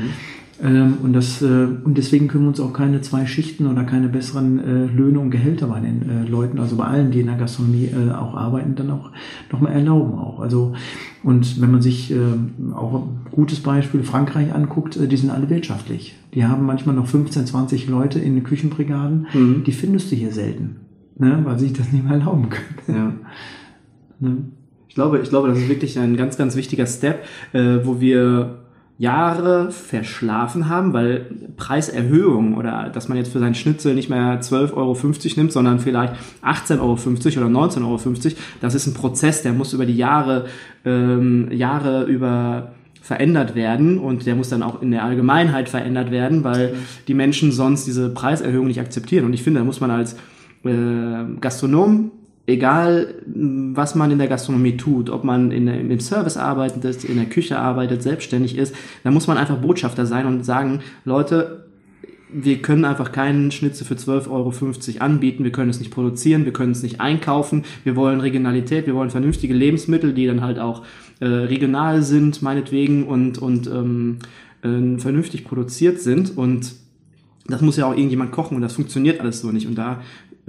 Ähm, 0.61 0.95
und, 1.03 1.13
das, 1.13 1.41
äh, 1.41 1.45
und 1.45 1.97
deswegen 1.97 2.27
können 2.27 2.43
wir 2.43 2.49
uns 2.49 2.59
auch 2.59 2.73
keine 2.73 3.01
zwei 3.01 3.25
Schichten 3.25 3.65
oder 3.67 3.83
keine 3.83 4.09
besseren 4.09 4.59
äh, 4.59 4.85
Löhne 4.85 5.19
und 5.19 5.31
Gehälter 5.31 5.67
bei 5.67 5.79
den 5.79 6.09
äh, 6.09 6.29
Leuten, 6.29 6.59
also 6.59 6.75
bei 6.75 6.85
allen, 6.85 7.11
die 7.11 7.21
in 7.21 7.27
der 7.27 7.37
Gastronomie 7.37 7.85
äh, 7.85 8.11
auch 8.11 8.35
arbeiten, 8.35 8.75
dann 8.75 8.91
auch 8.91 9.11
nochmal 9.51 9.73
erlauben 9.73 10.15
auch. 10.15 10.39
Also 10.39 10.73
und 11.23 11.61
wenn 11.61 11.71
man 11.71 11.81
sich 11.81 12.11
äh, 12.11 12.17
auch 12.73 13.03
ein 13.03 13.21
gutes 13.31 13.59
Beispiel 13.59 14.03
Frankreich 14.03 14.53
anguckt, 14.53 14.97
äh, 14.97 15.07
die 15.07 15.17
sind 15.17 15.29
alle 15.29 15.49
wirtschaftlich. 15.49 16.15
Die 16.33 16.45
haben 16.45 16.65
manchmal 16.65 16.95
noch 16.95 17.07
15, 17.07 17.45
20 17.45 17.87
Leute 17.87 18.19
in 18.19 18.35
den 18.35 18.43
Küchenbrigaden, 18.43 19.27
mhm. 19.33 19.63
die 19.65 19.71
findest 19.71 20.11
du 20.11 20.15
hier 20.15 20.31
selten, 20.31 20.77
ne, 21.17 21.39
weil 21.43 21.57
sie 21.57 21.67
sich 21.67 21.77
das 21.77 21.91
nicht 21.91 22.03
mehr 22.03 22.13
erlauben 22.13 22.49
können. 22.49 22.97
Ja. 22.97 23.13
ne? 24.27 24.37
Ich 24.87 24.95
glaube, 24.95 25.19
ich 25.19 25.29
glaube, 25.29 25.47
das 25.49 25.57
ist 25.57 25.69
wirklich 25.69 25.99
ein 25.99 26.17
ganz, 26.17 26.35
ganz 26.35 26.55
wichtiger 26.55 26.85
Step, 26.85 27.23
äh, 27.53 27.79
wo 27.83 28.01
wir 28.01 28.59
Jahre 28.99 29.71
verschlafen 29.71 30.67
haben, 30.67 30.91
weil 30.91 31.25
Preiserhöhung 31.55 32.57
oder 32.57 32.89
dass 32.93 33.07
man 33.07 33.17
jetzt 33.17 33.31
für 33.31 33.39
seinen 33.39 33.55
Schnitzel 33.55 33.95
nicht 33.95 34.09
mehr 34.09 34.41
12,50 34.41 34.73
Euro 34.75 34.97
nimmt, 35.37 35.53
sondern 35.53 35.79
vielleicht 35.79 36.15
18,50 36.43 36.79
Euro 36.79 37.47
oder 37.47 37.59
19,50 37.59 37.85
Euro, 37.85 38.37
das 38.59 38.75
ist 38.75 38.87
ein 38.87 38.93
Prozess, 38.93 39.41
der 39.41 39.53
muss 39.53 39.71
über 39.71 39.85
die 39.85 39.95
Jahre, 39.95 40.47
ähm, 40.83 41.49
Jahre 41.49 42.03
über 42.03 42.73
verändert 43.01 43.55
werden 43.55 43.99
und 43.99 44.25
der 44.25 44.35
muss 44.35 44.49
dann 44.49 44.61
auch 44.61 44.81
in 44.81 44.91
der 44.91 45.05
Allgemeinheit 45.05 45.69
verändert 45.69 46.11
werden, 46.11 46.43
weil 46.43 46.75
die 47.07 47.13
Menschen 47.13 47.53
sonst 47.53 47.87
diese 47.87 48.09
Preiserhöhung 48.09 48.67
nicht 48.67 48.81
akzeptieren. 48.81 49.23
Und 49.23 49.31
ich 49.31 49.43
finde, 49.43 49.61
da 49.61 49.65
muss 49.65 49.79
man 49.79 49.91
als 49.91 50.13
äh, 50.65 51.39
Gastronom 51.39 52.11
egal 52.49 53.15
was 53.25 53.95
man 53.95 54.11
in 54.11 54.17
der 54.17 54.27
Gastronomie 54.27 54.77
tut, 54.77 55.09
ob 55.09 55.23
man 55.23 55.51
in 55.51 55.67
im 55.67 55.99
Service 55.99 56.37
arbeitet, 56.37 57.03
in 57.03 57.17
der 57.17 57.25
Küche 57.25 57.57
arbeitet, 57.57 58.03
selbstständig 58.03 58.57
ist, 58.57 58.75
da 59.03 59.11
muss 59.11 59.27
man 59.27 59.37
einfach 59.37 59.57
Botschafter 59.57 60.05
sein 60.05 60.25
und 60.25 60.43
sagen, 60.43 60.81
Leute, 61.05 61.65
wir 62.31 62.61
können 62.61 62.85
einfach 62.85 63.11
keinen 63.11 63.51
Schnitzel 63.51 63.85
für 63.85 63.95
12,50 63.95 64.29
Euro 64.29 64.53
anbieten, 64.99 65.43
wir 65.43 65.51
können 65.51 65.69
es 65.69 65.79
nicht 65.79 65.91
produzieren, 65.91 66.45
wir 66.45 66.53
können 66.53 66.73
es 66.73 66.83
nicht 66.83 67.01
einkaufen, 67.01 67.63
wir 67.83 67.95
wollen 67.95 68.21
Regionalität, 68.21 68.85
wir 68.85 68.95
wollen 68.95 69.09
vernünftige 69.09 69.53
Lebensmittel, 69.53 70.13
die 70.13 70.27
dann 70.27 70.41
halt 70.41 70.59
auch 70.59 70.83
äh, 71.19 71.25
regional 71.25 72.03
sind, 72.03 72.41
meinetwegen, 72.41 73.07
und, 73.07 73.39
und 73.39 73.67
ähm, 73.67 74.19
äh, 74.61 74.99
vernünftig 74.99 75.43
produziert 75.43 75.99
sind 75.99 76.37
und 76.37 76.73
das 77.47 77.61
muss 77.61 77.77
ja 77.77 77.87
auch 77.87 77.95
irgendjemand 77.95 78.31
kochen 78.31 78.55
und 78.55 78.61
das 78.61 78.73
funktioniert 78.73 79.19
alles 79.19 79.41
so 79.41 79.51
nicht. 79.51 79.67
Und 79.67 79.75
da 79.75 80.01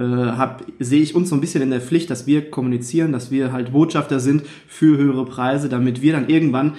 hab, 0.03 0.65
sehe 0.79 1.03
ich 1.03 1.15
uns 1.15 1.29
so 1.29 1.35
ein 1.35 1.41
bisschen 1.41 1.63
in 1.63 1.71
der 1.71 1.81
Pflicht, 1.81 2.11
dass 2.11 2.27
wir 2.27 2.51
kommunizieren, 2.51 3.13
dass 3.13 3.31
wir 3.31 3.53
halt 3.53 3.73
Botschafter 3.73 4.21
sind 4.21 4.43
für 4.67 4.97
höhere 4.97 5.25
Preise, 5.25 5.69
damit 5.69 6.03
wir 6.03 6.13
dann 6.13 6.29
irgendwann 6.29 6.75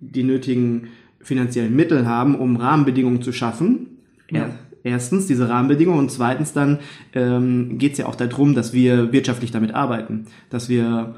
die 0.00 0.22
nötigen 0.22 0.88
finanziellen 1.20 1.74
Mittel 1.74 2.06
haben, 2.06 2.36
um 2.36 2.56
Rahmenbedingungen 2.56 3.22
zu 3.22 3.32
schaffen. 3.32 3.98
Ja. 4.30 4.50
Erstens 4.84 5.26
diese 5.26 5.48
Rahmenbedingungen 5.48 5.98
und 5.98 6.10
zweitens 6.12 6.52
dann 6.52 6.78
ähm, 7.12 7.78
geht 7.78 7.92
es 7.92 7.98
ja 7.98 8.06
auch 8.06 8.14
darum, 8.14 8.54
dass 8.54 8.72
wir 8.72 9.12
wirtschaftlich 9.12 9.50
damit 9.50 9.74
arbeiten, 9.74 10.26
dass 10.48 10.68
wir 10.68 11.16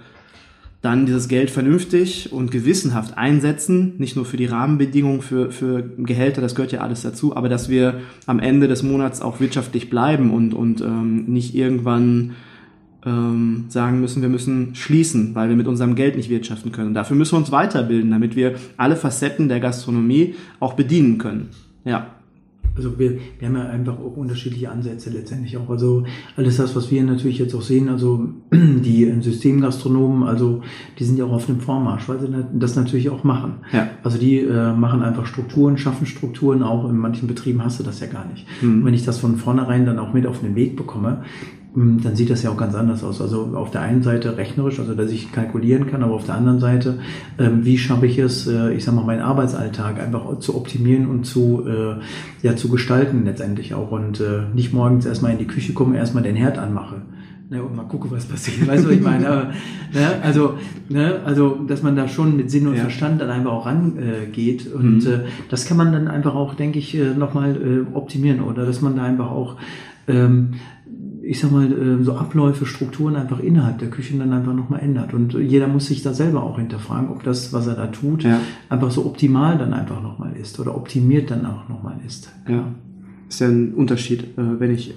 dann 0.81 1.07
dieses 1.07 1.27
Geld 1.27 1.51
vernünftig 1.51 2.33
und 2.33 2.53
gewissenhaft 2.53 3.19
einsetzen, 3.19 3.95
nicht 3.99 4.15
nur 4.15 4.25
für 4.25 4.37
die 4.37 4.47
Rahmenbedingungen, 4.47 5.23
für, 5.23 5.51
für 5.51 5.83
Gehälter, 5.99 6.41
das 6.41 6.55
gehört 6.55 6.71
ja 6.71 6.81
alles 6.81 7.03
dazu, 7.03 7.35
aber 7.35 7.49
dass 7.49 7.69
wir 7.69 8.01
am 8.27 8.39
Ende 8.39 8.69
des 8.69 8.85
Monats 8.85 9.21
auch 9.21 9.41
wirtschaftlich 9.41 9.91
bleiben 9.91 10.33
und, 10.33 10.55
und 10.55 10.81
ähm, 10.81 11.25
nicht 11.25 11.57
irgendwann 11.57 12.37
ähm, 13.05 13.65
sagen 13.69 14.01
müssen, 14.01 14.23
wir 14.23 14.29
müssen 14.29 14.77
schließen, 14.77 15.35
weil 15.35 15.49
wir 15.49 15.57
mit 15.57 15.67
unserem 15.67 15.97
Geld 15.97 16.17
nicht 16.17 16.31
wirtschaften 16.31 16.71
können. 16.71 16.95
dafür 16.95 17.17
müssen 17.17 17.33
wir 17.33 17.39
uns 17.39 17.51
weiterbilden, 17.51 18.11
damit 18.11 18.37
wir 18.37 18.55
alle 18.77 18.95
Facetten 18.95 19.49
der 19.49 19.59
Gastronomie 19.59 20.37
auch 20.61 20.75
bedienen 20.75 21.19
können. 21.19 21.49
Ja. 21.85 22.18
Also 22.77 22.99
wir, 22.99 23.19
wir 23.39 23.49
haben 23.49 23.57
ja 23.57 23.69
einfach 23.69 23.99
auch 23.99 24.17
unterschiedliche 24.17 24.71
Ansätze 24.71 25.11
letztendlich 25.11 25.57
auch. 25.57 25.69
Also 25.69 26.05
alles 26.37 26.57
das, 26.57 26.75
was 26.77 26.91
wir 26.91 27.03
natürlich 27.03 27.39
jetzt 27.39 27.55
auch 27.55 27.63
sehen, 27.63 27.89
also 27.89 28.29
die 28.53 29.13
Systemgastronomen, 29.21 30.23
also 30.29 30.63
die 30.99 31.05
sind 31.05 31.19
ja 31.19 31.25
auch 31.25 31.33
auf 31.33 31.47
dem 31.47 31.61
Vormarsch, 31.61 32.09
weil 32.09 32.21
sie 32.21 32.29
das 32.55 32.77
natürlich 32.77 33.11
auch 33.11 33.25
machen. 33.25 33.59
Ja. 33.73 33.89
Also 34.03 34.19
die 34.19 34.39
äh, 34.39 34.73
machen 34.73 35.03
einfach 35.03 35.27
Strukturen, 35.27 35.79
schaffen 35.79 36.07
Strukturen, 36.07 36.63
auch 36.63 36.89
in 36.89 36.97
manchen 36.97 37.29
Betrieben 37.29 37.65
hast 37.65 37.81
du 37.81 37.85
das 37.85 38.01
ja 38.01 38.07
gar 38.07 38.27
nicht. 38.27 38.47
Mhm. 38.63 38.85
wenn 38.85 38.95
ich 38.95 39.05
das 39.05 39.19
von 39.19 39.37
vornherein 39.37 39.87
dann 39.87 39.99
auch 39.99 40.13
mit 40.13 40.27
auf 40.27 40.41
den 40.41 40.55
Weg 40.55 40.77
bekomme, 40.77 41.23
dann 41.79 42.17
sieht 42.17 42.31
das 42.31 42.43
ja 42.43 42.51
auch 42.51 42.57
ganz 42.57 42.75
anders 42.75 43.05
aus. 43.05 43.21
Also 43.21 43.51
auf 43.55 43.71
der 43.71 43.83
einen 43.83 44.03
Seite 44.03 44.37
rechnerisch, 44.37 44.79
also 44.79 44.95
dass 44.95 45.11
ich 45.11 45.33
kalkulieren 45.33 45.87
kann, 45.87 46.03
aber 46.03 46.15
auf 46.15 46.25
der 46.25 46.35
anderen 46.35 46.61
Seite, 46.61 46.99
ähm, 47.39 47.65
wie 47.65 47.79
schaffe 47.79 48.07
ich 48.07 48.19
es, 48.19 48.47
äh, 48.47 48.73
ich 48.75 48.85
sag 48.85 48.95
mal, 48.95 49.05
meinen 49.05 49.23
Arbeitsalltag 49.23 50.01
einfach 50.01 50.39
zu 50.41 50.57
optimieren 50.57 51.07
und 51.07 51.25
zu, 51.25 51.65
äh, 51.67 51.97
ja, 52.47 52.57
zu 52.57 52.69
gestalten 52.69 53.25
letztendlich 53.25 53.75
auch 53.75 53.91
und 53.91 54.21
äh, 54.21 54.43
nicht 54.55 54.73
morgens 54.73 55.07
erstmal 55.07 55.33
in 55.33 55.39
die 55.39 55.47
Küche 55.47 55.73
kommen, 55.73 55.95
erstmal 55.95 56.23
den 56.23 56.37
Herd 56.37 56.59
anmache. 56.59 57.03
Ne, 57.51 57.63
und 57.63 57.75
mal 57.75 57.85
gucke, 57.85 58.11
was 58.11 58.27
passiert. 58.27 58.67
Weißt 58.67 58.85
du, 58.85 58.89
was 58.89 58.97
ich 58.97 59.03
meine? 59.03 59.27
Aber, 59.27 59.45
ne, 59.95 60.23
also, 60.23 60.59
ne, 60.91 61.21
also, 61.25 61.59
dass 61.67 61.83
man 61.83 61.97
da 61.97 62.07
schon 62.07 62.37
mit 62.37 62.51
Sinn 62.51 62.67
und 62.67 62.75
ja. 62.75 62.83
Verstand 62.83 63.23
dann 63.23 63.31
einfach 63.31 63.53
auch 63.53 63.65
rangeht. 63.65 64.67
Äh, 64.67 64.75
und 64.75 65.05
mhm. 65.05 65.11
äh, 65.11 65.19
das 65.49 65.65
kann 65.65 65.79
man 65.79 65.91
dann 65.93 66.09
einfach 66.09 66.35
auch, 66.35 66.55
denke 66.55 66.79
ich, 66.79 66.95
äh, 66.95 67.15
nochmal 67.15 67.57
äh, 67.57 67.97
optimieren. 67.97 68.43
Oder 68.43 68.67
dass 68.67 68.83
man 68.83 68.97
da 68.97 69.05
einfach 69.05 69.31
auch 69.31 69.57
ähm, 70.09 70.55
ich 71.29 71.41
sag 71.41 71.53
mal, 71.53 71.71
äh, 71.71 72.03
so 72.03 72.15
Abläufe, 72.15 72.65
Strukturen 72.65 73.15
einfach 73.15 73.41
innerhalb 73.41 73.79
der 73.79 73.91
Küchen 73.91 74.19
dann 74.19 74.33
einfach 74.33 74.55
nochmal 74.55 74.81
ändert. 74.81 75.13
Und 75.13 75.35
jeder 75.35 75.69
muss 75.69 75.87
sich 75.87 76.03
da 76.03 76.15
selber 76.15 76.43
auch 76.43 76.59
hinterfragen, 76.59 77.11
ob 77.11 77.23
das, 77.23 77.53
was 77.53 77.67
er 77.67 77.75
da 77.75 77.89
tut, 77.89 78.25
ja. 78.25 78.41
einfach 78.71 78.91
so 78.91 79.05
optimal 79.05 79.59
dann 79.59 79.75
einfach 79.75 80.03
nochmal 80.03 80.33
ist 80.37 80.59
oder 80.59 80.75
optimiert 80.75 81.31
dann 81.31 81.45
auch 81.45 81.69
nochmal 81.69 81.97
ist. 82.07 82.33
Ja, 82.49 82.65
ist 83.29 83.41
ja 83.41 83.49
ein 83.49 83.75
Unterschied, 83.75 84.23
äh, 84.39 84.59
wenn 84.59 84.71
ich 84.71 84.95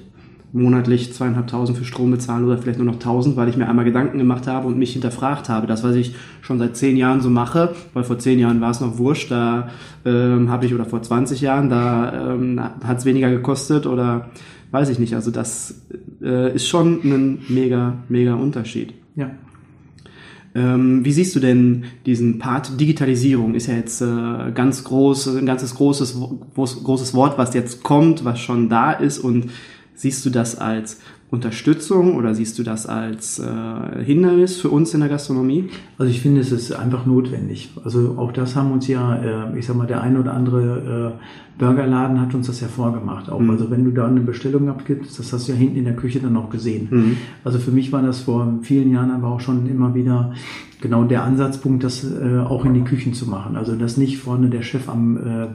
monatlich 0.53 1.13
zweieinhalbtausend 1.13 1.77
für 1.77 1.85
Strom 1.85 2.11
bezahle 2.11 2.45
oder 2.45 2.57
vielleicht 2.57 2.79
nur 2.79 2.87
noch 2.87 2.99
tausend, 2.99 3.35
weil 3.35 3.49
ich 3.49 3.57
mir 3.57 3.67
einmal 3.67 3.85
Gedanken 3.85 4.17
gemacht 4.17 4.47
habe 4.47 4.67
und 4.67 4.77
mich 4.77 4.93
hinterfragt 4.93 5.49
habe. 5.49 5.67
Das, 5.67 5.83
was 5.83 5.95
ich 5.95 6.15
schon 6.41 6.59
seit 6.59 6.77
zehn 6.77 6.95
Jahren 6.95 7.19
so 7.19 7.29
mache, 7.29 7.73
weil 7.93 8.03
vor 8.03 8.19
zehn 8.19 8.39
Jahren 8.39 8.61
war 8.61 8.71
es 8.71 8.79
noch 8.79 8.97
wurscht, 8.97 9.31
da 9.31 9.69
ähm, 10.05 10.49
habe 10.49 10.65
ich, 10.65 10.73
oder 10.73 10.85
vor 10.85 11.01
20 11.01 11.41
Jahren, 11.41 11.69
da 11.69 12.33
ähm, 12.33 12.61
hat 12.83 12.99
es 12.99 13.05
weniger 13.05 13.29
gekostet 13.29 13.85
oder 13.85 14.29
weiß 14.71 14.89
ich 14.89 14.99
nicht. 14.99 15.13
Also 15.13 15.31
das 15.31 15.81
äh, 16.21 16.55
ist 16.55 16.67
schon 16.67 17.01
ein 17.03 17.39
mega, 17.49 17.97
mega 18.09 18.33
Unterschied. 18.33 18.93
Ja. 19.15 19.31
Ähm, 20.53 21.05
wie 21.05 21.11
siehst 21.11 21.35
du 21.35 21.39
denn 21.39 21.85
diesen 22.05 22.39
Part 22.39 22.79
Digitalisierung? 22.79 23.55
Ist 23.55 23.67
ja 23.67 23.75
jetzt 23.75 24.01
äh, 24.01 24.51
ganz 24.53 24.83
groß, 24.83 25.37
ein 25.37 25.45
ganzes 25.45 25.75
großes, 25.75 26.17
großes 26.55 27.13
Wort, 27.13 27.37
was 27.37 27.53
jetzt 27.53 27.83
kommt, 27.83 28.25
was 28.25 28.39
schon 28.39 28.69
da 28.69 28.91
ist. 28.91 29.19
Und 29.19 29.49
siehst 29.95 30.25
du 30.25 30.29
das 30.29 30.57
als 30.57 30.99
Unterstützung 31.31 32.17
oder 32.17 32.35
siehst 32.35 32.59
du 32.59 32.63
das 32.63 32.87
als 32.87 33.39
äh, 33.39 34.03
Hindernis 34.03 34.57
für 34.57 34.69
uns 34.69 34.93
in 34.93 34.99
der 34.99 35.07
Gastronomie? 35.07 35.69
Also 35.97 36.11
ich 36.11 36.19
finde, 36.19 36.41
es 36.41 36.51
ist 36.51 36.73
einfach 36.73 37.05
notwendig. 37.05 37.69
Also 37.85 38.15
auch 38.17 38.33
das 38.33 38.57
haben 38.57 38.73
uns 38.73 38.85
ja, 38.89 39.15
äh, 39.15 39.57
ich 39.57 39.65
sag 39.65 39.77
mal, 39.77 39.87
der 39.87 40.01
ein 40.01 40.17
oder 40.17 40.33
andere 40.33 41.15
äh, 41.15 41.57
Burgerladen 41.57 42.19
hat 42.19 42.35
uns 42.35 42.47
das 42.47 42.59
ja 42.59 42.67
vorgemacht. 42.67 43.29
Auch. 43.29 43.39
Mhm. 43.39 43.49
Also 43.49 43.71
wenn 43.71 43.85
du 43.85 43.91
da 43.91 44.07
eine 44.07 44.19
Bestellung 44.19 44.67
abgibst, 44.67 45.19
das 45.19 45.31
hast 45.31 45.47
du 45.47 45.53
ja 45.53 45.57
hinten 45.57 45.77
in 45.77 45.85
der 45.85 45.95
Küche 45.95 46.19
dann 46.19 46.35
auch 46.35 46.49
gesehen. 46.49 46.89
Mhm. 46.91 47.17
Also 47.45 47.59
für 47.59 47.71
mich 47.71 47.93
war 47.93 48.01
das 48.01 48.19
vor 48.19 48.59
vielen 48.63 48.91
Jahren 48.91 49.11
aber 49.11 49.29
auch 49.29 49.39
schon 49.39 49.67
immer 49.67 49.95
wieder 49.95 50.33
genau 50.81 51.05
der 51.05 51.23
Ansatzpunkt, 51.23 51.83
das 51.85 52.03
äh, 52.03 52.39
auch 52.39 52.65
in 52.65 52.73
die 52.73 52.81
Küchen 52.81 53.13
zu 53.13 53.29
machen. 53.29 53.55
Also 53.55 53.75
dass 53.75 53.95
nicht 53.95 54.17
vorne 54.17 54.49
der 54.49 54.63
Chef 54.63 54.89
am 54.89 55.15
äh, 55.15 55.47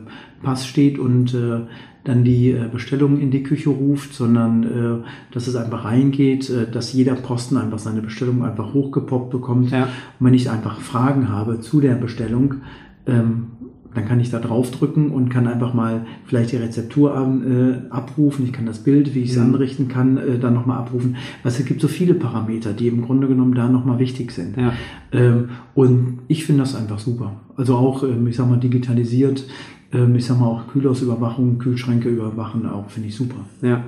Pass 0.46 0.64
steht 0.64 1.00
und 1.00 1.34
äh, 1.34 1.62
dann 2.04 2.22
die 2.22 2.52
äh, 2.52 2.68
Bestellung 2.70 3.18
in 3.18 3.32
die 3.32 3.42
Küche 3.42 3.68
ruft, 3.68 4.14
sondern 4.14 4.62
äh, 5.02 5.34
dass 5.34 5.48
es 5.48 5.56
einfach 5.56 5.84
reingeht, 5.84 6.48
äh, 6.50 6.70
dass 6.70 6.92
jeder 6.92 7.16
Posten 7.16 7.56
einfach 7.56 7.80
seine 7.80 8.00
Bestellung 8.00 8.44
einfach 8.44 8.72
hochgepoppt 8.72 9.30
bekommt. 9.30 9.72
Ja. 9.72 9.88
Und 10.20 10.26
wenn 10.26 10.34
ich 10.34 10.48
einfach 10.48 10.78
Fragen 10.78 11.30
habe 11.30 11.58
zu 11.58 11.80
der 11.80 11.96
Bestellung, 11.96 12.54
ähm, 13.08 13.48
dann 13.96 14.06
kann 14.06 14.20
ich 14.20 14.30
da 14.30 14.38
draufdrücken 14.38 15.10
und 15.10 15.30
kann 15.30 15.48
einfach 15.48 15.74
mal 15.74 16.06
vielleicht 16.26 16.52
die 16.52 16.58
Rezeptur 16.58 17.16
an, 17.16 17.88
äh, 17.90 17.92
abrufen. 17.92 18.44
Ich 18.44 18.52
kann 18.52 18.66
das 18.66 18.84
Bild, 18.84 19.14
wie 19.14 19.22
ich 19.22 19.30
es 19.30 19.36
mhm. 19.36 19.54
anrichten 19.54 19.88
kann, 19.88 20.16
äh, 20.16 20.38
dann 20.38 20.54
nochmal 20.54 20.78
abrufen. 20.78 21.16
Also 21.42 21.60
es 21.60 21.66
gibt 21.66 21.80
so 21.80 21.88
viele 21.88 22.14
Parameter, 22.14 22.72
die 22.72 22.86
im 22.86 23.02
Grunde 23.02 23.26
genommen 23.26 23.54
da 23.54 23.68
nochmal 23.68 23.98
wichtig 23.98 24.30
sind. 24.30 24.56
Ja. 24.56 24.74
Ähm, 25.10 25.48
und 25.74 26.20
ich 26.28 26.44
finde 26.44 26.62
das 26.62 26.76
einfach 26.76 26.98
super. 26.98 27.40
Also 27.56 27.74
auch, 27.74 28.04
ähm, 28.04 28.28
ich 28.28 28.36
sag 28.36 28.48
mal, 28.48 28.60
digitalisiert 28.60 29.44
ich 29.92 30.26
sag 30.26 30.40
mal 30.40 30.46
auch 30.46 30.66
Kühlhausüberwachung, 30.68 31.58
Kühlschränke 31.58 32.08
überwachen, 32.08 32.66
auch 32.66 32.90
finde 32.90 33.08
ich 33.08 33.16
super. 33.16 33.36
Ja. 33.62 33.84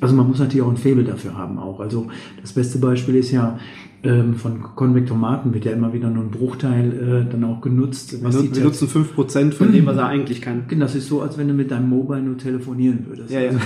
Also 0.00 0.14
man 0.14 0.28
muss 0.28 0.38
natürlich 0.38 0.62
auch 0.62 0.70
ein 0.70 0.76
Faible 0.76 1.04
dafür 1.04 1.38
haben 1.38 1.58
auch. 1.58 1.80
Also 1.80 2.08
das 2.42 2.52
beste 2.52 2.78
Beispiel 2.78 3.16
ist 3.16 3.30
ja 3.30 3.58
ähm, 4.02 4.34
von 4.34 4.62
Konvektomaten 4.62 5.54
wird 5.54 5.64
ja 5.64 5.72
immer 5.72 5.92
wieder 5.92 6.10
nur 6.10 6.24
ein 6.24 6.30
Bruchteil 6.30 7.26
äh, 7.26 7.30
dann 7.30 7.44
auch 7.44 7.60
genutzt. 7.60 8.22
Was 8.22 8.42
wir, 8.42 8.54
wir 8.54 8.64
nutzen 8.64 8.88
fünf 8.88 9.14
Prozent 9.14 9.54
von 9.54 9.72
dem, 9.72 9.86
was 9.86 9.96
er 9.96 10.06
eigentlich 10.06 10.42
kann. 10.42 10.64
Genau, 10.68 10.84
das 10.84 10.94
ist 10.94 11.08
so, 11.08 11.22
als 11.22 11.38
wenn 11.38 11.48
du 11.48 11.54
mit 11.54 11.70
deinem 11.70 11.88
Mobile 11.88 12.22
nur 12.22 12.36
telefonieren 12.36 13.06
würdest. 13.08 13.30
Ja, 13.30 13.40
ja. 13.40 13.52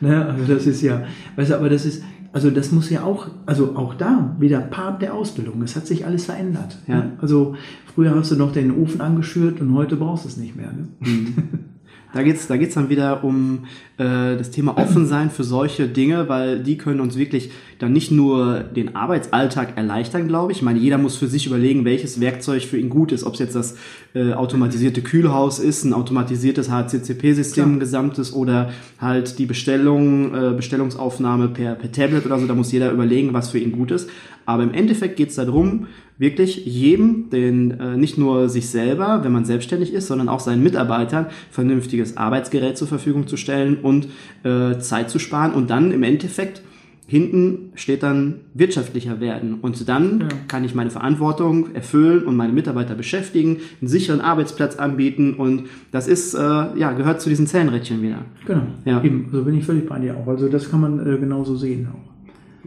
Ne, 0.00 0.26
also 0.26 0.52
das 0.52 0.66
ist 0.66 0.82
ja, 0.82 1.04
weißt 1.36 1.52
du, 1.52 1.54
aber 1.54 1.70
das 1.70 1.86
ist, 1.86 2.02
also 2.34 2.50
das 2.50 2.72
muss 2.72 2.90
ja 2.90 3.04
auch, 3.04 3.28
also 3.46 3.76
auch 3.76 3.94
da 3.94 4.34
wieder 4.40 4.58
Part 4.58 5.00
der 5.02 5.14
Ausbildung. 5.14 5.62
Es 5.62 5.76
hat 5.76 5.86
sich 5.86 6.04
alles 6.04 6.24
verändert. 6.24 6.76
Ja. 6.88 6.96
Ne? 6.96 7.12
Also 7.20 7.54
früher 7.94 8.12
hast 8.12 8.32
du 8.32 8.36
noch 8.36 8.52
den 8.52 8.76
Ofen 8.76 9.00
angeschürt 9.00 9.60
und 9.60 9.72
heute 9.72 9.94
brauchst 9.94 10.24
du 10.24 10.28
es 10.28 10.36
nicht 10.36 10.56
mehr. 10.56 10.72
Ne? 10.72 10.88
Mhm. 10.98 11.34
Da 12.14 12.22
geht's, 12.22 12.46
da 12.46 12.56
geht's 12.56 12.74
dann 12.74 12.88
wieder 12.88 13.24
um 13.24 13.64
äh, 13.98 14.36
das 14.36 14.52
Thema 14.52 14.78
Offensein 14.78 15.30
für 15.30 15.42
solche 15.42 15.88
Dinge, 15.88 16.28
weil 16.28 16.60
die 16.60 16.78
können 16.78 17.00
uns 17.00 17.16
wirklich 17.16 17.50
dann 17.80 17.92
nicht 17.92 18.12
nur 18.12 18.60
den 18.60 18.94
Arbeitsalltag 18.94 19.76
erleichtern, 19.76 20.28
glaube 20.28 20.52
ich. 20.52 20.58
Ich 20.58 20.62
meine, 20.62 20.78
jeder 20.78 20.96
muss 20.96 21.16
für 21.16 21.26
sich 21.26 21.46
überlegen, 21.46 21.84
welches 21.84 22.20
Werkzeug 22.20 22.62
für 22.62 22.78
ihn 22.78 22.88
gut 22.88 23.10
ist, 23.10 23.24
ob 23.24 23.34
es 23.34 23.40
jetzt 23.40 23.56
das 23.56 23.76
äh, 24.14 24.32
automatisierte 24.32 25.02
Kühlhaus 25.02 25.58
ist, 25.58 25.82
ein 25.82 25.92
automatisiertes 25.92 26.70
HCCP-System 26.70 27.80
gesamtes 27.80 28.32
oder 28.32 28.70
halt 29.00 29.40
die 29.40 29.46
Bestellung, 29.46 30.34
äh, 30.34 30.54
Bestellungsaufnahme 30.54 31.48
per, 31.48 31.74
per 31.74 31.90
Tablet 31.90 32.26
oder 32.26 32.38
so. 32.38 32.46
Da 32.46 32.54
muss 32.54 32.70
jeder 32.70 32.92
überlegen, 32.92 33.32
was 33.32 33.50
für 33.50 33.58
ihn 33.58 33.72
gut 33.72 33.90
ist. 33.90 34.08
Aber 34.46 34.62
im 34.62 34.74
Endeffekt 34.74 35.16
geht's 35.16 35.34
darum, 35.34 35.86
wirklich 36.18 36.64
jedem, 36.64 37.30
den 37.30 37.72
äh, 37.72 37.96
nicht 37.96 38.18
nur 38.18 38.48
sich 38.48 38.68
selber, 38.68 39.24
wenn 39.24 39.32
man 39.32 39.44
selbstständig 39.44 39.92
ist, 39.92 40.06
sondern 40.06 40.28
auch 40.28 40.40
seinen 40.40 40.62
Mitarbeitern 40.62 41.26
vernünftiges 41.50 42.16
Arbeitsgerät 42.16 42.78
zur 42.78 42.88
Verfügung 42.88 43.26
zu 43.26 43.36
stellen 43.36 43.78
und 43.82 44.08
äh, 44.44 44.78
Zeit 44.78 45.10
zu 45.10 45.18
sparen 45.18 45.52
und 45.52 45.70
dann 45.70 45.92
im 45.92 46.02
Endeffekt 46.02 46.62
hinten 47.06 47.70
steht 47.74 48.02
dann 48.02 48.40
wirtschaftlicher 48.54 49.20
werden 49.20 49.58
und 49.60 49.88
dann 49.88 50.20
ja. 50.20 50.28
kann 50.48 50.64
ich 50.64 50.74
meine 50.74 50.90
Verantwortung 50.90 51.74
erfüllen 51.74 52.24
und 52.24 52.34
meine 52.34 52.52
Mitarbeiter 52.52 52.94
beschäftigen, 52.94 53.58
einen 53.80 53.88
sicheren 53.88 54.22
Arbeitsplatz 54.22 54.76
anbieten 54.76 55.34
und 55.34 55.64
das 55.90 56.08
ist 56.08 56.34
äh, 56.34 56.38
ja 56.38 56.92
gehört 56.92 57.20
zu 57.20 57.28
diesen 57.28 57.46
Zellenrädchen 57.46 58.00
wieder. 58.00 58.24
Genau. 58.46 58.62
Ja. 58.86 59.02
Eben, 59.02 59.28
so 59.30 59.44
bin 59.44 59.54
ich 59.58 59.64
völlig 59.64 59.86
bei 59.86 59.98
dir 59.98 60.16
auch. 60.16 60.26
Also 60.26 60.48
das 60.48 60.70
kann 60.70 60.80
man 60.80 60.98
äh, 61.00 61.18
genauso 61.18 61.56
sehen 61.56 61.88
auch. 61.92 62.13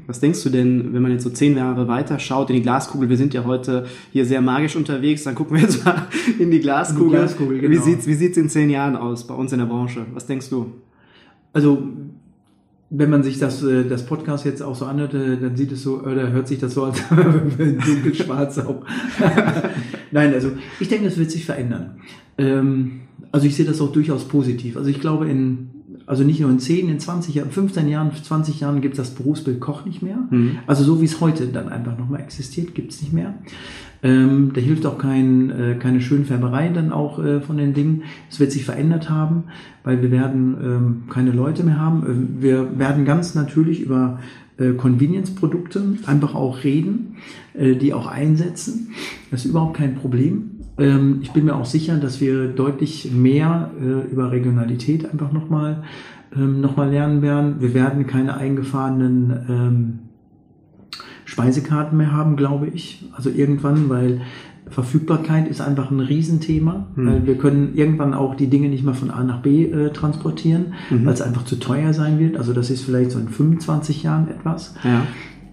Was 0.06 0.20
denkst 0.20 0.44
du 0.44 0.50
denn, 0.50 0.94
wenn 0.94 1.02
man 1.02 1.12
jetzt 1.12 1.24
so 1.24 1.30
zehn 1.30 1.58
Jahre 1.58 1.88
weiter 1.88 2.20
schaut 2.20 2.50
in 2.50 2.58
die 2.58 2.62
Glaskugel? 2.62 3.10
Wir 3.10 3.18
sind 3.18 3.34
ja 3.34 3.46
heute 3.46 3.86
hier 4.12 4.26
sehr 4.26 4.42
magisch 4.42 4.76
unterwegs. 4.76 5.24
Dann 5.24 5.36
gucken 5.36 5.56
wir 5.56 5.64
jetzt 5.64 5.84
mal 5.84 6.08
in 6.40 6.52
die 6.52 6.60
Glaskugel. 6.60 7.06
Die 7.06 7.16
Glaskugel 7.16 7.60
genau. 7.60 7.74
Wie 7.74 7.80
sieht's, 7.80 8.08
wie 8.08 8.14
sieht's 8.14 8.38
in 8.38 8.50
zehn 8.50 8.70
Jahren 8.70 8.96
aus 8.96 9.26
bei 9.26 9.34
uns 9.34 9.52
in 9.52 9.60
der 9.60 9.66
Branche? 9.66 10.06
Was 10.14 10.28
denkst 10.28 10.50
du? 10.50 10.74
Also, 11.54 11.88
wenn 12.90 13.10
man 13.10 13.24
sich 13.24 13.40
das, 13.40 13.64
äh, 13.64 13.84
das 13.86 14.06
Podcast 14.06 14.46
jetzt 14.46 14.62
auch 14.62 14.76
so 14.76 14.86
anhört, 14.86 15.14
äh, 15.14 15.38
dann 15.38 15.56
sieht 15.56 15.72
es 15.72 15.84
so, 15.84 16.02
oder 16.02 16.32
hört 16.32 16.48
sich 16.48 16.60
das 16.60 16.74
so 16.74 16.84
als 16.86 17.02
dunkelschwarz 17.10 18.60
auch. 18.60 18.86
Nein, 20.12 20.34
also, 20.34 20.52
ich 20.80 20.88
denke, 20.88 21.08
es 21.08 21.18
wird 21.18 21.32
sich 21.32 21.46
verändern. 21.46 21.98
Ähm, 22.38 23.02
also, 23.32 23.48
ich 23.48 23.56
sehe 23.56 23.66
das 23.66 23.82
auch 23.82 23.92
durchaus 23.92 24.26
positiv. 24.26 24.78
Also, 24.78 24.90
ich 24.90 25.02
glaube, 25.02 25.28
in 25.28 25.70
also 26.08 26.24
nicht 26.24 26.40
nur 26.40 26.50
in 26.50 26.60
10, 26.60 26.90
in 26.90 27.00
20 27.00 27.36
Jahren, 27.36 27.52
15 27.52 27.88
Jahren, 27.90 28.12
20 28.12 28.62
Jahren 28.62 28.82
gibt 28.82 28.98
es 28.98 28.98
das 28.98 29.16
Berufsbild 29.16 29.60
Koch 29.60 29.86
nicht 29.86 30.02
mehr. 30.02 30.18
Mhm. 30.30 30.60
Also 30.66 30.84
so 30.84 31.02
wie 31.02 31.06
es 31.06 31.20
heute 31.20 31.48
dann 31.48 31.68
einfach 31.68 31.98
nochmal 31.98 32.22
existiert, 32.22 32.74
gibt 32.74 32.94
es 32.94 33.02
nicht 33.02 33.12
mehr. 33.12 33.36
Ähm, 34.04 34.52
da 34.54 34.62
hilft 34.62 34.86
auch 34.86 34.98
kein, 34.98 35.50
äh, 35.50 35.76
keine 35.78 36.00
Schönfärberei 36.00 36.70
dann 36.70 36.94
auch 36.94 37.20
äh, 37.20 37.42
von 37.42 37.58
den 37.58 37.74
Dingen. 37.74 38.04
Es 38.30 38.40
wird 38.40 38.54
sich 38.54 38.64
verändert 38.64 39.10
haben, 39.10 39.46
weil 39.84 40.02
wir 40.02 40.10
werden 40.10 40.56
ähm, 40.64 41.04
keine 41.10 41.32
Leute 41.32 41.64
mehr 41.64 41.80
haben. 41.80 42.04
Äh, 42.40 42.42
wir 42.42 42.80
werden 42.80 43.04
ganz 43.04 43.36
natürlich 43.36 43.82
über 43.82 44.20
äh, 44.58 44.74
Convenience-Produkte 44.74 45.98
einfach 46.06 46.36
auch 46.36 46.64
reden, 46.64 47.18
äh, 47.54 47.76
die 47.76 47.94
auch 47.94 48.08
einsetzen. 48.08 48.92
Das 49.30 49.44
ist 49.44 49.50
überhaupt 49.52 49.76
kein 49.76 49.96
Problem. 49.96 50.52
Ähm, 50.78 51.20
ich 51.22 51.32
bin 51.32 51.46
mir 51.46 51.56
auch 51.56 51.66
sicher, 51.66 51.98
dass 51.98 52.22
wir 52.22 52.48
deutlich 52.48 53.12
mehr 53.12 53.72
äh, 53.80 54.12
über 54.12 54.32
Regionalität 54.32 55.10
einfach 55.10 55.32
nochmal 55.32 55.84
ähm, 56.36 56.62
noch 56.62 56.78
lernen 56.78 57.22
werden. 57.22 57.56
Wir 57.60 57.74
werden 57.74 58.08
keine 58.08 58.38
eingefahrenen 58.38 59.46
ähm, 59.50 60.00
Speisekarten 61.26 61.98
mehr 61.98 62.12
haben, 62.12 62.36
glaube 62.36 62.68
ich. 62.68 63.06
Also 63.14 63.30
irgendwann, 63.30 63.90
weil 63.90 64.22
Verfügbarkeit 64.70 65.48
ist 65.48 65.62
einfach 65.62 65.92
ein 65.92 66.00
Riesenthema, 66.00 66.88
mhm. 66.96 67.08
weil 67.08 67.26
wir 67.26 67.38
können 67.38 67.76
irgendwann 67.76 68.14
auch 68.14 68.36
die 68.36 68.48
Dinge 68.48 68.70
nicht 68.70 68.84
mehr 68.84 68.94
von 68.94 69.12
A 69.12 69.24
nach 69.24 69.42
B 69.42 69.66
äh, 69.66 69.92
transportieren, 69.92 70.74
mhm. 70.90 71.06
weil 71.06 71.14
es 71.14 71.22
einfach 71.22 71.46
zu 71.46 71.58
teuer 71.58 71.94
sein 71.94 72.20
wird. 72.20 72.38
Also 72.38 72.54
das 72.54 72.70
ist 72.70 72.84
vielleicht 72.84 73.12
so 73.12 73.20
in 73.20 73.30
25 73.30 74.04
Jahren 74.04 74.28
etwas. 74.30 74.76
Ja. 74.84 75.04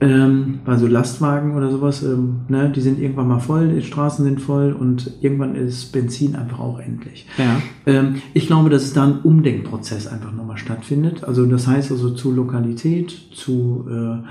Ähm, 0.01 0.61
also 0.67 0.87
Lastwagen 0.87 1.55
oder 1.55 1.71
sowas, 1.71 2.03
ähm, 2.03 2.41
ne, 2.49 2.71
die 2.75 2.81
sind 2.81 2.99
irgendwann 2.99 3.29
mal 3.29 3.39
voll, 3.39 3.69
die 3.69 3.83
Straßen 3.83 4.25
sind 4.25 4.41
voll 4.41 4.73
und 4.73 5.11
irgendwann 5.21 5.55
ist 5.55 5.93
Benzin 5.93 6.37
einfach 6.37 6.59
auch 6.59 6.79
endlich. 6.79 7.27
Ja. 7.39 7.61
Ähm, 7.87 8.17
ich 8.33 8.47
glaube, 8.47 8.71
dass 8.71 8.83
es 8.83 8.93
da 8.93 9.05
ein 9.05 9.21
Umdenkprozess 9.23 10.07
einfach 10.07 10.33
nochmal 10.33 10.59
stattfindet. 10.59 11.25
Also 11.25 11.47
das 11.47 11.67
heißt 11.67 11.91
also 11.91 12.11
zu 12.11 12.33
Lokalität, 12.33 13.11
zu 13.33 13.87
äh, 13.89 14.27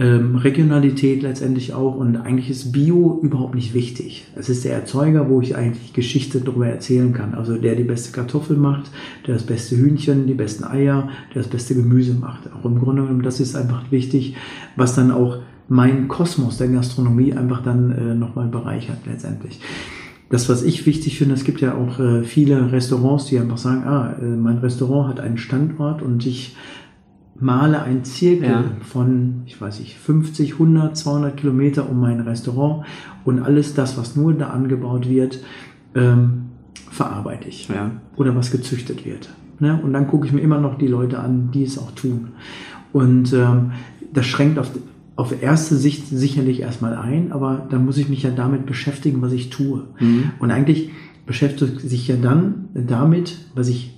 ähm, 0.00 0.36
Regionalität 0.36 1.20
letztendlich 1.20 1.74
auch 1.74 1.94
und 1.94 2.16
eigentlich 2.16 2.48
ist 2.48 2.72
Bio 2.72 3.20
überhaupt 3.22 3.54
nicht 3.54 3.74
wichtig. 3.74 4.26
Es 4.34 4.48
ist 4.48 4.64
der 4.64 4.72
Erzeuger, 4.72 5.28
wo 5.28 5.42
ich 5.42 5.56
eigentlich 5.56 5.92
Geschichte 5.92 6.40
darüber 6.40 6.66
erzählen 6.66 7.12
kann. 7.12 7.34
Also 7.34 7.58
der 7.58 7.76
die 7.76 7.84
beste 7.84 8.10
Kartoffel 8.10 8.56
macht, 8.56 8.90
der 9.26 9.34
das 9.34 9.44
beste 9.44 9.76
Hühnchen, 9.76 10.26
die 10.26 10.32
besten 10.32 10.64
Eier, 10.64 11.10
der 11.34 11.42
das 11.42 11.50
beste 11.50 11.74
Gemüse 11.74 12.14
macht. 12.14 12.50
Auch 12.50 12.64
im 12.64 12.78
Grunde 12.78 13.02
genommen, 13.02 13.22
das 13.22 13.40
ist 13.40 13.54
einfach 13.54 13.92
wichtig, 13.92 14.36
was 14.74 14.94
dann 14.94 15.10
auch 15.10 15.38
mein 15.68 16.08
Kosmos 16.08 16.56
der 16.56 16.68
Gastronomie 16.68 17.34
einfach 17.34 17.62
dann 17.62 17.92
äh, 17.92 18.14
nochmal 18.14 18.48
bereichert 18.48 19.00
letztendlich. 19.06 19.60
Das, 20.30 20.48
was 20.48 20.62
ich 20.62 20.86
wichtig 20.86 21.18
finde, 21.18 21.34
es 21.34 21.44
gibt 21.44 21.60
ja 21.60 21.74
auch 21.74 21.98
äh, 22.00 22.22
viele 22.22 22.72
Restaurants, 22.72 23.26
die 23.26 23.38
einfach 23.38 23.58
sagen, 23.58 23.84
ah, 23.84 24.14
äh, 24.18 24.24
mein 24.24 24.58
Restaurant 24.58 25.10
hat 25.10 25.20
einen 25.20 25.36
Standort 25.36 26.00
und 26.00 26.24
ich 26.24 26.56
male 27.40 27.82
ein 27.82 28.04
Zirkel 28.04 28.48
ja. 28.48 28.64
von, 28.82 29.42
ich 29.46 29.60
weiß 29.60 29.80
nicht, 29.80 29.96
50, 29.96 30.52
100, 30.54 30.96
200 30.96 31.36
Kilometer 31.36 31.88
um 31.88 32.00
mein 32.00 32.20
Restaurant 32.20 32.84
und 33.24 33.40
alles 33.40 33.74
das, 33.74 33.96
was 33.96 34.14
nur 34.14 34.34
da 34.34 34.50
angebaut 34.50 35.08
wird, 35.08 35.42
ähm, 35.94 36.42
verarbeite 36.90 37.48
ich. 37.48 37.68
Ja. 37.68 37.92
Oder 38.16 38.36
was 38.36 38.50
gezüchtet 38.50 39.06
wird. 39.06 39.30
Ne? 39.58 39.80
Und 39.82 39.92
dann 39.92 40.06
gucke 40.06 40.26
ich 40.26 40.32
mir 40.32 40.40
immer 40.40 40.60
noch 40.60 40.76
die 40.76 40.86
Leute 40.86 41.18
an, 41.18 41.50
die 41.52 41.64
es 41.64 41.78
auch 41.78 41.92
tun. 41.92 42.28
Und 42.92 43.32
ähm, 43.32 43.72
das 44.12 44.26
schränkt 44.26 44.58
auf, 44.58 44.70
auf 45.16 45.42
erste 45.42 45.76
Sicht 45.76 46.08
sicherlich 46.08 46.60
erstmal 46.60 46.94
ein, 46.94 47.32
aber 47.32 47.66
dann 47.70 47.84
muss 47.86 47.96
ich 47.96 48.08
mich 48.08 48.22
ja 48.22 48.30
damit 48.30 48.66
beschäftigen, 48.66 49.22
was 49.22 49.32
ich 49.32 49.48
tue. 49.48 49.84
Mhm. 49.98 50.32
Und 50.40 50.50
eigentlich 50.50 50.90
beschäftigt 51.24 51.80
sich 51.80 52.08
ja 52.08 52.16
dann 52.16 52.68
damit, 52.74 53.38
was 53.54 53.68
ich, 53.68 53.96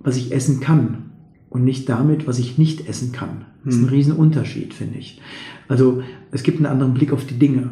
was 0.00 0.16
ich 0.16 0.32
essen 0.32 0.60
kann 0.60 1.07
und 1.50 1.64
nicht 1.64 1.88
damit, 1.88 2.26
was 2.26 2.38
ich 2.38 2.58
nicht 2.58 2.88
essen 2.88 3.12
kann. 3.12 3.46
Das 3.64 3.74
ist 3.74 3.80
ein 3.80 3.86
hm. 3.86 3.94
Riesenunterschied, 3.94 4.74
finde 4.74 4.98
ich. 4.98 5.20
Also 5.66 6.02
es 6.30 6.42
gibt 6.42 6.58
einen 6.58 6.66
anderen 6.66 6.94
Blick 6.94 7.12
auf 7.12 7.26
die 7.26 7.38
Dinge. 7.38 7.70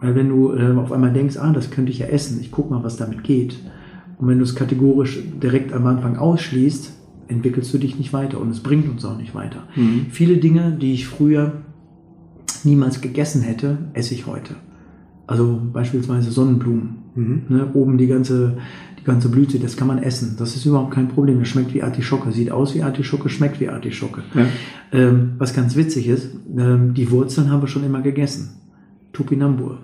Weil 0.00 0.16
wenn 0.16 0.28
du 0.28 0.52
äh, 0.52 0.72
auf 0.76 0.90
einmal 0.90 1.12
denkst, 1.12 1.36
ah, 1.36 1.52
das 1.52 1.70
könnte 1.70 1.92
ich 1.92 2.00
ja 2.00 2.06
essen, 2.06 2.40
ich 2.40 2.50
guck 2.50 2.70
mal, 2.70 2.82
was 2.82 2.96
damit 2.96 3.22
geht. 3.22 3.58
Und 4.18 4.28
wenn 4.28 4.38
du 4.38 4.44
es 4.44 4.56
kategorisch 4.56 5.20
direkt 5.40 5.72
am 5.72 5.86
Anfang 5.86 6.16
ausschließt, 6.16 6.92
entwickelst 7.28 7.72
du 7.72 7.78
dich 7.78 7.98
nicht 7.98 8.12
weiter 8.12 8.40
und 8.40 8.50
es 8.50 8.60
bringt 8.60 8.88
uns 8.88 9.04
auch 9.04 9.16
nicht 9.16 9.34
weiter. 9.34 9.62
Mhm. 9.76 10.06
Viele 10.10 10.38
Dinge, 10.38 10.72
die 10.72 10.92
ich 10.92 11.06
früher 11.06 11.62
niemals 12.64 13.00
gegessen 13.00 13.42
hätte, 13.42 13.78
esse 13.94 14.14
ich 14.14 14.26
heute. 14.26 14.56
Also 15.32 15.58
beispielsweise 15.72 16.30
Sonnenblumen. 16.30 16.96
Mhm. 17.14 17.42
Ne, 17.48 17.70
oben 17.72 17.96
die 17.96 18.06
ganze 18.06 18.58
die 19.00 19.04
ganze 19.04 19.30
Blüte, 19.30 19.58
das 19.58 19.76
kann 19.76 19.88
man 19.88 19.98
essen. 19.98 20.36
Das 20.38 20.54
ist 20.54 20.66
überhaupt 20.66 20.92
kein 20.92 21.08
Problem. 21.08 21.40
Das 21.40 21.48
schmeckt 21.48 21.72
wie 21.72 21.82
Artischocke, 21.82 22.30
sieht 22.32 22.52
aus 22.52 22.74
wie 22.74 22.82
Artischocke, 22.82 23.30
schmeckt 23.30 23.58
wie 23.60 23.68
Artischocke. 23.68 24.22
Ja. 24.34 24.46
Ähm, 24.92 25.32
was 25.38 25.54
ganz 25.54 25.74
witzig 25.74 26.06
ist, 26.06 26.28
ähm, 26.56 26.92
die 26.92 27.10
Wurzeln 27.10 27.50
haben 27.50 27.62
wir 27.62 27.66
schon 27.66 27.82
immer 27.82 28.02
gegessen. 28.02 28.50
Tupinambur 29.14 29.78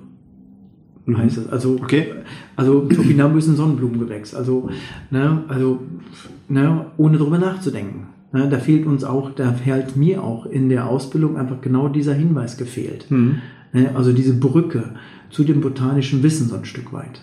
mhm. 1.06 1.16
heißt 1.16 1.38
es. 1.38 1.48
Also, 1.48 1.78
okay. 1.82 2.08
also 2.54 2.82
Topinambur 2.82 3.38
ist 3.38 3.48
ein 3.48 3.56
Sonnenblumengewächs. 3.56 4.34
Also, 4.34 4.68
ne, 5.10 5.42
also 5.48 5.80
ne, 6.48 6.86
ohne 6.98 7.16
drüber 7.16 7.38
nachzudenken. 7.38 8.08
Ne, 8.32 8.46
da 8.50 8.58
fehlt 8.58 8.86
uns 8.86 9.04
auch, 9.04 9.30
da 9.30 9.52
fehlt 9.52 9.96
mir 9.96 10.22
auch 10.22 10.44
in 10.44 10.68
der 10.68 10.86
Ausbildung 10.86 11.38
einfach 11.38 11.62
genau 11.62 11.88
dieser 11.88 12.12
Hinweis 12.12 12.58
gefehlt. 12.58 13.10
Mhm. 13.10 13.36
Ne, 13.72 13.90
also 13.94 14.12
diese 14.12 14.34
Brücke 14.34 14.94
zu 15.30 15.44
dem 15.44 15.60
botanischen 15.60 16.22
Wissen 16.22 16.48
so 16.48 16.56
ein 16.56 16.64
Stück 16.64 16.92
weit. 16.92 17.20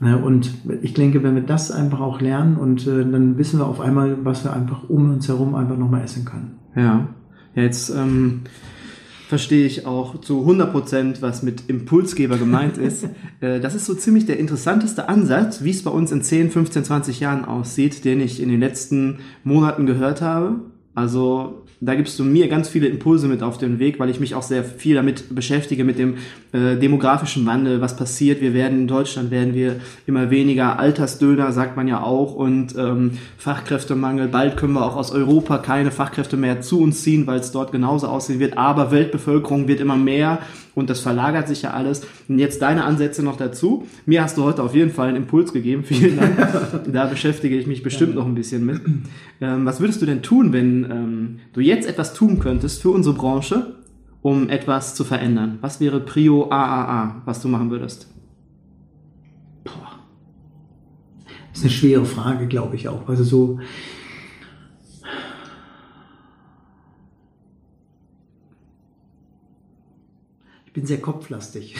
Ne, 0.00 0.18
und 0.18 0.52
ich 0.82 0.94
denke, 0.94 1.22
wenn 1.22 1.34
wir 1.34 1.42
das 1.42 1.70
einfach 1.70 2.00
auch 2.00 2.20
lernen 2.20 2.56
und 2.56 2.86
äh, 2.86 3.04
dann 3.04 3.38
wissen 3.38 3.58
wir 3.58 3.66
auf 3.66 3.80
einmal, 3.80 4.24
was 4.24 4.44
wir 4.44 4.52
einfach 4.52 4.88
um 4.88 5.10
uns 5.10 5.28
herum 5.28 5.54
einfach 5.54 5.76
nochmal 5.76 6.02
essen 6.02 6.24
können. 6.24 6.58
Ja, 6.74 7.08
ja 7.54 7.62
jetzt 7.62 7.90
ähm, 7.90 8.42
verstehe 9.32 9.64
ich 9.64 9.86
auch 9.86 10.20
zu 10.20 10.40
100 10.40 10.72
Prozent, 10.72 11.22
was 11.22 11.42
mit 11.42 11.70
Impulsgeber 11.70 12.36
gemeint 12.36 12.76
ist. 12.76 13.04
äh, 13.40 13.60
das 13.60 13.74
ist 13.74 13.86
so 13.86 13.94
ziemlich 13.94 14.26
der 14.26 14.38
interessanteste 14.38 15.08
Ansatz, 15.08 15.64
wie 15.64 15.70
es 15.70 15.82
bei 15.82 15.90
uns 15.90 16.12
in 16.12 16.22
10, 16.22 16.50
15, 16.50 16.84
20 16.84 17.20
Jahren 17.20 17.44
aussieht, 17.44 18.04
den 18.04 18.20
ich 18.20 18.42
in 18.42 18.50
den 18.50 18.60
letzten 18.60 19.20
Monaten 19.42 19.86
gehört 19.86 20.20
habe. 20.20 20.60
Also 20.94 21.64
da 21.84 21.96
gibst 21.96 22.16
du 22.20 22.24
mir 22.24 22.46
ganz 22.46 22.68
viele 22.68 22.86
Impulse 22.86 23.26
mit 23.26 23.42
auf 23.42 23.58
den 23.58 23.80
Weg, 23.80 23.98
weil 23.98 24.08
ich 24.08 24.20
mich 24.20 24.36
auch 24.36 24.42
sehr 24.42 24.62
viel 24.62 24.94
damit 24.94 25.34
beschäftige, 25.34 25.82
mit 25.82 25.98
dem 25.98 26.14
äh, 26.52 26.76
demografischen 26.76 27.44
Wandel, 27.44 27.80
was 27.80 27.96
passiert. 27.96 28.40
Wir 28.40 28.54
werden 28.54 28.82
in 28.82 28.86
Deutschland, 28.86 29.32
werden 29.32 29.52
wir 29.52 29.76
immer 30.06 30.30
weniger 30.30 30.78
Altersdöner, 30.78 31.50
sagt 31.50 31.76
man 31.76 31.88
ja 31.88 32.00
auch, 32.00 32.36
und 32.36 32.76
ähm, 32.78 33.18
Fachkräftemangel. 33.36 34.28
Bald 34.28 34.56
können 34.56 34.74
wir 34.74 34.86
auch 34.86 34.94
aus 34.94 35.10
Europa 35.10 35.58
keine 35.58 35.90
Fachkräfte 35.90 36.36
mehr 36.36 36.60
zu 36.60 36.80
uns 36.80 37.02
ziehen, 37.02 37.26
weil 37.26 37.40
es 37.40 37.50
dort 37.50 37.72
genauso 37.72 38.06
aussehen 38.06 38.38
wird. 38.38 38.56
Aber 38.56 38.92
Weltbevölkerung 38.92 39.66
wird 39.66 39.80
immer 39.80 39.96
mehr 39.96 40.38
und 40.74 40.88
das 40.88 41.00
verlagert 41.00 41.48
sich 41.48 41.62
ja 41.62 41.72
alles. 41.72 42.02
Und 42.28 42.38
jetzt 42.38 42.62
deine 42.62 42.84
Ansätze 42.84 43.22
noch 43.22 43.36
dazu. 43.36 43.86
Mir 44.06 44.22
hast 44.22 44.38
du 44.38 44.44
heute 44.44 44.62
auf 44.62 44.74
jeden 44.74 44.90
Fall 44.90 45.08
einen 45.08 45.18
Impuls 45.18 45.52
gegeben. 45.52 45.84
Vielen 45.86 46.16
Dank. 46.16 46.36
da 46.92 47.06
beschäftige 47.06 47.58
ich 47.58 47.66
mich 47.66 47.82
bestimmt 47.82 48.14
noch 48.14 48.26
ein 48.26 48.34
bisschen 48.34 48.64
mit. 48.64 48.80
Ähm, 49.40 49.66
was 49.66 49.80
würdest 49.80 50.00
du 50.00 50.06
denn 50.06 50.22
tun, 50.22 50.52
wenn 50.52 50.84
ähm, 50.84 51.40
du 51.52 51.60
jetzt 51.60 51.71
etwas 51.80 52.14
tun 52.14 52.38
könntest 52.38 52.82
für 52.82 52.90
unsere 52.90 53.14
Branche, 53.14 53.76
um 54.22 54.48
etwas 54.48 54.94
zu 54.94 55.04
verändern? 55.04 55.58
Was 55.60 55.80
wäre 55.80 56.00
Prio 56.00 56.50
AAA, 56.50 57.22
was 57.24 57.40
du 57.40 57.48
machen 57.48 57.70
würdest? 57.70 58.08
Boah. 59.64 59.98
Das 61.50 61.58
ist 61.58 61.64
eine 61.64 61.70
schwere 61.70 62.04
Frage, 62.04 62.46
glaube 62.46 62.76
ich 62.76 62.88
auch. 62.88 63.08
Also 63.08 63.24
so 63.24 63.58
Ich 70.72 70.80
bin 70.80 70.86
sehr 70.86 71.02
kopflastig. 71.02 71.76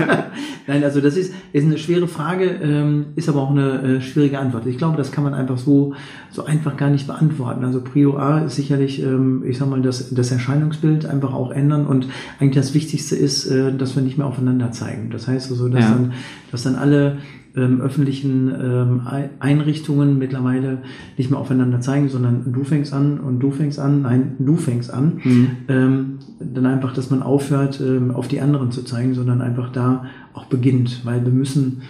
Nein, 0.66 0.82
also 0.82 1.02
das 1.02 1.14
ist, 1.14 1.34
ist 1.52 1.66
eine 1.66 1.76
schwere 1.76 2.08
Frage, 2.08 2.46
ähm, 2.62 3.04
ist 3.16 3.28
aber 3.28 3.42
auch 3.42 3.50
eine 3.50 3.82
äh, 3.82 4.00
schwierige 4.00 4.38
Antwort. 4.38 4.64
Ich 4.64 4.78
glaube, 4.78 4.96
das 4.96 5.12
kann 5.12 5.24
man 5.24 5.34
einfach 5.34 5.58
so, 5.58 5.92
so 6.30 6.46
einfach 6.46 6.78
gar 6.78 6.88
nicht 6.88 7.06
beantworten. 7.06 7.66
Also 7.66 7.82
Prio 7.82 8.16
A 8.16 8.38
ist 8.38 8.56
sicherlich, 8.56 9.02
ähm, 9.02 9.44
ich 9.46 9.58
sag 9.58 9.68
mal, 9.68 9.82
das, 9.82 10.14
das 10.14 10.32
Erscheinungsbild 10.32 11.04
einfach 11.04 11.34
auch 11.34 11.50
ändern 11.50 11.86
und 11.86 12.08
eigentlich 12.40 12.54
das 12.54 12.72
Wichtigste 12.72 13.14
ist, 13.14 13.44
äh, 13.44 13.76
dass 13.76 13.94
wir 13.94 14.02
nicht 14.02 14.16
mehr 14.16 14.26
aufeinander 14.26 14.72
zeigen. 14.72 15.10
Das 15.10 15.28
heißt 15.28 15.50
also, 15.50 15.68
dass, 15.68 15.84
ja. 15.84 15.90
dann, 15.90 16.14
dass 16.50 16.62
dann 16.62 16.76
alle 16.76 17.18
ähm, 17.56 17.80
öffentlichen 17.80 18.48
ähm, 18.48 19.02
Einrichtungen 19.38 20.18
mittlerweile 20.18 20.78
nicht 21.16 21.30
mehr 21.30 21.38
aufeinander 21.38 21.80
zeigen, 21.80 22.08
sondern 22.08 22.52
du 22.52 22.64
fängst 22.64 22.92
an 22.92 23.20
und 23.20 23.38
du 23.40 23.50
fängst 23.50 23.78
an, 23.78 24.02
nein, 24.02 24.36
du 24.38 24.56
fängst 24.56 24.92
an. 24.92 25.20
Mhm. 25.22 25.50
Ähm, 25.68 26.13
dann 26.52 26.66
einfach, 26.66 26.92
dass 26.92 27.10
man 27.10 27.22
aufhört, 27.22 27.80
ähm, 27.80 28.10
auf 28.10 28.28
die 28.28 28.40
anderen 28.40 28.72
zu 28.72 28.82
zeigen, 28.82 29.14
sondern 29.14 29.40
einfach 29.40 29.70
da 29.72 30.06
auch 30.32 30.46
beginnt, 30.46 31.04
weil 31.04 31.24
wir 31.24 31.32
müssen 31.32 31.82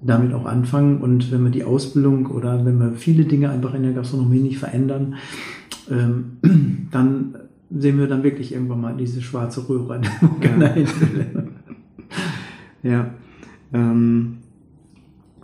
damit 0.00 0.32
auch 0.32 0.46
anfangen 0.46 1.00
und 1.00 1.32
wenn 1.32 1.42
wir 1.42 1.50
die 1.50 1.64
Ausbildung 1.64 2.26
oder 2.26 2.64
wenn 2.64 2.78
wir 2.78 2.92
viele 2.92 3.24
Dinge 3.24 3.50
einfach 3.50 3.74
in 3.74 3.82
der 3.82 3.92
Gastronomie 3.92 4.40
nicht 4.40 4.58
verändern, 4.58 5.16
ähm, 5.90 6.88
dann 6.90 7.34
sehen 7.70 7.98
wir 7.98 8.06
dann 8.06 8.22
wirklich 8.22 8.52
irgendwann 8.52 8.80
mal 8.80 8.96
diese 8.96 9.20
schwarze 9.20 9.68
Röhre. 9.68 10.00
ja. 10.42 10.74
ja. 12.90 13.10
Ähm, 13.72 14.38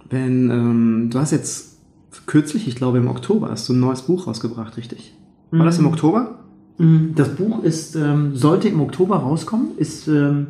wenn, 0.09 0.51
ähm, 0.51 1.09
du 1.11 1.19
hast 1.19 1.33
jetzt 1.33 1.79
kürzlich, 2.27 2.69
ich 2.69 2.77
glaube 2.77 2.99
im 2.99 3.09
Oktober, 3.09 3.51
hast 3.51 3.69
du 3.69 3.73
ein 3.73 3.81
neues 3.81 4.03
Buch 4.03 4.27
rausgebracht, 4.27 4.77
richtig? 4.77 5.15
War 5.51 5.63
mhm. 5.63 5.67
das 5.67 5.79
im 5.79 5.87
Oktober? 5.87 6.44
Mhm. 6.79 7.13
Das 7.15 7.35
Buch 7.37 7.63
ist, 7.63 7.95
ähm, 7.95 8.35
sollte 8.35 8.69
im 8.69 8.81
Oktober 8.81 9.17
rauskommen, 9.17 9.79
ist, 9.79 10.09
ähm, 10.09 10.49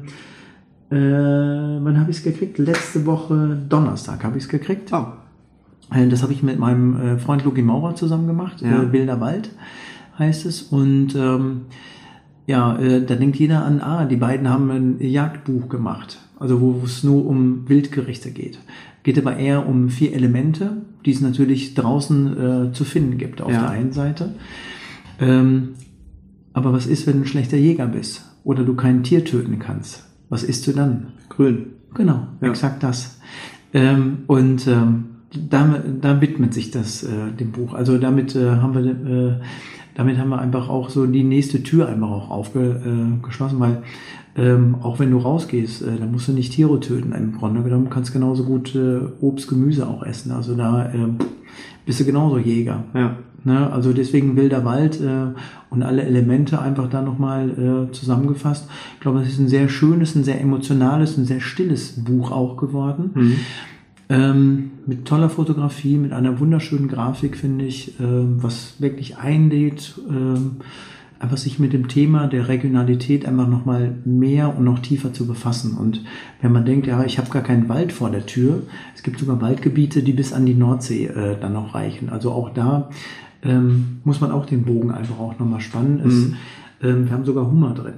äh, 0.90 0.96
wann 0.96 1.98
habe 1.98 2.10
ich 2.10 2.18
es 2.18 2.22
gekriegt? 2.22 2.58
Letzte 2.58 3.04
Woche 3.06 3.58
Donnerstag 3.68 4.24
habe 4.24 4.38
ich 4.38 4.44
es 4.44 4.48
gekriegt. 4.48 4.90
Oh. 4.92 5.06
Äh, 5.92 6.08
das 6.08 6.22
habe 6.22 6.32
ich 6.32 6.42
mit 6.42 6.58
meinem 6.58 6.96
äh, 6.96 7.18
Freund 7.18 7.44
Luki 7.44 7.62
Maurer 7.62 7.94
zusammen 7.94 8.26
gemacht. 8.26 8.62
Ja. 8.62 8.82
Äh, 8.82 8.92
Wilder 8.92 9.20
Wald 9.20 9.50
heißt 10.18 10.46
es. 10.46 10.62
Und 10.62 11.14
ähm, 11.16 11.62
ja, 12.46 12.76
da 12.76 13.14
denkt 13.14 13.36
jeder 13.36 13.64
an, 13.64 13.80
ah, 13.80 14.04
die 14.04 14.16
beiden 14.16 14.50
haben 14.50 14.70
ein 14.70 15.00
Jagdbuch 15.00 15.70
gemacht. 15.70 16.18
Also 16.38 16.60
wo 16.60 16.82
es 16.84 17.02
nur 17.02 17.24
um 17.26 17.68
Wildgerichte 17.68 18.30
geht 18.30 18.58
geht 19.02 19.18
aber 19.18 19.36
eher 19.36 19.66
um 19.68 19.90
vier 19.90 20.14
Elemente, 20.14 20.78
die 21.04 21.10
es 21.10 21.20
natürlich 21.20 21.74
draußen 21.74 22.72
zu 22.72 22.84
finden 22.84 23.18
gibt 23.18 23.42
auf 23.42 23.52
ja. 23.52 23.60
der 23.60 23.70
einen 23.70 23.92
Seite. 23.92 24.32
Ähm, 25.20 25.74
aber 26.55 26.72
was 26.72 26.86
ist, 26.86 27.07
wenn 27.07 27.14
du 27.16 27.20
ein 27.20 27.26
schlechter 27.26 27.59
Jäger 27.59 27.86
bist? 27.86 28.24
oder 28.44 28.62
du 28.62 28.74
kein 28.74 29.02
Tier 29.02 29.24
töten 29.24 29.59
kannst, 29.59 30.05
was 30.28 30.42
isst 30.44 30.66
du 30.66 30.72
dann? 30.72 31.07
Grün. 31.30 31.66
Genau, 31.94 32.26
Ja. 32.42 32.48
exakt 32.48 32.82
das. 32.82 33.18
Ähm, 33.72 34.18
und 34.26 34.66
ähm, 34.66 35.05
damit, 35.32 36.05
da 36.05 36.20
widmet 36.20 36.52
sich 36.55 36.70
das 36.70 37.02
äh, 37.02 37.32
dem 37.38 37.52
Buch. 37.52 37.74
Also 37.74 37.98
damit 37.98 38.36
äh, 38.36 38.50
haben 38.50 38.74
wir 38.74 38.84
äh, 38.84 39.40
damit 39.94 40.18
haben 40.18 40.28
wir 40.28 40.40
einfach 40.40 40.68
auch 40.68 40.90
so 40.90 41.07
die 41.07 41.22
nächste 41.24 41.62
Tür 41.62 41.88
einfach 41.88 42.11
auch 42.11 42.30
aufgeschlossen, 42.30 43.59
äh, 43.59 43.61
weil 43.61 43.82
ähm, 44.36 44.76
auch 44.82 44.98
wenn 44.98 45.11
du 45.12 45.18
rausgehst, 45.18 45.82
äh, 45.82 45.96
dann 45.98 46.11
musst 46.11 46.26
du 46.28 46.32
nicht 46.32 46.52
Tiere 46.52 46.80
töten. 46.80 47.12
Im 47.12 47.38
Grunde 47.38 47.62
genommen 47.62 47.88
kannst 47.90 48.11
du 48.11 48.14
genauso 48.14 48.44
gut 48.44 48.74
äh, 48.74 49.00
Obst, 49.20 49.48
Gemüse 49.48 49.86
auch 49.86 50.02
essen. 50.02 50.32
Also 50.32 50.55
da 50.57 50.92
ähm, 50.92 51.16
bist 51.86 52.00
du 52.00 52.05
genauso 52.05 52.38
Jäger. 52.38 52.84
Ja. 52.92 53.16
Ne? 53.45 53.70
Also 53.70 53.92
deswegen 53.92 54.36
Wilder 54.36 54.64
Wald 54.64 55.01
äh, 55.01 55.32
und 55.70 55.82
alle 55.82 56.03
Elemente 56.03 56.61
einfach 56.61 56.88
da 56.88 57.03
nochmal 57.03 57.88
äh, 57.88 57.92
zusammengefasst. 57.92 58.68
Ich 58.95 59.01
glaube, 59.01 59.20
es 59.20 59.28
ist 59.28 59.38
ein 59.38 59.49
sehr 59.49 59.68
schönes, 59.68 60.14
ein 60.14 60.24
sehr 60.24 60.40
emotionales, 60.40 61.16
ein 61.18 61.26
sehr 61.26 61.40
stilles 61.40 62.05
Buch 62.05 62.32
auch 62.32 62.57
geworden. 62.57 63.11
Mhm. 63.14 63.36
Ähm, 64.09 64.70
mit 64.86 65.07
toller 65.07 65.30
Fotografie, 65.30 65.97
mit 65.97 66.12
einer 66.12 66.38
wunderschönen 66.38 66.88
Grafik, 66.88 67.36
finde 67.36 67.64
ich, 67.64 67.99
ähm, 68.01 68.42
was 68.42 68.74
wirklich 68.78 69.16
einlädt, 69.16 69.99
ähm, 70.11 70.57
einfach 71.18 71.38
sich 71.38 71.59
mit 71.59 71.72
dem 71.72 71.88
Thema 71.88 72.26
der 72.26 72.49
Regionalität 72.49 73.26
einfach 73.26 73.49
nochmal 73.49 73.95
mehr 74.05 74.55
und 74.57 74.64
noch 74.64 74.80
tiefer 74.80 75.14
zu 75.14 75.26
befassen. 75.26 75.76
Und 75.78 76.05
wenn 76.42 76.53
man 76.53 76.66
denkt, 76.66 76.86
ja, 76.86 77.03
ich 77.05 77.18
habe 77.18 77.30
gar 77.30 77.42
keinen 77.42 77.68
Wald 77.70 77.92
vor 77.92 78.11
der 78.11 78.26
Tür, 78.26 78.62
es 78.95 79.03
gibt 79.03 79.18
sogar 79.18 79.40
Waldgebiete, 79.40 80.03
die 80.03 80.12
bis 80.12 80.34
an 80.34 80.45
die 80.45 80.55
Nordsee 80.55 81.07
äh, 81.07 81.36
dann 81.40 81.55
noch 81.55 81.74
reichen. 81.74 82.11
Also 82.11 82.30
auch 82.30 82.51
da 82.51 82.90
ähm, 83.45 83.99
muss 84.05 84.20
man 84.20 84.30
auch 84.32 84.47
den 84.47 84.64
Bogen 84.64 84.90
einfach 84.90 85.18
auch 85.18 85.38
nochmal 85.38 85.61
spannen. 85.61 86.01
Es, 86.05 86.14
Mhm. 86.14 86.36
ähm, 86.82 87.05
wir 87.07 87.12
haben 87.12 87.24
sogar 87.24 87.47
Hummer 87.47 87.74
drin. 87.74 87.95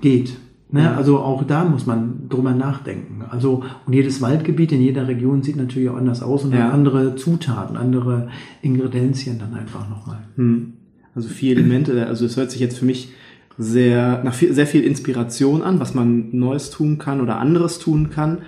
Geht. 0.00 0.36
Ne? 0.70 0.82
Ja. 0.82 0.94
Also 0.94 1.18
auch 1.18 1.44
da 1.44 1.64
muss 1.64 1.86
man 1.86 2.28
drüber 2.28 2.52
nachdenken. 2.52 3.24
Also 3.30 3.64
und 3.86 3.92
jedes 3.92 4.20
Waldgebiet 4.20 4.70
in 4.72 4.80
jeder 4.80 5.08
Region 5.08 5.42
sieht 5.42 5.56
natürlich 5.56 5.88
auch 5.88 5.96
anders 5.96 6.22
aus 6.22 6.44
und 6.44 6.52
Ja. 6.52 6.64
hat 6.64 6.72
andere 6.74 7.16
Zutaten, 7.16 7.76
andere 7.76 8.28
Ingredienzien 8.62 9.38
dann 9.38 9.54
einfach 9.54 9.88
nochmal. 9.88 10.18
Hm. 10.36 10.74
Also 11.14 11.28
vier 11.28 11.56
Elemente, 11.56 12.06
also 12.06 12.26
es 12.26 12.36
hört 12.36 12.50
sich 12.50 12.60
jetzt 12.60 12.78
für 12.78 12.84
mich 12.84 13.12
sehr 13.56 14.22
nach 14.22 14.34
viel, 14.34 14.52
sehr 14.52 14.66
viel 14.68 14.82
Inspiration 14.84 15.62
an, 15.62 15.80
was 15.80 15.94
man 15.94 16.28
Neues 16.36 16.70
tun 16.70 16.98
kann 16.98 17.20
oder 17.20 17.40
anderes 17.40 17.80
tun 17.80 18.10
kann. 18.10 18.38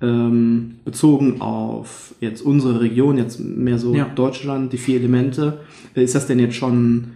Ähm, 0.00 0.76
bezogen 0.84 1.40
auf 1.40 2.14
jetzt 2.20 2.40
unsere 2.42 2.80
Region, 2.80 3.18
jetzt 3.18 3.40
mehr 3.40 3.78
so 3.78 3.94
Ja. 3.94 4.06
Deutschland, 4.14 4.72
die 4.72 4.78
vier 4.78 4.96
Elemente. 5.00 5.58
Äh, 5.94 6.04
Ist 6.04 6.14
das 6.14 6.26
denn 6.28 6.38
jetzt 6.38 6.54
schon 6.54 7.08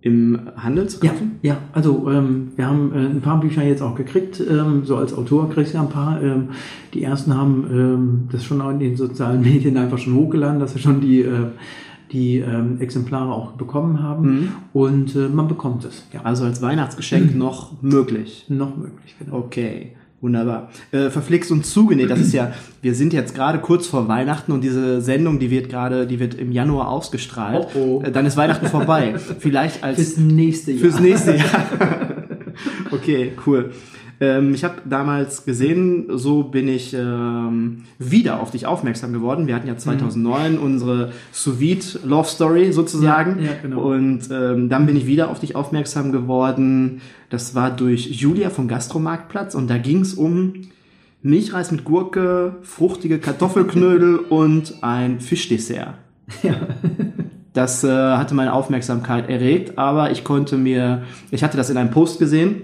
im 0.00 0.38
Handel 0.56 0.88
zu 0.88 1.04
Ja, 1.04 1.12
kaufen? 1.12 1.32
ja, 1.42 1.58
also 1.72 2.10
ähm, 2.10 2.48
wir 2.56 2.66
haben 2.66 2.92
äh, 2.92 2.98
ein 3.06 3.20
paar 3.20 3.38
Bücher 3.40 3.62
jetzt 3.64 3.82
auch 3.82 3.94
gekriegt. 3.94 4.40
Ähm, 4.40 4.82
so 4.84 4.96
als 4.96 5.14
Autor 5.14 5.48
kriegst 5.48 5.72
du 5.72 5.78
ja 5.78 5.84
ein 5.84 5.88
paar. 5.90 6.20
Ähm, 6.22 6.48
die 6.92 7.04
ersten 7.04 7.34
haben 7.36 7.64
ähm, 7.70 8.20
das 8.32 8.44
schon 8.44 8.60
auch 8.60 8.70
in 8.70 8.80
den 8.80 8.96
sozialen 8.96 9.40
Medien 9.50 9.76
einfach 9.76 9.98
schon 9.98 10.14
hochgeladen, 10.14 10.58
dass 10.60 10.72
sie 10.74 10.80
schon 10.80 11.00
die, 11.00 11.20
äh, 11.20 11.46
die 12.12 12.38
ähm, 12.38 12.80
Exemplare 12.80 13.32
auch 13.32 13.52
bekommen 13.52 14.02
haben. 14.02 14.26
Mhm. 14.40 14.48
Und 14.72 15.14
äh, 15.16 15.28
man 15.28 15.46
bekommt 15.48 15.84
es. 15.84 16.04
Ja, 16.12 16.20
Also 16.22 16.44
als 16.44 16.60
Weihnachtsgeschenk 16.60 17.34
noch 17.36 17.80
möglich. 17.80 18.44
noch 18.48 18.76
möglich, 18.76 19.14
genau. 19.18 19.38
Okay, 19.38 19.92
wunderbar. 20.24 20.70
Äh, 20.90 21.10
verflixt 21.10 21.52
und 21.52 21.64
zugenäht, 21.64 22.10
das 22.10 22.18
ist 22.18 22.32
ja, 22.32 22.52
wir 22.82 22.94
sind 22.94 23.12
jetzt 23.12 23.34
gerade 23.34 23.58
kurz 23.58 23.86
vor 23.86 24.08
Weihnachten 24.08 24.50
und 24.50 24.62
diese 24.62 25.00
Sendung, 25.00 25.38
die 25.38 25.50
wird 25.50 25.68
gerade, 25.68 26.06
die 26.06 26.18
wird 26.18 26.34
im 26.34 26.50
Januar 26.50 26.88
ausgestrahlt. 26.88 27.68
Oh, 27.74 27.78
oh. 27.78 28.02
Äh, 28.02 28.10
Dann 28.10 28.26
ist 28.26 28.36
Weihnachten 28.36 28.66
vorbei. 28.66 29.14
Vielleicht 29.38 29.84
als 29.84 29.96
Fürs 29.96 30.16
nächste 30.16 30.72
Jahr. 30.72 30.80
fürs 30.80 31.00
nächste 31.00 31.36
Jahr. 31.36 31.66
okay, 32.90 33.32
cool. 33.46 33.72
Ähm, 34.20 34.54
ich 34.54 34.64
habe 34.64 34.76
damals 34.84 35.44
gesehen, 35.44 36.06
so 36.10 36.44
bin 36.44 36.68
ich 36.68 36.94
ähm, 36.94 37.84
wieder 37.98 38.40
auf 38.40 38.50
dich 38.50 38.66
aufmerksam 38.66 39.12
geworden. 39.12 39.46
Wir 39.46 39.54
hatten 39.54 39.66
ja 39.66 39.76
2009 39.76 40.58
unsere 40.58 41.12
Sous 41.32 41.58
Vide 41.58 41.84
Love 42.04 42.28
Story 42.28 42.72
sozusagen. 42.72 43.40
Ja, 43.40 43.50
ja, 43.50 43.56
genau. 43.60 43.82
Und 43.92 44.28
ähm, 44.30 44.68
dann 44.68 44.86
bin 44.86 44.96
ich 44.96 45.06
wieder 45.06 45.30
auf 45.30 45.40
dich 45.40 45.56
aufmerksam 45.56 46.12
geworden. 46.12 47.00
Das 47.30 47.54
war 47.54 47.70
durch 47.70 48.06
Julia 48.06 48.50
vom 48.50 48.68
Gastromarktplatz 48.68 49.54
und 49.54 49.68
da 49.68 49.78
ging 49.78 50.00
es 50.00 50.14
um 50.14 50.54
Milchreis 51.22 51.72
mit 51.72 51.84
Gurke, 51.84 52.56
fruchtige 52.62 53.18
Kartoffelknödel 53.18 54.16
und 54.28 54.74
ein 54.82 55.20
Fischdessert. 55.20 55.94
Ja. 56.42 56.54
Das 57.54 57.84
äh, 57.84 57.88
hatte 57.88 58.34
meine 58.34 58.52
Aufmerksamkeit 58.52 59.30
erregt, 59.30 59.78
aber 59.78 60.10
ich 60.10 60.24
konnte 60.24 60.56
mir, 60.56 61.04
ich 61.30 61.44
hatte 61.44 61.56
das 61.56 61.70
in 61.70 61.76
einem 61.76 61.90
Post 61.90 62.18
gesehen, 62.18 62.62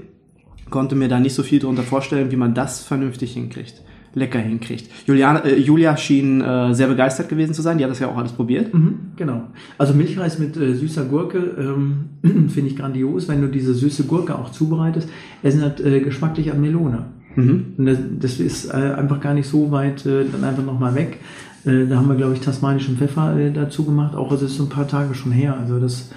konnte 0.71 0.95
mir 0.95 1.09
da 1.09 1.21
nicht 1.21 1.35
so 1.35 1.43
viel 1.43 1.59
darunter 1.59 1.83
vorstellen, 1.83 2.31
wie 2.31 2.37
man 2.37 2.55
das 2.55 2.83
vernünftig 2.83 3.33
hinkriegt, 3.35 3.83
lecker 4.15 4.39
hinkriegt. 4.39 4.91
Juliana, 5.07 5.45
äh, 5.45 5.59
Julia 5.59 5.97
schien 5.97 6.41
äh, 6.41 6.75
sehr 6.75 6.89
begeistert 6.89 7.29
gewesen 7.29 7.55
zu 7.55 7.63
sein, 7.63 7.79
die 7.79 7.85
hat 7.85 7.91
das 7.91 7.99
ja 7.99 8.09
auch 8.09 8.17
alles 8.17 8.33
probiert. 8.33 8.73
Mhm, 8.73 9.13
genau. 9.17 9.43
Also 9.79 9.95
Milchreis 9.95 10.39
mit 10.39 10.57
äh, 10.57 10.75
süßer 10.75 11.05
Gurke 11.05 11.39
ähm, 11.59 12.11
finde 12.49 12.71
ich 12.71 12.77
grandios, 12.77 13.29
wenn 13.29 13.41
du 13.41 13.49
diese 13.49 13.75
süße 13.75 14.05
Gurke 14.05 14.37
auch 14.37 14.51
zubereitest. 14.51 15.09
Es 15.43 15.61
hat 15.61 15.81
äh, 15.81 16.01
geschmacklich 16.01 16.51
an 16.51 16.61
Melone. 16.61 17.07
Mhm. 17.37 17.75
Und 17.77 17.87
das, 17.87 17.99
das 18.19 18.41
ist 18.41 18.67
äh, 18.67 18.77
einfach 18.77 19.21
gar 19.21 19.35
nicht 19.35 19.49
so 19.49 19.71
weit 19.71 20.05
äh, 20.07 20.25
dann 20.31 20.45
einfach 20.45 20.65
nochmal 20.65 20.95
weg. 20.95 21.19
Da 21.63 21.97
haben 21.97 22.09
wir, 22.09 22.15
glaube 22.15 22.33
ich, 22.33 22.41
tasmanischen 22.41 22.97
Pfeffer 22.97 23.37
dazu 23.53 23.85
gemacht. 23.85 24.17
Auch 24.17 24.33
es 24.33 24.41
ist 24.41 24.57
so 24.57 24.63
ein 24.63 24.71
paar 24.71 24.89
Tage 24.89 25.15
schon 25.15 25.31
her. 25.31 25.59
Also 25.61 25.79
das, 25.79 26.09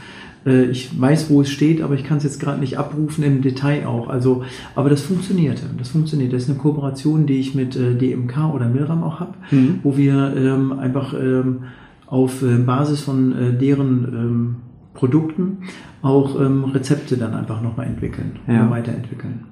äh, 0.46 0.66
ich 0.66 1.00
weiß, 1.00 1.30
wo 1.30 1.42
es 1.42 1.50
steht, 1.50 1.82
aber 1.82 1.96
ich 1.96 2.04
kann 2.04 2.18
es 2.18 2.24
jetzt 2.24 2.40
gerade 2.40 2.60
nicht 2.60 2.78
abrufen 2.78 3.24
im 3.24 3.42
Detail 3.42 3.86
auch. 3.88 4.08
Also, 4.10 4.44
aber 4.76 4.90
das 4.90 5.02
funktionierte. 5.02 5.64
Das 5.78 5.90
funktioniert. 5.90 6.34
Das 6.34 6.44
ist 6.44 6.50
eine 6.50 6.60
Kooperation, 6.60 7.26
die 7.26 7.36
ich 7.40 7.56
mit 7.56 7.76
äh, 7.76 7.96
DMK 7.96 8.54
oder 8.54 8.68
Milram 8.70 9.04
auch 9.04 9.20
habe, 9.20 9.34
Mhm. 9.52 9.80
wo 9.84 9.98
wir 9.98 10.34
ähm, 10.36 10.72
einfach 10.74 11.14
ähm, 11.14 11.64
auf 12.08 12.44
äh, 12.44 12.58
Basis 12.58 13.02
von 13.02 13.32
äh, 13.36 13.54
deren 13.58 14.04
ähm, 14.14 14.56
Produkten 14.94 15.58
auch 16.02 16.40
ähm, 16.40 16.66
Rezepte 16.66 17.18
dann 17.18 17.34
einfach 17.34 17.62
nochmal 17.62 17.88
entwickeln 17.88 18.34
Ja. 18.48 18.70
weiterentwickeln. 18.70 19.46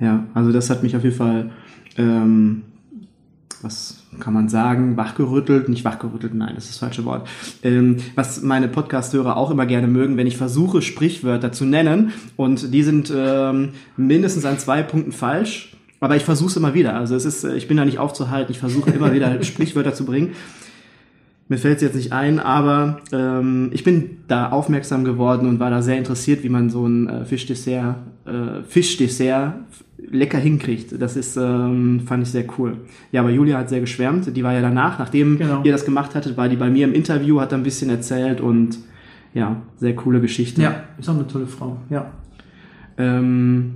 Ja, 0.00 0.26
also 0.34 0.50
das 0.50 0.68
hat 0.70 0.82
mich 0.82 0.96
auf 0.96 1.04
jeden 1.04 1.14
Fall, 1.14 1.50
ähm, 1.96 2.62
was 3.62 4.02
kann 4.20 4.34
man 4.34 4.48
sagen, 4.48 4.96
wachgerüttelt, 4.96 5.68
nicht 5.68 5.84
wachgerüttelt, 5.84 6.34
nein, 6.34 6.52
das 6.54 6.64
ist 6.64 6.74
das 6.74 6.78
falsche 6.78 7.04
Wort. 7.04 7.28
Ähm, 7.62 7.98
was 8.14 8.42
meine 8.42 8.68
Podcast-Hörer 8.68 9.36
auch 9.36 9.50
immer 9.50 9.66
gerne 9.66 9.86
mögen, 9.86 10.16
wenn 10.16 10.26
ich 10.26 10.36
versuche, 10.36 10.82
Sprichwörter 10.82 11.52
zu 11.52 11.64
nennen 11.64 12.12
und 12.36 12.72
die 12.74 12.82
sind 12.82 13.12
ähm, 13.14 13.70
mindestens 13.96 14.44
an 14.44 14.58
zwei 14.58 14.82
Punkten 14.82 15.12
falsch, 15.12 15.76
aber 16.00 16.16
ich 16.16 16.24
versuche 16.24 16.50
es 16.50 16.56
immer 16.56 16.74
wieder. 16.74 16.94
Also 16.96 17.14
es 17.14 17.24
ist, 17.24 17.44
äh, 17.44 17.54
ich 17.54 17.68
bin 17.68 17.76
da 17.76 17.84
nicht 17.84 17.98
aufzuhalten, 17.98 18.50
ich 18.50 18.58
versuche 18.58 18.90
immer 18.90 19.12
wieder 19.12 19.42
Sprichwörter 19.44 19.94
zu 19.94 20.04
bringen. 20.04 20.32
Mir 21.52 21.58
fällt 21.58 21.76
es 21.76 21.82
jetzt 21.82 21.96
nicht 21.96 22.14
ein, 22.14 22.40
aber 22.40 23.00
ähm, 23.12 23.68
ich 23.74 23.84
bin 23.84 24.20
da 24.26 24.48
aufmerksam 24.48 25.04
geworden 25.04 25.46
und 25.46 25.60
war 25.60 25.68
da 25.68 25.82
sehr 25.82 25.98
interessiert, 25.98 26.42
wie 26.44 26.48
man 26.48 26.70
so 26.70 26.86
ein 26.86 27.06
äh, 27.10 27.24
Fischdessert, 27.26 27.96
äh, 28.24 28.62
Fischdessert 28.66 29.52
lecker 29.98 30.38
hinkriegt. 30.38 30.94
Das 30.98 31.14
ist, 31.14 31.36
ähm, 31.36 32.00
fand 32.06 32.22
ich 32.22 32.30
sehr 32.30 32.46
cool. 32.56 32.78
Ja, 33.10 33.20
aber 33.20 33.28
Julia 33.28 33.58
hat 33.58 33.68
sehr 33.68 33.80
geschwärmt. 33.80 34.34
Die 34.34 34.42
war 34.42 34.54
ja 34.54 34.62
danach, 34.62 34.98
nachdem 34.98 35.36
Genau. 35.36 35.60
ihr 35.62 35.72
das 35.72 35.84
gemacht 35.84 36.14
hattet, 36.14 36.38
war 36.38 36.48
die 36.48 36.56
bei 36.56 36.70
mir 36.70 36.86
im 36.86 36.94
Interview, 36.94 37.38
hat 37.42 37.52
da 37.52 37.56
ein 37.56 37.64
bisschen 37.64 37.90
erzählt 37.90 38.40
und 38.40 38.78
ja, 39.34 39.60
sehr 39.76 39.94
coole 39.94 40.22
Geschichte. 40.22 40.62
Ja, 40.62 40.84
ist 40.98 41.10
auch 41.10 41.14
eine 41.16 41.26
tolle 41.26 41.46
Frau. 41.48 41.76
Ja. 41.90 42.12
Ähm, 42.96 43.74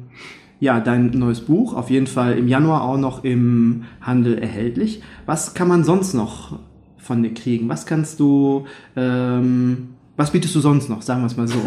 ja, 0.61 0.81
dein 0.81 1.11
neues 1.11 1.43
Buch, 1.43 1.75
auf 1.75 1.91
jeden 1.91 2.07
Fall 2.07 2.39
im 2.39 2.49
Januar 2.49 2.85
auch 2.85 2.97
noch 2.97 3.23
im 3.23 3.83
Handel 4.01 4.39
erhältlich. 4.39 5.03
Was 5.27 5.53
kann 5.53 5.69
man 5.69 5.85
sonst 5.85 6.15
noch 6.15 6.59
von 7.07 7.23
dir 7.23 7.33
kriegen? 7.35 7.69
Was 7.69 7.87
kannst 7.87 8.21
du, 8.21 8.65
ähm, 8.97 9.89
was 10.17 10.33
bietest 10.33 10.55
du 10.55 10.61
sonst 10.61 10.89
noch? 10.91 11.03
Sagen 11.03 11.23
wir 11.23 11.27
es 11.27 11.37
mal 11.37 11.47
so. 11.49 11.59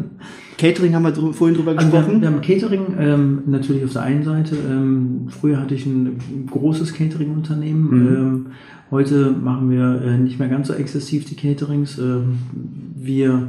Catering 0.58 0.94
haben 0.94 1.02
wir 1.04 1.12
drü 1.12 1.32
vorhin 1.32 1.56
drüber 1.56 1.72
Also 1.76 1.92
wir, 1.92 1.98
haben- 2.02 2.20
gesprochen. 2.20 2.20
wir 2.22 2.28
haben 2.28 2.40
Catering 2.40 2.86
ähm, 2.98 3.42
natürlich 3.46 3.84
auf 3.84 3.92
der 3.92 4.02
einen 4.02 4.24
Seite. 4.24 4.56
Ähm, 4.56 5.26
früher 5.28 5.60
hatte 5.60 5.74
ich 5.74 5.86
ein 5.86 6.18
großes 6.50 6.94
Catering-Unternehmen. 6.94 7.90
Mhm. 7.90 8.16
Ähm, 8.16 8.46
heute 8.90 9.30
machen 9.30 9.70
wir 9.70 10.02
äh, 10.02 10.18
nicht 10.18 10.38
mehr 10.38 10.48
ganz 10.48 10.68
so 10.68 10.74
exzessiv 10.74 11.24
die 11.26 11.36
Caterings. 11.36 11.98
Ähm, 11.98 12.38
wir 12.96 13.48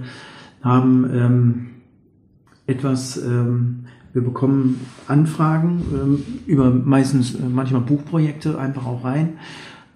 haben 0.62 1.10
ähm, 1.14 1.66
etwas, 2.68 3.18
ähm, 3.18 3.86
wir 4.14 4.22
bekommen 4.24 4.80
Anfragen 5.08 6.22
über 6.48 6.70
meistens 6.72 7.36
äh, 7.36 7.40
manchmal 7.48 7.82
Buchprojekte 7.82 8.58
einfach 8.60 8.86
auch 8.86 9.04
rein. 9.04 9.34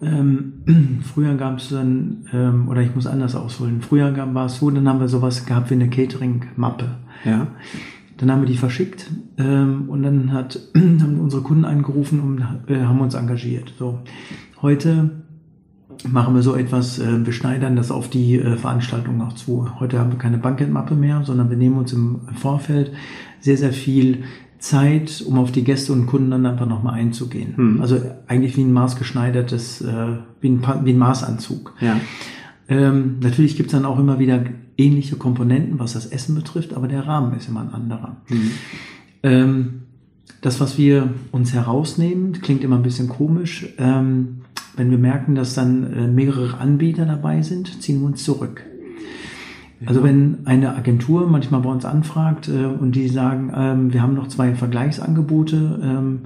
Ähm, 0.03 0.99
früher 1.13 1.35
gab 1.35 1.57
es 1.57 1.69
dann, 1.69 2.25
ähm, 2.33 2.67
oder 2.67 2.81
ich 2.81 2.93
muss 2.93 3.07
anders 3.07 3.35
ausholen, 3.35 3.81
früher 3.81 4.11
gab, 4.11 4.33
war 4.33 4.45
es 4.45 4.57
so, 4.57 4.69
dann 4.69 4.87
haben 4.87 4.99
wir 4.99 5.07
sowas 5.07 5.45
gehabt 5.45 5.69
wie 5.69 5.75
eine 5.75 5.89
Catering-Mappe. 5.89 6.85
Ja. 7.25 7.47
Dann 8.17 8.31
haben 8.31 8.41
wir 8.41 8.47
die 8.47 8.57
verschickt 8.57 9.09
ähm, 9.37 9.89
und 9.89 10.03
dann 10.03 10.31
hat, 10.31 10.59
haben 10.75 11.19
unsere 11.19 11.41
Kunden 11.41 11.65
angerufen 11.65 12.19
und 12.19 12.71
äh, 12.71 12.83
haben 12.83 13.01
uns 13.01 13.15
engagiert. 13.15 13.73
So. 13.77 13.99
Heute 14.61 15.23
machen 16.07 16.35
wir 16.35 16.41
so 16.41 16.55
etwas, 16.55 16.99
äh, 16.99 17.25
wir 17.25 17.33
schneidern 17.33 17.75
das 17.75 17.91
auf 17.91 18.09
die 18.09 18.35
äh, 18.35 18.57
Veranstaltung 18.57 19.17
noch 19.17 19.33
zu. 19.33 19.67
Heute 19.79 19.99
haben 19.99 20.11
wir 20.11 20.17
keine 20.17 20.37
Banketmappe 20.37 20.95
mehr, 20.95 21.23
sondern 21.23 21.49
wir 21.49 21.57
nehmen 21.57 21.77
uns 21.77 21.93
im 21.93 22.21
Vorfeld 22.35 22.91
sehr, 23.39 23.57
sehr 23.57 23.73
viel 23.73 24.23
Zeit, 24.63 25.21
um 25.27 25.37
auf 25.39 25.51
die 25.51 25.65
Gäste 25.65 25.91
und 25.91 26.05
Kunden 26.05 26.31
dann 26.31 26.45
einfach 26.45 26.65
nochmal 26.65 26.93
einzugehen. 26.93 27.53
Mhm. 27.57 27.81
Also 27.81 27.99
eigentlich 28.27 28.55
wie 28.55 28.61
ein 28.61 28.71
maßgeschneidertes, 28.71 29.81
äh, 29.81 30.17
wie, 30.39 30.49
ein, 30.49 30.63
wie 30.85 30.93
ein 30.93 30.97
Maßanzug. 30.97 31.73
Ja. 31.81 31.99
Ähm, 32.69 33.17
natürlich 33.21 33.57
gibt's 33.57 33.73
dann 33.73 33.83
auch 33.83 33.99
immer 33.99 34.19
wieder 34.19 34.41
ähnliche 34.77 35.17
Komponenten, 35.17 35.79
was 35.79 35.93
das 35.93 36.05
Essen 36.05 36.33
betrifft, 36.33 36.73
aber 36.73 36.87
der 36.87 37.05
Rahmen 37.05 37.35
ist 37.35 37.49
immer 37.49 37.59
ein 37.59 37.73
anderer. 37.73 38.21
Mhm. 38.29 38.51
Ähm, 39.23 39.73
das, 40.39 40.61
was 40.61 40.77
wir 40.77 41.13
uns 41.33 41.53
herausnehmen, 41.53 42.31
klingt 42.31 42.63
immer 42.63 42.77
ein 42.77 42.83
bisschen 42.83 43.09
komisch. 43.09 43.67
Ähm, 43.77 44.43
wenn 44.77 44.89
wir 44.89 44.97
merken, 44.97 45.35
dass 45.35 45.55
dann 45.55 45.91
äh, 45.91 46.07
mehrere 46.07 46.57
Anbieter 46.57 47.05
dabei 47.05 47.41
sind, 47.41 47.81
ziehen 47.81 47.99
wir 47.99 48.07
uns 48.07 48.23
zurück. 48.23 48.63
Also 49.85 50.03
wenn 50.03 50.45
eine 50.45 50.75
Agentur 50.75 51.27
manchmal 51.27 51.61
bei 51.61 51.69
uns 51.69 51.85
anfragt 51.85 52.47
äh, 52.47 52.65
und 52.65 52.95
die 52.95 53.07
sagen, 53.07 53.51
ähm, 53.55 53.93
wir 53.93 54.01
haben 54.01 54.13
noch 54.13 54.27
zwei 54.27 54.55
Vergleichsangebote, 54.55 55.79
ähm, 55.83 56.21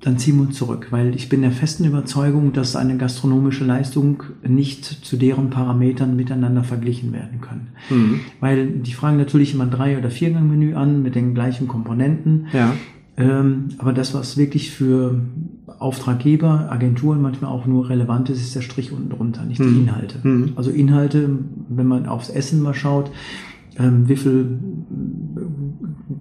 dann 0.00 0.16
ziehen 0.16 0.36
wir 0.36 0.42
uns 0.42 0.56
zurück, 0.56 0.88
weil 0.90 1.14
ich 1.16 1.28
bin 1.28 1.42
der 1.42 1.50
festen 1.50 1.84
Überzeugung, 1.84 2.52
dass 2.52 2.76
eine 2.76 2.96
gastronomische 2.96 3.64
Leistung 3.64 4.22
nicht 4.46 4.84
zu 4.84 5.16
deren 5.16 5.50
Parametern 5.50 6.14
miteinander 6.14 6.62
verglichen 6.62 7.12
werden 7.12 7.40
können. 7.40 7.68
Mhm. 7.90 8.20
Weil 8.38 8.68
die 8.68 8.92
fragen 8.92 9.16
natürlich 9.16 9.54
immer 9.54 9.64
ein 9.64 9.70
Drei- 9.70 9.98
oder 9.98 10.10
Viergang-Menü 10.10 10.74
an 10.74 11.02
mit 11.02 11.16
den 11.16 11.34
gleichen 11.34 11.66
Komponenten. 11.66 12.46
Ja. 12.52 12.74
Ähm, 13.16 13.70
aber 13.78 13.92
das, 13.92 14.14
was 14.14 14.36
wirklich 14.36 14.70
für 14.70 15.20
Auftraggeber, 15.78 16.70
Agenturen 16.70 17.20
manchmal 17.20 17.50
auch 17.50 17.66
nur 17.66 17.88
relevant 17.88 18.30
ist, 18.30 18.40
ist 18.40 18.54
der 18.54 18.62
Strich 18.62 18.92
unten 18.92 19.10
drunter, 19.10 19.44
nicht 19.44 19.60
mhm. 19.60 19.74
die 19.74 19.80
Inhalte. 19.80 20.18
Mhm. 20.26 20.52
Also 20.56 20.70
Inhalte, 20.70 21.30
wenn 21.68 21.86
man 21.86 22.06
aufs 22.06 22.30
Essen 22.30 22.62
mal 22.62 22.74
schaut, 22.74 23.10
ähm, 23.78 24.08
wie 24.08 24.16
viel 24.16 24.58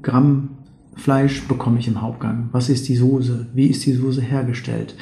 Gramm 0.02 0.50
Fleisch 0.95 1.48
bekomme 1.48 1.80
ich 1.80 1.88
im 1.88 2.02
Hauptgang? 2.02 2.50
Was 2.52 2.70
ist 2.70 2.88
die 2.88 2.95
Soße? 2.95 3.48
Wie 3.54 3.68
ist 3.68 3.86
die 3.86 3.93
Soße 3.93 4.22
hergestellt? 4.22 4.95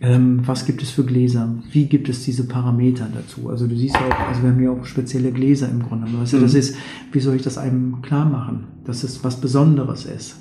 Ähm, 0.00 0.42
was 0.46 0.64
gibt 0.64 0.82
es 0.82 0.90
für 0.90 1.04
Gläser? 1.04 1.54
Wie 1.72 1.86
gibt 1.86 2.08
es 2.08 2.24
diese 2.24 2.46
Parameter 2.46 3.08
dazu? 3.12 3.48
Also 3.48 3.66
du 3.66 3.76
siehst 3.76 3.96
auch, 3.96 4.28
also 4.28 4.42
wir 4.42 4.50
haben 4.50 4.62
ja 4.62 4.70
auch 4.70 4.84
spezielle 4.84 5.32
Gläser 5.32 5.68
im 5.68 5.82
Grunde. 5.82 6.06
Weißt 6.12 6.34
du, 6.34 6.40
das 6.40 6.52
mhm. 6.52 6.58
ist, 6.58 6.76
wie 7.12 7.20
soll 7.20 7.36
ich 7.36 7.42
das 7.42 7.58
einem 7.58 8.02
klar 8.02 8.28
machen, 8.28 8.64
dass 8.84 9.02
es 9.02 9.24
was 9.24 9.40
Besonderes 9.40 10.04
ist? 10.04 10.36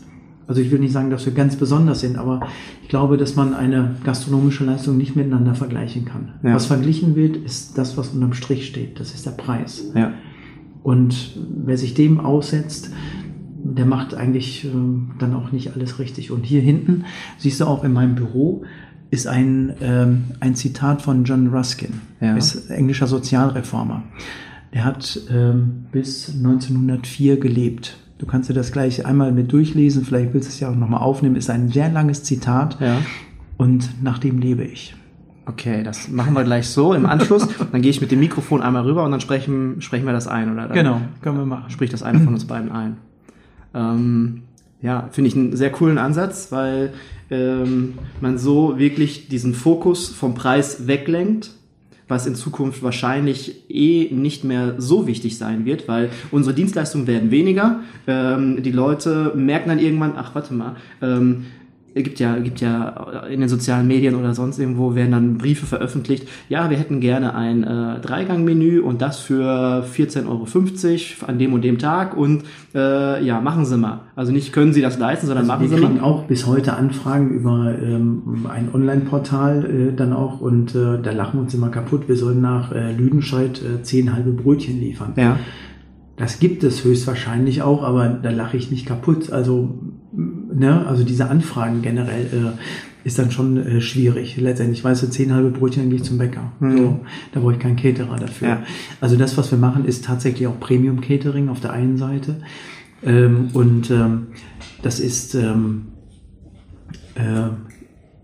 Also 0.48 0.62
ich 0.62 0.72
will 0.72 0.80
nicht 0.80 0.94
sagen, 0.94 1.10
dass 1.10 1.26
wir 1.26 1.34
ganz 1.34 1.58
besonders 1.58 2.00
sind, 2.00 2.18
aber 2.18 2.48
ich 2.82 2.88
glaube, 2.88 3.18
dass 3.18 3.36
man 3.36 3.54
eine 3.54 3.96
gastronomische 4.04 4.64
Leistung 4.64 4.98
nicht 4.98 5.16
miteinander 5.16 5.56
vergleichen 5.56 6.06
kann. 6.06 6.36
Ja. 6.42 6.56
Was 6.56 6.68
verglichen 6.68 7.16
wird, 7.16 7.36
ist 7.36 7.78
das, 7.78 7.98
was 7.98 8.10
unterm 8.10 8.34
Strich 8.34 8.66
steht. 8.66 9.00
Das 9.00 9.14
ist 9.14 9.26
der 9.26 9.32
Preis. 9.32 9.92
Ja. 9.94 10.14
Und 10.84 11.38
wer 11.66 11.78
sich 11.78 11.96
dem 11.96 12.22
aussetzt, 12.22 12.92
der 13.64 13.86
macht 13.86 14.14
eigentlich 14.14 14.66
äh, 14.66 14.70
dann 15.20 15.34
auch 15.34 15.52
nicht 15.52 15.74
alles 15.74 16.00
richtig. 16.00 16.32
Und 16.32 16.46
hier 16.46 16.62
hinten 16.62 17.04
siehst 17.38 17.60
du 17.60 17.66
auch 17.66 17.84
in 17.84 17.92
meinem 17.92 18.16
Büro 18.16 18.64
ist 19.10 19.28
ein, 19.28 19.74
ähm, 19.82 20.26
ein 20.40 20.56
Zitat 20.56 21.02
von 21.02 21.24
John 21.24 21.48
Ruskin, 21.48 22.02
ja. 22.20 22.36
ist 22.36 22.70
englischer 22.70 23.08
Sozialreformer. 23.08 24.04
Der 24.74 24.84
hat 24.84 25.20
ähm, 25.32 25.86
bis 25.92 26.30
1904 26.36 27.40
gelebt. 27.40 27.98
Du 28.18 28.26
kannst 28.26 28.50
dir 28.50 28.54
das 28.54 28.72
gleich 28.72 29.06
einmal 29.06 29.32
mit 29.32 29.52
durchlesen, 29.52 30.04
vielleicht 30.04 30.34
willst 30.34 30.50
du 30.50 30.52
es 30.52 30.60
ja 30.60 30.70
auch 30.70 30.76
nochmal 30.76 31.02
aufnehmen. 31.02 31.36
Ist 31.36 31.50
ein 31.50 31.70
sehr 31.70 31.90
langes 31.90 32.24
Zitat 32.24 32.78
ja. 32.80 32.98
und 33.58 34.04
nach 34.04 34.18
dem 34.18 34.40
lebe 34.40 34.64
ich. 34.64 34.96
Okay, 35.46 35.82
das 35.84 36.10
machen 36.10 36.34
wir 36.34 36.44
gleich 36.44 36.68
so 36.68 36.94
im 36.94 37.06
Anschluss. 37.06 37.48
dann 37.72 37.82
gehe 37.82 37.92
ich 37.92 38.02
mit 38.02 38.12
dem 38.12 38.20
Mikrofon 38.20 38.62
einmal 38.62 38.84
rüber 38.84 39.04
und 39.06 39.12
dann 39.12 39.22
sprechen, 39.22 39.82
sprechen 39.82 40.06
wir 40.06 40.14
das 40.14 40.28
ein, 40.28 40.52
oder? 40.52 40.68
Genau, 40.68 41.00
können 41.22 41.38
wir 41.38 41.46
machen. 41.46 41.70
Spricht 41.70 41.94
das 41.94 42.04
eine 42.04 42.20
von 42.20 42.34
uns 42.34 42.46
beiden 42.48 42.72
ein. 42.72 42.98
Ähm, 43.74 44.42
ja, 44.82 45.08
finde 45.12 45.30
ich 45.30 45.36
einen 45.36 45.56
sehr 45.56 45.72
coolen 45.72 45.98
Ansatz, 45.98 46.52
weil 46.52 46.94
ähm, 47.30 47.94
man 48.20 48.38
so 48.38 48.78
wirklich 48.78 49.30
diesen 49.30 49.54
Fokus 49.54 50.10
vom 50.10 50.34
Preis 50.34 50.88
weglenkt, 50.88 51.52
was 52.08 52.26
in 52.26 52.36
Zukunft 52.36 52.84
wahrscheinlich 52.84 53.64
eh 53.70 54.10
nicht 54.14 54.44
mehr 54.44 54.76
so 54.78 55.08
wichtig 55.08 55.38
sein 55.38 55.66
wird, 55.66 55.88
weil 55.88 56.10
unsere 56.32 56.56
Dienstleistungen 56.56 57.08
werden 57.08 57.32
weniger. 57.32 57.82
Ähm, 58.08 58.64
die 58.64 58.72
Leute 58.72 59.34
merken 59.36 59.70
dann 59.70 59.80
irgendwann, 59.80 60.14
ach 60.16 60.34
warte 60.34 60.54
mal, 60.54 60.76
ähm, 61.02 61.46
gibt 62.02 62.20
ja, 62.20 62.38
gibt 62.38 62.62
ja 62.62 63.26
in 63.30 63.40
den 63.40 63.50
sozialen 63.50 63.88
Medien 63.88 64.16
oder 64.16 64.34
sonst 64.34 64.60
irgendwo 64.60 64.96
werden 64.96 65.12
dann 65.12 65.38
Briefe 65.38 65.66
veröffentlicht. 65.66 66.28
Ja, 66.50 66.70
wir 66.70 66.78
hätten 66.78 67.00
gerne 67.00 67.36
ein 67.36 67.64
äh, 67.64 68.00
Dreigang-Menü 68.02 68.80
und 68.80 69.02
das 69.02 69.20
für 69.20 69.86
14,50 69.86 70.28
Euro 70.28 70.48
an 71.28 71.40
dem 71.40 71.54
und 71.54 71.64
dem 71.64 71.78
Tag 71.80 72.16
und 72.16 72.44
äh, 72.74 73.24
ja, 73.24 73.42
machen 73.42 73.66
Sie 73.66 73.78
mal. 73.78 74.02
Also 74.16 74.32
nicht 74.32 74.54
können 74.54 74.74
Sie 74.74 74.82
das 74.82 74.98
leisten, 74.98 75.28
sondern 75.28 75.50
also 75.50 75.54
machen 75.54 75.70
Sie 75.70 75.76
mal. 75.76 75.82
Wir 75.82 75.88
kriegen 75.88 76.02
auch 76.02 76.24
bis 76.24 76.46
heute 76.46 76.74
Anfragen 76.74 77.32
über 77.32 77.74
ähm, 77.82 78.46
ein 78.50 78.70
Online-Portal 78.74 79.66
äh, 79.66 79.96
dann 79.96 80.14
auch 80.14 80.42
und 80.42 80.76
äh, 80.76 81.02
da 81.02 81.12
lachen 81.12 81.38
wir 81.38 81.42
uns 81.42 81.54
immer 81.54 81.70
kaputt. 81.70 82.08
Wir 82.08 82.16
sollen 82.16 82.42
nach 82.42 82.72
äh, 82.72 82.92
Lüdenscheid 82.94 83.62
äh, 83.62 83.82
zehn 83.84 84.14
halbe 84.14 84.32
Brötchen 84.32 84.80
liefern. 84.80 85.14
Ja. 85.16 85.38
Das 86.18 86.40
gibt 86.40 86.64
es 86.64 86.84
höchstwahrscheinlich 86.84 87.62
auch, 87.62 87.84
aber 87.84 88.10
da 88.10 88.32
lache 88.32 88.58
ich 88.58 88.72
mich 88.72 88.88
kaputt. 88.88 89.32
Also, 89.32 89.78
ne, 90.58 90.86
also 90.88 91.04
diese 91.04 91.30
Anfragen 91.30 91.82
generell 91.82 92.26
äh, 92.26 93.08
ist 93.08 93.20
dann 93.20 93.32
schon 93.32 93.58
äh, 93.58 93.82
schwierig. 93.82 94.38
Letztendlich, 94.38 94.84
weißt 94.84 95.04
du, 95.04 95.08
zehn 95.08 95.34
halbe 95.34 95.52
Brötchen, 95.52 95.84
dann 95.84 95.90
gehe 95.90 96.00
ich 96.00 96.06
zum 96.06 96.18
Bäcker. 96.18 96.52
Mhm. 96.60 96.78
So, 96.78 97.00
da 97.32 97.40
brauche 97.40 97.54
ich 97.54 97.60
keinen 97.60 97.78
Caterer 97.78 98.18
dafür. 98.18 98.48
Ja. 98.48 98.64
Also 99.00 99.16
das, 99.16 99.38
was 99.38 99.52
wir 99.52 99.58
machen, 99.58 99.86
ist 99.86 100.06
tatsächlich 100.06 100.48
auch 100.48 100.60
Premium 100.60 101.02
Catering 101.02 101.50
auf 101.50 101.60
der 101.60 101.72
einen 101.72 101.98
Seite. 101.98 102.42
Ähm, 103.04 103.50
und 103.54 103.92
ähm, 103.92 104.28
das 104.82 105.00
ist 105.00 105.36
ähm, 105.36 105.88
äh, 107.16 107.50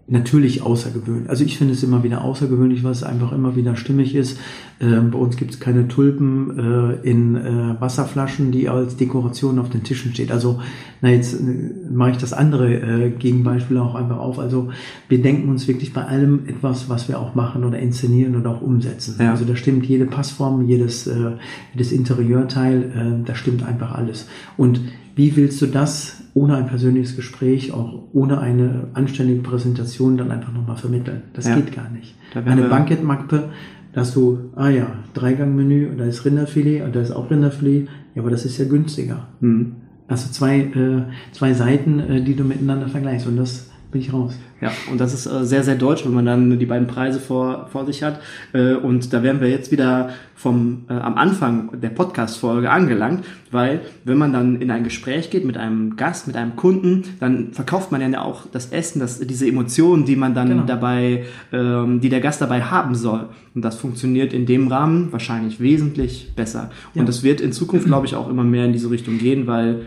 natürlich 0.05 0.61
außergewöhnlich. 0.61 1.29
Also 1.29 1.45
ich 1.45 1.57
finde 1.57 1.73
es 1.73 1.81
immer 1.81 2.03
wieder 2.03 2.23
außergewöhnlich, 2.23 2.83
weil 2.83 2.91
es 2.91 3.03
einfach 3.03 3.31
immer 3.31 3.55
wieder 3.55 3.77
stimmig 3.77 4.15
ist. 4.15 4.37
Ähm, 4.81 5.11
bei 5.11 5.17
uns 5.17 5.37
gibt 5.37 5.51
es 5.51 5.59
keine 5.61 5.87
Tulpen 5.87 6.59
äh, 6.59 7.09
in 7.09 7.37
äh, 7.37 7.79
Wasserflaschen, 7.79 8.51
die 8.51 8.67
als 8.67 8.97
Dekoration 8.97 9.59
auf 9.59 9.69
den 9.69 9.83
Tischen 9.83 10.11
steht. 10.11 10.29
Also 10.29 10.59
na 11.01 11.09
jetzt 11.09 11.35
äh, 11.35 11.71
mache 11.89 12.11
ich 12.11 12.17
das 12.17 12.33
andere 12.33 12.73
äh, 12.73 13.09
Gegenbeispiel 13.11 13.77
auch 13.77 13.95
einfach 13.95 14.17
auf. 14.17 14.39
Also 14.39 14.71
wir 15.07 15.21
denken 15.21 15.47
uns 15.47 15.69
wirklich 15.69 15.93
bei 15.93 16.03
allem 16.03 16.47
etwas, 16.47 16.89
was 16.89 17.07
wir 17.07 17.17
auch 17.17 17.33
machen 17.33 17.63
oder 17.63 17.79
inszenieren 17.79 18.35
oder 18.35 18.49
auch 18.49 18.61
umsetzen. 18.61 19.15
Ja. 19.19 19.31
Also 19.31 19.45
da 19.45 19.55
stimmt 19.55 19.85
jede 19.85 20.05
Passform, 20.05 20.67
jedes, 20.67 21.07
äh, 21.07 21.31
jedes 21.73 21.93
Interieurteil, 21.93 22.83
äh, 23.23 23.25
da 23.25 23.35
stimmt 23.35 23.63
einfach 23.63 23.95
alles. 23.95 24.27
Und 24.57 24.81
wie 25.15 25.35
willst 25.37 25.61
du 25.61 25.67
das 25.67 26.22
ohne 26.33 26.55
ein 26.55 26.67
persönliches 26.67 27.15
Gespräch, 27.15 27.73
auch 27.73 28.03
ohne 28.13 28.39
eine 28.39 28.87
anständige 28.93 29.41
Präsentation 29.41 30.17
dann 30.17 30.31
einfach 30.31 30.51
nochmal 30.51 30.77
vermitteln? 30.77 31.23
Das 31.33 31.47
ja. 31.47 31.55
geht 31.55 31.75
gar 31.75 31.89
nicht. 31.89 32.15
Eine 32.33 32.63
Bankettmappe, 32.63 33.49
da 33.93 34.01
hast 34.01 34.15
du, 34.15 34.51
ah 34.55 34.69
ja, 34.69 34.87
Dreigangmenü, 35.13 35.95
da 35.95 36.05
ist 36.05 36.25
Rinderfilet, 36.25 36.81
und 36.81 36.95
da 36.95 37.01
ist 37.01 37.11
auch 37.11 37.29
Rinderfilet, 37.29 37.87
ja, 38.15 38.21
aber 38.21 38.31
das 38.31 38.45
ist 38.45 38.57
ja 38.57 38.65
günstiger. 38.65 39.27
Mhm. 39.39 39.75
Also 40.07 40.31
zwei, 40.31 40.59
äh, 40.59 41.03
zwei 41.31 41.53
Seiten, 41.53 41.99
äh, 41.99 42.21
die 42.21 42.35
du 42.35 42.43
miteinander 42.43 42.87
vergleichst 42.87 43.27
und 43.27 43.37
das 43.37 43.69
bin 43.93 44.01
ich 44.01 44.11
raus. 44.11 44.37
Ja, 44.59 44.71
und 44.91 44.99
das 44.99 45.13
ist 45.13 45.27
äh, 45.27 45.45
sehr, 45.45 45.63
sehr 45.63 45.75
deutsch, 45.75 46.03
wenn 46.03 46.13
man 46.13 46.25
dann 46.25 46.59
die 46.59 46.65
beiden 46.65 46.87
Preise 46.87 47.19
vor, 47.19 47.67
vor 47.71 47.85
sich 47.85 48.03
hat. 48.03 48.19
Äh, 48.51 48.73
und 48.73 49.13
da 49.13 49.23
wären 49.23 49.39
wir 49.39 49.49
jetzt 49.49 49.71
wieder 49.71 50.09
vom 50.35 50.85
äh, 50.89 50.93
am 50.93 51.15
Anfang 51.15 51.79
der 51.79 51.89
Podcast-Folge 51.89 52.71
angelangt, 52.71 53.23
weil 53.51 53.81
wenn 54.03 54.17
man 54.17 54.33
dann 54.33 54.59
in 54.61 54.71
ein 54.71 54.83
Gespräch 54.83 55.29
geht 55.29 55.45
mit 55.45 55.57
einem 55.57 55.95
Gast, 55.95 56.25
mit 56.27 56.35
einem 56.35 56.55
Kunden, 56.55 57.03
dann 57.19 57.53
verkauft 57.53 57.91
man 57.91 58.01
ja 58.01 58.21
auch 58.21 58.47
das 58.51 58.71
Essen, 58.71 58.99
das, 58.99 59.19
diese 59.19 59.47
Emotionen, 59.47 60.05
die 60.05 60.15
man 60.15 60.33
dann 60.33 60.49
genau. 60.49 60.63
dabei, 60.63 61.25
ähm, 61.51 62.01
die 62.01 62.09
der 62.09 62.19
Gast 62.19 62.41
dabei 62.41 62.63
haben 62.63 62.95
soll. 62.95 63.29
Und 63.53 63.63
das 63.63 63.75
funktioniert 63.75 64.33
in 64.33 64.47
dem 64.47 64.69
Rahmen 64.69 65.11
wahrscheinlich 65.11 65.59
wesentlich 65.59 66.33
besser. 66.35 66.71
Ja. 66.95 67.01
Und 67.01 67.09
es 67.09 67.21
wird 67.21 67.41
in 67.41 67.51
Zukunft, 67.51 67.85
glaube 67.85 68.07
ich, 68.07 68.15
auch 68.15 68.29
immer 68.29 68.43
mehr 68.43 68.65
in 68.65 68.73
diese 68.73 68.89
Richtung 68.89 69.19
gehen, 69.19 69.45
weil 69.45 69.83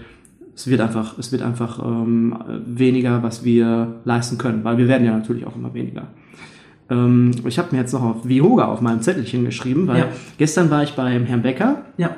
es 0.56 0.66
wird 0.66 0.80
einfach, 0.80 1.18
es 1.18 1.30
wird 1.30 1.42
einfach 1.42 1.78
ähm, 1.78 2.36
weniger, 2.66 3.22
was 3.22 3.44
wir 3.44 4.00
leisten 4.04 4.38
können, 4.38 4.64
weil 4.64 4.78
wir 4.78 4.88
werden 4.88 5.06
ja 5.06 5.12
natürlich 5.12 5.46
auch 5.46 5.54
immer 5.54 5.74
weniger. 5.74 6.08
Ähm, 6.90 7.30
ich 7.46 7.58
habe 7.58 7.68
mir 7.72 7.82
jetzt 7.82 7.92
noch 7.92 8.02
auf 8.02 8.26
Vihoga 8.28 8.64
auf 8.64 8.80
meinem 8.80 9.02
Zettelchen 9.02 9.44
geschrieben, 9.44 9.86
weil 9.86 9.98
ja. 9.98 10.08
gestern 10.38 10.70
war 10.70 10.82
ich 10.82 10.94
beim 10.94 11.24
Herrn 11.26 11.42
Becker. 11.42 11.82
Ja 11.98 12.16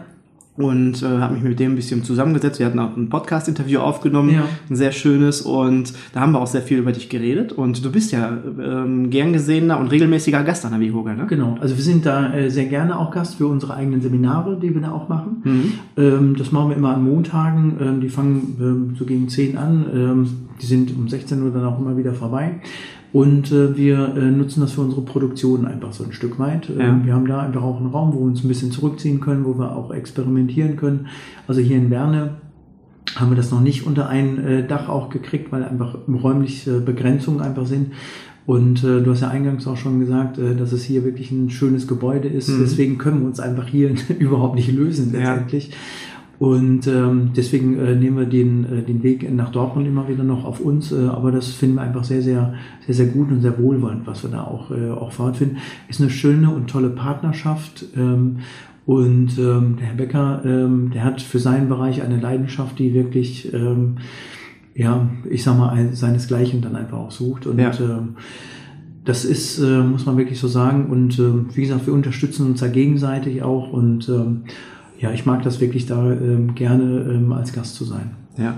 und 0.59 1.03
äh, 1.03 1.07
habe 1.07 1.35
mich 1.35 1.43
mit 1.45 1.61
dem 1.61 1.73
ein 1.73 1.77
bisschen 1.77 2.03
zusammengesetzt. 2.03 2.59
Wir 2.59 2.67
hatten 2.67 2.79
auch 2.81 2.97
ein 2.97 3.09
Podcast-Interview 3.09 3.79
aufgenommen, 3.79 4.31
ja. 4.31 4.45
ein 4.69 4.77
sehr 4.77 4.91
schönes 4.91 5.41
und 5.43 5.93
da 6.13 6.21
haben 6.21 6.33
wir 6.33 6.41
auch 6.41 6.49
sehr 6.49 6.63
viel 6.63 6.79
über 6.79 6.91
dich 6.91 7.09
geredet 7.09 7.53
und 7.53 7.85
du 7.85 7.93
bist 7.93 8.11
ja 8.11 8.37
ähm, 8.61 9.09
gern 9.09 9.33
gesehener 9.33 9.79
und 9.79 9.89
regelmäßiger 9.89 10.43
Gast 10.43 10.65
an 10.65 10.73
der 10.73 10.81
Vihoga, 10.81 11.15
ne? 11.15 11.27
Genau, 11.29 11.57
also 11.61 11.77
wir 11.77 11.85
sind 11.85 12.05
da 12.05 12.35
äh, 12.35 12.51
sehr 12.51 12.67
gerne 12.67 12.99
auch 12.99 13.13
Gast 13.13 13.37
für 13.37 13.47
unsere 13.47 13.75
eigenen 13.75 14.01
Seminare, 14.01 14.59
die 14.61 14.75
wir 14.75 14.83
da 14.83 14.91
auch 14.91 15.09
machen. 15.09 15.43
Mhm. 15.45 15.73
Ähm, 15.97 16.37
das 16.37 16.51
machen 16.51 16.71
wir 16.71 16.77
immer 16.77 16.95
an 16.95 17.05
Montagen, 17.05 17.77
ähm, 17.81 18.01
die 18.01 18.09
fangen 18.09 18.57
ähm, 18.61 18.97
so 18.99 19.05
gegen 19.05 19.29
10 19.29 19.57
an, 19.57 19.87
ähm, 19.95 20.29
die 20.61 20.67
sind 20.67 20.97
um 20.97 21.09
16 21.09 21.41
Uhr 21.41 21.53
dann 21.53 21.65
auch 21.65 21.79
immer 21.79 21.97
wieder 21.97 22.15
vorbei. 22.15 22.57
Und 23.13 23.51
äh, 23.53 23.77
wir 23.77 24.15
äh, 24.17 24.31
nutzen 24.31 24.61
das 24.61 24.73
für 24.73 24.83
unsere 24.83 25.01
Produktion 25.03 25.65
einfach 25.65 25.93
so 25.93 26.05
ein 26.05 26.13
Stück 26.13 26.39
weit. 26.39 26.69
Ähm, 26.71 26.79
ja. 26.79 27.07
Wir 27.07 27.15
haben 27.15 27.27
da 27.27 27.41
einfach 27.41 27.63
auch 27.63 27.79
einen 27.79 27.91
Raum, 27.91 28.13
wo 28.13 28.19
wir 28.19 28.27
uns 28.27 28.45
ein 28.45 28.49
bisschen 28.49 28.71
zurückziehen 28.71 29.21
können, 29.21 29.45
wo 29.45 29.59
wir 29.59 29.75
auch 29.75 29.93
experimentieren 29.93 30.77
können. 30.77 31.07
Also 31.47 31.61
hier 31.61 31.79
in 31.79 31.89
Berne 31.89 32.37
haben 33.17 33.31
wir 33.31 33.37
das 33.37 33.51
noch 33.51 33.63
nicht 33.63 33.87
unter 33.87 34.09
ein 34.09 34.39
äh, 34.39 34.67
Dach 34.67 34.89
auch 34.89 35.09
gekriegt, 35.09 35.51
weil 35.51 35.65
einfach 35.65 35.97
räumliche 36.07 36.81
Begrenzungen 36.81 37.41
einfach 37.41 37.67
sind. 37.67 37.93
Und 38.49 38.83
äh, 38.83 39.03
du 39.03 39.11
hast 39.11 39.21
ja 39.21 39.29
eingangs 39.29 39.67
auch 39.67 39.77
schon 39.77 40.01
gesagt, 40.01 40.39
äh, 40.39 40.55
dass 40.55 40.73
es 40.73 40.83
hier 40.83 41.05
wirklich 41.05 41.31
ein 41.31 41.51
schönes 41.51 41.87
Gebäude 41.87 42.29
ist. 42.29 42.49
Mhm. 42.49 42.61
Deswegen 42.61 42.99
können 42.99 43.21
wir 43.21 43.27
uns 43.27 43.41
einfach 43.41 43.69
hier 43.69 43.95
überhaupt 44.19 44.55
nicht 44.55 44.73
lösen 44.73 45.13
letztendlich. 45.13 45.71
Und 46.39 46.87
ähm, 46.87 47.33
deswegen 47.37 47.79
äh, 47.79 47.97
nehmen 47.97 48.17
wir 48.17 48.27
den, 48.27 48.65
äh, 48.65 48.83
den 48.83 49.03
Weg 49.03 49.29
nach 49.35 49.51
Dortmund 49.51 49.89
immer 49.89 50.09
wieder 50.09 50.23
noch 50.23 50.45
auf 50.45 50.61
uns. 50.61 50.93
Äh, 50.93 51.07
aber 51.07 51.33
das 51.33 51.49
finden 51.49 51.77
wir 51.77 51.83
einfach 51.83 52.05
sehr, 52.05 52.23
sehr, 52.23 52.55
sehr, 52.87 52.95
sehr 52.95 53.07
gut 53.07 53.31
und 53.33 53.41
sehr 53.41 53.59
wohlwollend, 53.59 54.07
was 54.07 54.23
wir 54.23 54.31
da 54.31 54.45
auch, 54.45 54.71
äh, 54.71 54.91
auch 54.91 55.11
fortfinden. 55.11 55.57
Ist 55.89 56.01
eine 56.01 56.11
schöne 56.11 56.51
und 56.51 56.71
tolle 56.71 56.91
Partnerschaft. 56.91 57.87
Ähm, 57.97 58.39
und 58.87 59.37
ähm, 59.39 59.77
der 59.79 59.89
Herr 59.89 59.97
Becker, 59.97 60.43
ähm, 60.45 60.91
der 60.95 61.05
hat 61.05 61.21
für 61.21 61.41
seinen 61.41 61.69
Bereich 61.69 62.03
eine 62.03 62.21
Leidenschaft, 62.21 62.79
die 62.79 62.95
wirklich, 62.95 63.53
ähm, 63.53 63.97
ja, 64.75 65.11
ich 65.29 65.43
sag 65.43 65.59
mal, 65.59 65.93
seinesgleichen 65.93 66.63
dann 66.63 66.77
einfach 66.77 66.99
auch 66.99 67.11
sucht. 67.11 67.47
Und 67.47 67.59
ja. 67.59 67.73
ähm, 67.81 68.15
das 69.05 69.25
ist, 69.25 69.59
äh, 69.59 69.83
muss 69.83 70.07
man 70.07 70.17
wirklich 70.17 70.39
so 70.39 70.47
sagen. 70.47 70.87
Und 70.87 71.19
äh, 71.19 71.57
wie 71.57 71.63
gesagt, 71.63 71.87
wir 71.87 71.95
unterstützen 71.95 72.47
uns 72.47 72.61
da 72.61 72.69
gegenseitig 72.69 73.43
auch. 73.43 73.73
Und 73.73 74.09
ähm, 74.09 74.45
ja, 74.99 75.13
ich 75.13 75.27
mag 75.27 75.43
das 75.43 75.61
wirklich 75.61 75.87
da 75.87 76.11
ähm, 76.13 76.55
gerne 76.55 77.07
ähm, 77.09 77.33
als 77.33 77.53
Gast 77.53 77.77
zu 77.77 77.85
sein. 77.85 78.11
Ja. 78.37 78.57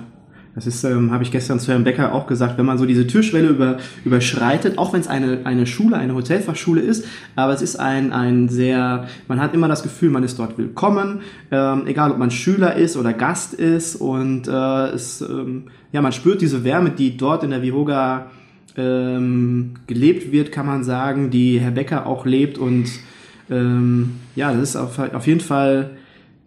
Das 0.54 0.66
ist, 0.66 0.82
ähm, 0.82 1.12
habe 1.12 1.22
ich 1.22 1.30
gestern 1.30 1.60
zu 1.60 1.70
Herrn 1.70 1.84
Becker 1.84 2.12
auch 2.12 2.26
gesagt, 2.26 2.58
wenn 2.58 2.66
man 2.66 2.76
so 2.76 2.84
diese 2.84 3.06
Türschwelle 3.06 3.48
über, 3.48 3.78
überschreitet, 4.04 4.78
auch 4.78 4.92
wenn 4.92 5.00
es 5.00 5.06
eine, 5.06 5.40
eine 5.44 5.64
Schule, 5.64 5.96
eine 5.96 6.14
Hotelfachschule 6.14 6.80
ist, 6.80 7.04
aber 7.36 7.52
es 7.52 7.62
ist 7.62 7.76
ein, 7.76 8.12
ein 8.12 8.48
sehr, 8.48 9.06
man 9.28 9.40
hat 9.40 9.54
immer 9.54 9.68
das 9.68 9.84
Gefühl, 9.84 10.10
man 10.10 10.24
ist 10.24 10.40
dort 10.40 10.58
willkommen, 10.58 11.20
ähm, 11.52 11.86
egal 11.86 12.10
ob 12.10 12.18
man 12.18 12.32
Schüler 12.32 12.74
ist 12.74 12.96
oder 12.96 13.12
Gast 13.12 13.54
ist 13.54 13.94
und 13.94 14.48
äh, 14.48 14.88
es, 14.88 15.20
ähm, 15.20 15.66
ja, 15.92 16.02
man 16.02 16.12
spürt 16.12 16.40
diese 16.40 16.64
Wärme, 16.64 16.90
die 16.90 17.16
dort 17.16 17.44
in 17.44 17.50
der 17.50 17.62
Vihoga 17.62 18.26
ähm, 18.76 19.74
gelebt 19.86 20.32
wird, 20.32 20.50
kann 20.50 20.66
man 20.66 20.82
sagen, 20.82 21.30
die 21.30 21.60
Herr 21.60 21.70
Becker 21.70 22.06
auch 22.06 22.26
lebt 22.26 22.58
und 22.58 22.90
ähm, 23.50 24.16
ja, 24.34 24.52
das 24.52 24.70
ist 24.70 24.76
auf, 24.76 24.98
auf 24.98 25.26
jeden 25.28 25.40
Fall 25.40 25.90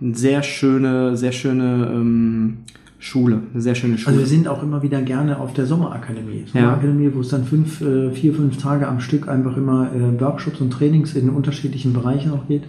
eine 0.02 0.16
sehr 0.16 0.44
schöne, 0.44 1.16
sehr 1.18 1.32
schöne 1.32 1.92
ähm, 1.94 2.58
Schule, 3.00 3.42
eine 3.54 3.62
sehr 3.62 3.76
schöne 3.76 3.98
Schule. 3.98 4.16
Also 4.16 4.20
wir 4.20 4.28
sind 4.28 4.48
auch 4.48 4.64
immer 4.64 4.82
wieder 4.82 5.02
gerne 5.02 5.40
auf 5.40 5.54
der 5.54 5.66
Sommerakademie. 5.66 6.46
Sommerakademie, 6.52 7.06
ja. 7.06 7.14
wo 7.14 7.20
es 7.20 7.30
dann 7.30 7.44
fünf, 7.44 7.82
äh, 7.82 8.12
vier, 8.12 8.34
fünf 8.34 8.58
Tage 8.58 8.88
am 8.88 9.00
Stück 9.00 9.28
einfach 9.28 9.58
immer 9.58 9.92
äh, 9.94 10.20
Workshops 10.22 10.62
und 10.62 10.72
Trainings 10.72 11.14
in 11.14 11.30
unterschiedlichen 11.30 11.94
Bereichen 11.94 12.32
auch 12.32 12.48
geht. 12.48 12.64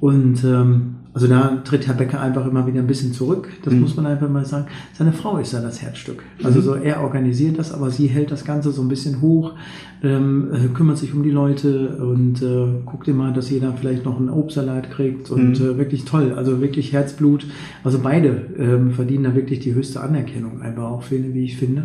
Und 0.00 0.44
ähm, 0.44 0.96
also 1.16 1.28
da 1.28 1.62
tritt 1.64 1.86
Herr 1.86 1.94
Becker 1.94 2.20
einfach 2.20 2.46
immer 2.46 2.66
wieder 2.66 2.80
ein 2.80 2.86
bisschen 2.86 3.14
zurück. 3.14 3.48
Das 3.64 3.72
mhm. 3.72 3.80
muss 3.80 3.96
man 3.96 4.04
einfach 4.04 4.28
mal 4.28 4.44
sagen. 4.44 4.66
Seine 4.92 5.14
Frau 5.14 5.38
ist 5.38 5.54
ja 5.54 5.62
das 5.62 5.80
Herzstück. 5.80 6.22
Also 6.44 6.58
mhm. 6.58 6.62
so 6.62 6.74
er 6.74 7.00
organisiert 7.00 7.58
das, 7.58 7.72
aber 7.72 7.90
sie 7.90 8.08
hält 8.08 8.30
das 8.30 8.44
Ganze 8.44 8.70
so 8.70 8.82
ein 8.82 8.88
bisschen 8.88 9.22
hoch, 9.22 9.54
ähm, 10.02 10.48
äh, 10.52 10.68
kümmert 10.74 10.98
sich 10.98 11.14
um 11.14 11.22
die 11.22 11.30
Leute 11.30 11.96
und 11.96 12.42
äh, 12.42 12.82
guckt 12.84 13.08
immer, 13.08 13.32
dass 13.32 13.48
jeder 13.48 13.72
vielleicht 13.72 14.04
noch 14.04 14.18
einen 14.18 14.28
Obstsalat 14.28 14.90
kriegt 14.90 15.30
und 15.30 15.58
mhm. 15.58 15.66
äh, 15.66 15.78
wirklich 15.78 16.04
toll. 16.04 16.34
Also 16.36 16.60
wirklich 16.60 16.92
Herzblut. 16.92 17.46
Also 17.82 17.98
beide 18.02 18.48
ähm, 18.58 18.90
verdienen 18.90 19.24
da 19.24 19.34
wirklich 19.34 19.60
die 19.60 19.74
höchste 19.74 20.02
Anerkennung, 20.02 20.60
einfach 20.60 20.84
auch 20.84 21.02
finde, 21.02 21.32
wie 21.32 21.46
ich 21.46 21.56
finde. 21.56 21.84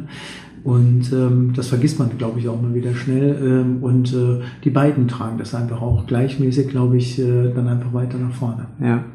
Und 0.65 1.13
ähm, 1.13 1.53
das 1.55 1.69
vergisst 1.69 1.99
man, 1.99 2.17
glaube 2.17 2.41
ich, 2.41 2.49
auch 2.49 2.61
mal 2.61 2.75
wieder 2.75 2.93
schnell. 2.95 3.37
Ähm, 3.41 3.77
und 3.81 4.13
äh, 4.13 4.41
die 4.65 4.69
beiden 4.71 5.07
tragen 5.07 5.37
das 5.37 5.55
einfach 5.55 5.81
auch 5.81 6.05
gleichmäßig, 6.05 6.67
glaube 6.67 6.97
ich, 6.97 7.17
äh, 7.17 7.53
dann 7.55 7.69
einfach 7.69 7.93
weiter 7.93 8.17
nach 8.17 8.33
vorne. 8.33 8.67
Ja. 8.81 9.05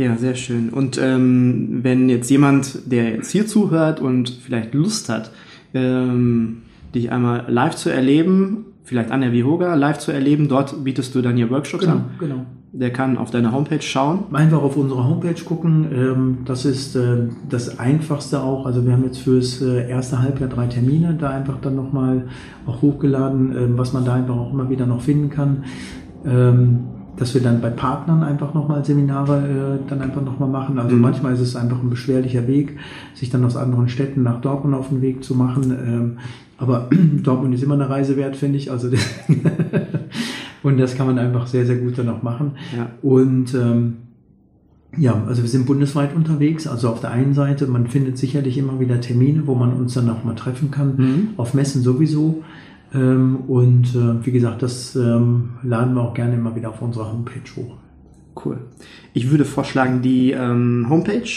Ja, 0.00 0.16
sehr 0.16 0.34
schön. 0.34 0.70
Und 0.70 0.98
ähm, 0.98 1.80
wenn 1.82 2.08
jetzt 2.08 2.30
jemand, 2.30 2.90
der 2.90 3.10
jetzt 3.10 3.30
hier 3.30 3.46
zuhört 3.46 4.00
und 4.00 4.30
vielleicht 4.30 4.72
Lust 4.72 5.10
hat, 5.10 5.30
ähm, 5.74 6.62
dich 6.94 7.12
einmal 7.12 7.44
live 7.48 7.76
zu 7.76 7.90
erleben, 7.90 8.64
vielleicht 8.82 9.10
an 9.10 9.20
der 9.20 9.32
Vihoga 9.32 9.74
live 9.74 9.98
zu 9.98 10.10
erleben, 10.10 10.48
dort 10.48 10.84
bietest 10.84 11.14
du 11.14 11.20
dann 11.20 11.36
hier 11.36 11.50
Workshops 11.50 11.84
genau, 11.84 11.96
an. 11.96 12.04
Genau. 12.18 12.46
Der 12.72 12.90
kann 12.94 13.18
auf 13.18 13.30
deine 13.30 13.52
Homepage 13.52 13.82
schauen. 13.82 14.20
Einfach 14.32 14.62
auf 14.62 14.78
unsere 14.78 15.06
Homepage 15.06 15.44
gucken. 15.44 15.88
Ähm, 15.92 16.38
das 16.46 16.64
ist 16.64 16.96
äh, 16.96 17.28
das 17.50 17.78
Einfachste 17.78 18.42
auch. 18.42 18.64
Also 18.64 18.86
wir 18.86 18.94
haben 18.94 19.04
jetzt 19.04 19.18
fürs 19.18 19.60
äh, 19.60 19.86
erste 19.86 20.22
Halbjahr 20.22 20.48
drei 20.48 20.66
Termine 20.66 21.14
da 21.20 21.28
einfach 21.28 21.60
dann 21.60 21.76
nochmal 21.76 22.28
auch 22.64 22.80
hochgeladen, 22.80 23.54
ähm, 23.54 23.76
was 23.76 23.92
man 23.92 24.06
da 24.06 24.14
einfach 24.14 24.36
auch 24.36 24.54
immer 24.54 24.70
wieder 24.70 24.86
noch 24.86 25.02
finden 25.02 25.28
kann. 25.28 25.64
Dass 27.20 27.34
wir 27.34 27.42
dann 27.42 27.60
bei 27.60 27.70
Partnern 27.70 28.22
einfach 28.22 28.54
nochmal 28.54 28.84
Seminare 28.84 29.78
äh, 29.84 29.88
dann 29.88 30.00
einfach 30.00 30.22
nochmal 30.22 30.48
machen. 30.48 30.78
Also 30.78 30.96
mhm. 30.96 31.02
manchmal 31.02 31.34
ist 31.34 31.40
es 31.40 31.54
einfach 31.54 31.80
ein 31.80 31.90
beschwerlicher 31.90 32.48
Weg, 32.48 32.78
sich 33.14 33.30
dann 33.30 33.44
aus 33.44 33.56
anderen 33.56 33.88
Städten 33.88 34.22
nach 34.22 34.40
Dortmund 34.40 34.74
auf 34.74 34.88
den 34.88 35.02
Weg 35.02 35.22
zu 35.22 35.34
machen. 35.34 35.70
Ähm, 35.70 36.18
aber 36.56 36.88
Dortmund 37.22 37.54
ist 37.54 37.62
immer 37.62 37.74
eine 37.74 37.90
Reise 37.90 38.16
wert, 38.16 38.36
finde 38.36 38.56
ich. 38.56 38.70
Also 38.70 38.88
und 40.62 40.78
das 40.78 40.96
kann 40.96 41.06
man 41.06 41.18
einfach 41.18 41.46
sehr, 41.46 41.66
sehr 41.66 41.76
gut 41.76 41.98
dann 41.98 42.08
auch 42.08 42.22
machen. 42.22 42.52
Ja. 42.76 42.88
Und 43.02 43.54
ähm, 43.54 43.98
ja, 44.96 45.22
also 45.26 45.42
wir 45.42 45.48
sind 45.48 45.66
bundesweit 45.66 46.16
unterwegs. 46.16 46.66
Also 46.66 46.88
auf 46.88 47.00
der 47.00 47.10
einen 47.10 47.34
Seite, 47.34 47.66
man 47.66 47.86
findet 47.86 48.18
sicherlich 48.18 48.58
immer 48.58 48.80
wieder 48.80 49.00
Termine, 49.00 49.46
wo 49.46 49.54
man 49.54 49.72
uns 49.74 49.94
dann 49.94 50.08
auch 50.10 50.24
mal 50.24 50.34
treffen 50.34 50.70
kann. 50.70 50.96
Mhm. 50.96 51.28
Auf 51.36 51.54
Messen 51.54 51.82
sowieso. 51.82 52.42
Ähm, 52.92 53.36
und 53.48 53.94
äh, 53.94 54.24
wie 54.24 54.32
gesagt, 54.32 54.62
das 54.62 54.96
ähm, 54.96 55.50
laden 55.62 55.94
wir 55.94 56.02
auch 56.02 56.14
gerne 56.14 56.34
immer 56.34 56.54
wieder 56.56 56.70
auf 56.70 56.82
unserer 56.82 57.12
Homepage 57.12 57.40
hoch. 57.56 57.76
Cool. 58.44 58.58
Ich 59.12 59.30
würde 59.30 59.44
vorschlagen, 59.44 60.02
die 60.02 60.32
ähm, 60.32 60.86
Homepage 60.88 61.28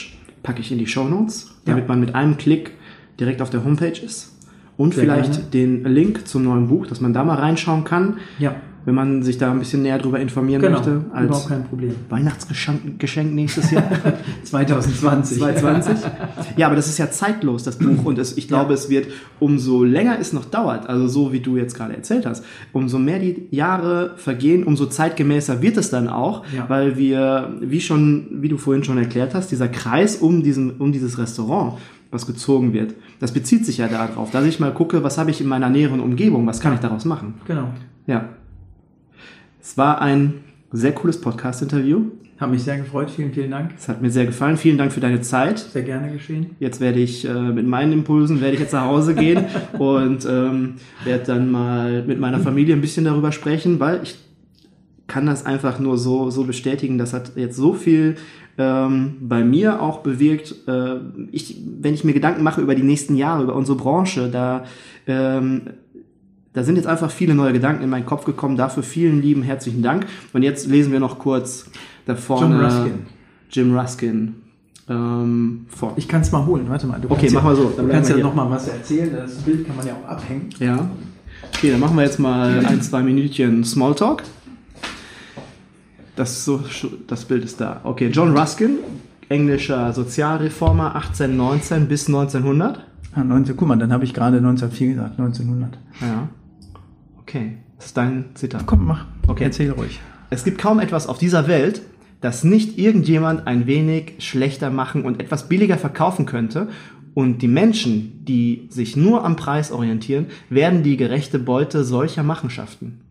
packe 0.41 0.61
ich 0.61 0.71
in 0.71 0.77
die 0.77 0.87
Show 0.87 1.03
Notes, 1.03 1.55
damit 1.65 1.83
ja. 1.83 1.87
man 1.87 1.99
mit 1.99 2.15
einem 2.15 2.37
Klick 2.37 2.71
direkt 3.19 3.41
auf 3.41 3.49
der 3.49 3.63
Homepage 3.63 3.99
ist. 3.99 4.31
Und 4.77 4.95
Sehr 4.95 5.03
vielleicht 5.03 5.51
gerne. 5.51 5.81
den 5.83 5.85
Link 5.85 6.27
zum 6.27 6.43
neuen 6.43 6.67
Buch, 6.67 6.87
dass 6.87 6.99
man 6.99 7.13
da 7.13 7.23
mal 7.23 7.37
reinschauen 7.37 7.83
kann. 7.83 8.17
Ja 8.39 8.55
wenn 8.85 8.95
man 8.95 9.23
sich 9.23 9.37
da 9.37 9.51
ein 9.51 9.59
bisschen 9.59 9.81
näher 9.81 9.97
drüber 9.97 10.19
informieren 10.19 10.61
genau, 10.61 10.77
möchte. 10.77 11.05
Als 11.13 11.25
überhaupt 11.25 11.47
kein 11.49 11.63
Problem. 11.63 11.95
Weihnachtsgeschenk 12.09 13.33
nächstes 13.33 13.71
Jahr. 13.71 13.83
2020. 14.43 15.37
2020. 15.37 16.11
Ja, 16.57 16.67
aber 16.67 16.75
das 16.75 16.87
ist 16.87 16.97
ja 16.97 17.09
zeitlos, 17.09 17.63
das 17.63 17.77
Buch. 17.77 18.05
Und 18.05 18.17
es, 18.19 18.37
ich 18.37 18.47
glaube, 18.47 18.69
ja. 18.69 18.75
es 18.75 18.89
wird, 18.89 19.07
umso 19.39 19.83
länger 19.83 20.17
es 20.19 20.33
noch 20.33 20.45
dauert, 20.45 20.89
also 20.89 21.07
so 21.07 21.31
wie 21.31 21.39
du 21.39 21.57
jetzt 21.57 21.75
gerade 21.75 21.95
erzählt 21.95 22.25
hast, 22.25 22.43
umso 22.73 22.99
mehr 22.99 23.19
die 23.19 23.47
Jahre 23.51 24.13
vergehen, 24.17 24.63
umso 24.63 24.85
zeitgemäßer 24.85 25.61
wird 25.61 25.77
es 25.77 25.89
dann 25.89 26.07
auch, 26.07 26.43
ja. 26.55 26.65
weil 26.67 26.97
wir, 26.97 27.57
wie 27.61 27.81
schon, 27.81 28.27
wie 28.41 28.49
du 28.49 28.57
vorhin 28.57 28.83
schon 28.83 28.97
erklärt 28.97 29.33
hast, 29.33 29.51
dieser 29.51 29.69
Kreis 29.69 30.17
um 30.17 30.43
diesen, 30.43 30.71
um 30.77 30.91
dieses 30.91 31.17
Restaurant, 31.17 31.73
was 32.11 32.27
gezogen 32.27 32.73
wird. 32.73 32.93
Das 33.19 33.31
bezieht 33.31 33.65
sich 33.65 33.77
ja 33.77 33.87
darauf, 33.87 34.31
dass 34.31 34.45
ich 34.45 34.59
mal 34.59 34.73
gucke, 34.73 35.03
was 35.03 35.17
habe 35.17 35.31
ich 35.31 35.41
in 35.41 35.47
meiner 35.47 35.69
näheren 35.69 35.99
Umgebung, 35.99 36.45
was 36.45 36.59
kann 36.59 36.73
ich 36.73 36.79
daraus 36.79 37.05
machen. 37.05 37.35
Genau. 37.47 37.69
Ja. 38.05 38.29
Es 39.63 39.77
war 39.77 40.01
ein 40.01 40.41
sehr 40.73 40.91
cooles 40.91 41.21
Podcast-Interview. 41.21 42.07
Hat 42.37 42.51
mich 42.51 42.63
sehr 42.63 42.77
gefreut. 42.77 43.09
Vielen, 43.09 43.31
vielen 43.31 43.51
Dank. 43.51 43.71
Es 43.77 43.87
hat 43.87 44.01
mir 44.01 44.11
sehr 44.11 44.25
gefallen. 44.25 44.57
Vielen 44.57 44.77
Dank 44.77 44.91
für 44.91 44.99
deine 44.99 45.21
Zeit. 45.21 45.57
Sehr 45.57 45.83
gerne 45.83 46.11
geschehen. 46.11 46.57
Jetzt 46.59 46.81
werde 46.81 46.99
ich 46.99 47.23
äh, 47.25 47.33
mit 47.33 47.65
meinen 47.65 47.93
Impulsen 47.93 48.41
werde 48.41 48.55
ich 48.55 48.59
jetzt 48.59 48.73
nach 48.73 48.83
Hause 48.83 49.15
gehen 49.15 49.45
und 49.79 50.27
ähm, 50.29 50.73
werde 51.05 51.23
dann 51.23 51.49
mal 51.49 52.03
mit 52.03 52.19
meiner 52.19 52.41
Familie 52.41 52.75
ein 52.75 52.81
bisschen 52.81 53.05
darüber 53.05 53.31
sprechen, 53.31 53.79
weil 53.79 54.03
ich 54.03 54.19
kann 55.07 55.25
das 55.25 55.45
einfach 55.45 55.79
nur 55.79 55.97
so 55.97 56.29
so 56.29 56.43
bestätigen. 56.43 56.97
Das 56.97 57.13
hat 57.13 57.37
jetzt 57.37 57.55
so 57.55 57.73
viel 57.73 58.15
ähm, 58.57 59.15
bei 59.21 59.45
mir 59.45 59.81
auch 59.81 59.99
bewirkt. 59.99 60.55
Äh, 60.67 60.95
ich, 61.31 61.61
wenn 61.79 61.93
ich 61.93 62.03
mir 62.03 62.13
Gedanken 62.13 62.43
mache 62.43 62.59
über 62.59 62.75
die 62.75 62.83
nächsten 62.83 63.15
Jahre, 63.15 63.43
über 63.43 63.55
unsere 63.55 63.77
Branche, 63.77 64.27
da 64.29 64.65
ähm, 65.07 65.61
da 66.53 66.63
sind 66.63 66.75
jetzt 66.75 66.87
einfach 66.87 67.09
viele 67.09 67.33
neue 67.33 67.51
Gedanken 67.51 67.83
in 67.83 67.89
meinen 67.89 68.05
Kopf 68.05 68.25
gekommen. 68.25 68.55
Dafür 68.55 68.83
vielen 68.83 69.21
lieben 69.21 69.41
herzlichen 69.41 69.81
Dank. 69.81 70.05
Und 70.33 70.43
jetzt 70.43 70.67
lesen 70.67 70.91
wir 70.91 70.99
noch 70.99 71.17
kurz 71.17 71.65
da 72.05 72.15
vorne. 72.15 72.55
Jim 72.55 72.65
Ruskin. 72.65 72.93
Jim 73.49 73.77
Ruskin. 73.77 74.35
Ähm, 74.89 75.65
vor. 75.69 75.93
Ich 75.95 76.07
kann 76.07 76.21
es 76.21 76.31
mal 76.31 76.45
holen. 76.45 76.65
Warte 76.67 76.85
mal. 76.85 76.99
Du 76.99 77.09
okay, 77.09 77.29
mach 77.33 77.43
mal 77.43 77.55
so. 77.55 77.73
Dann 77.75 77.87
du 77.87 77.91
kannst 77.91 78.09
ja 78.09 78.17
noch 78.17 78.35
mal 78.35 78.49
was 78.49 78.67
erzählen. 78.67 79.11
Das 79.15 79.35
Bild 79.37 79.65
kann 79.65 79.75
man 79.75 79.87
ja 79.87 79.93
auch 79.93 80.09
abhängen. 80.09 80.49
Ja. 80.59 80.89
Okay, 81.55 81.71
dann 81.71 81.79
machen 81.79 81.95
wir 81.95 82.03
jetzt 82.03 82.19
mal 82.19 82.63
ein, 82.65 82.81
zwei 82.81 83.01
Minütchen 83.01 83.63
Smalltalk. 83.63 84.23
Das, 86.15 86.45
so, 86.45 86.61
das 87.07 87.25
Bild 87.25 87.43
ist 87.43 87.59
da. 87.59 87.81
Okay, 87.83 88.09
John 88.09 88.37
Ruskin, 88.37 88.77
englischer 89.29 89.91
Sozialreformer 89.93 90.95
1819 90.95 91.87
bis 91.87 92.07
1900. 92.07 92.85
Ah, 93.15 93.23
19, 93.23 93.55
guck 93.57 93.67
mal, 93.67 93.77
dann 93.77 93.91
habe 93.91 94.03
ich 94.03 94.13
gerade 94.13 94.37
1904 94.37 94.89
gesagt, 94.89 95.19
1900. 95.19 95.77
Ja. 96.01 96.29
Okay, 97.33 97.57
das 97.77 97.87
ist 97.87 97.97
dein 97.97 98.25
Zitat. 98.35 98.67
Komm, 98.67 98.85
mach. 98.85 99.07
Okay. 99.27 99.45
Erzähl 99.45 99.71
ruhig. 99.71 99.99
Es 100.29 100.43
gibt 100.43 100.59
kaum 100.59 100.79
etwas 100.79 101.07
auf 101.07 101.17
dieser 101.17 101.47
Welt, 101.47 101.81
das 102.21 102.43
nicht 102.43 102.77
irgendjemand 102.77 103.47
ein 103.47 103.65
wenig 103.65 104.13
schlechter 104.19 104.69
machen 104.69 105.03
und 105.03 105.19
etwas 105.19 105.49
billiger 105.49 105.79
verkaufen 105.79 106.27
könnte. 106.27 106.67
Und 107.15 107.41
die 107.41 107.47
Menschen, 107.47 108.23
die 108.23 108.67
sich 108.69 108.95
nur 108.95 109.25
am 109.25 109.35
Preis 109.35 109.71
orientieren, 109.71 110.27
werden 110.51 110.83
die 110.83 110.95
gerechte 110.95 111.39
Beute 111.39 111.83
solcher 111.83 112.21
Machenschaften. 112.21 113.01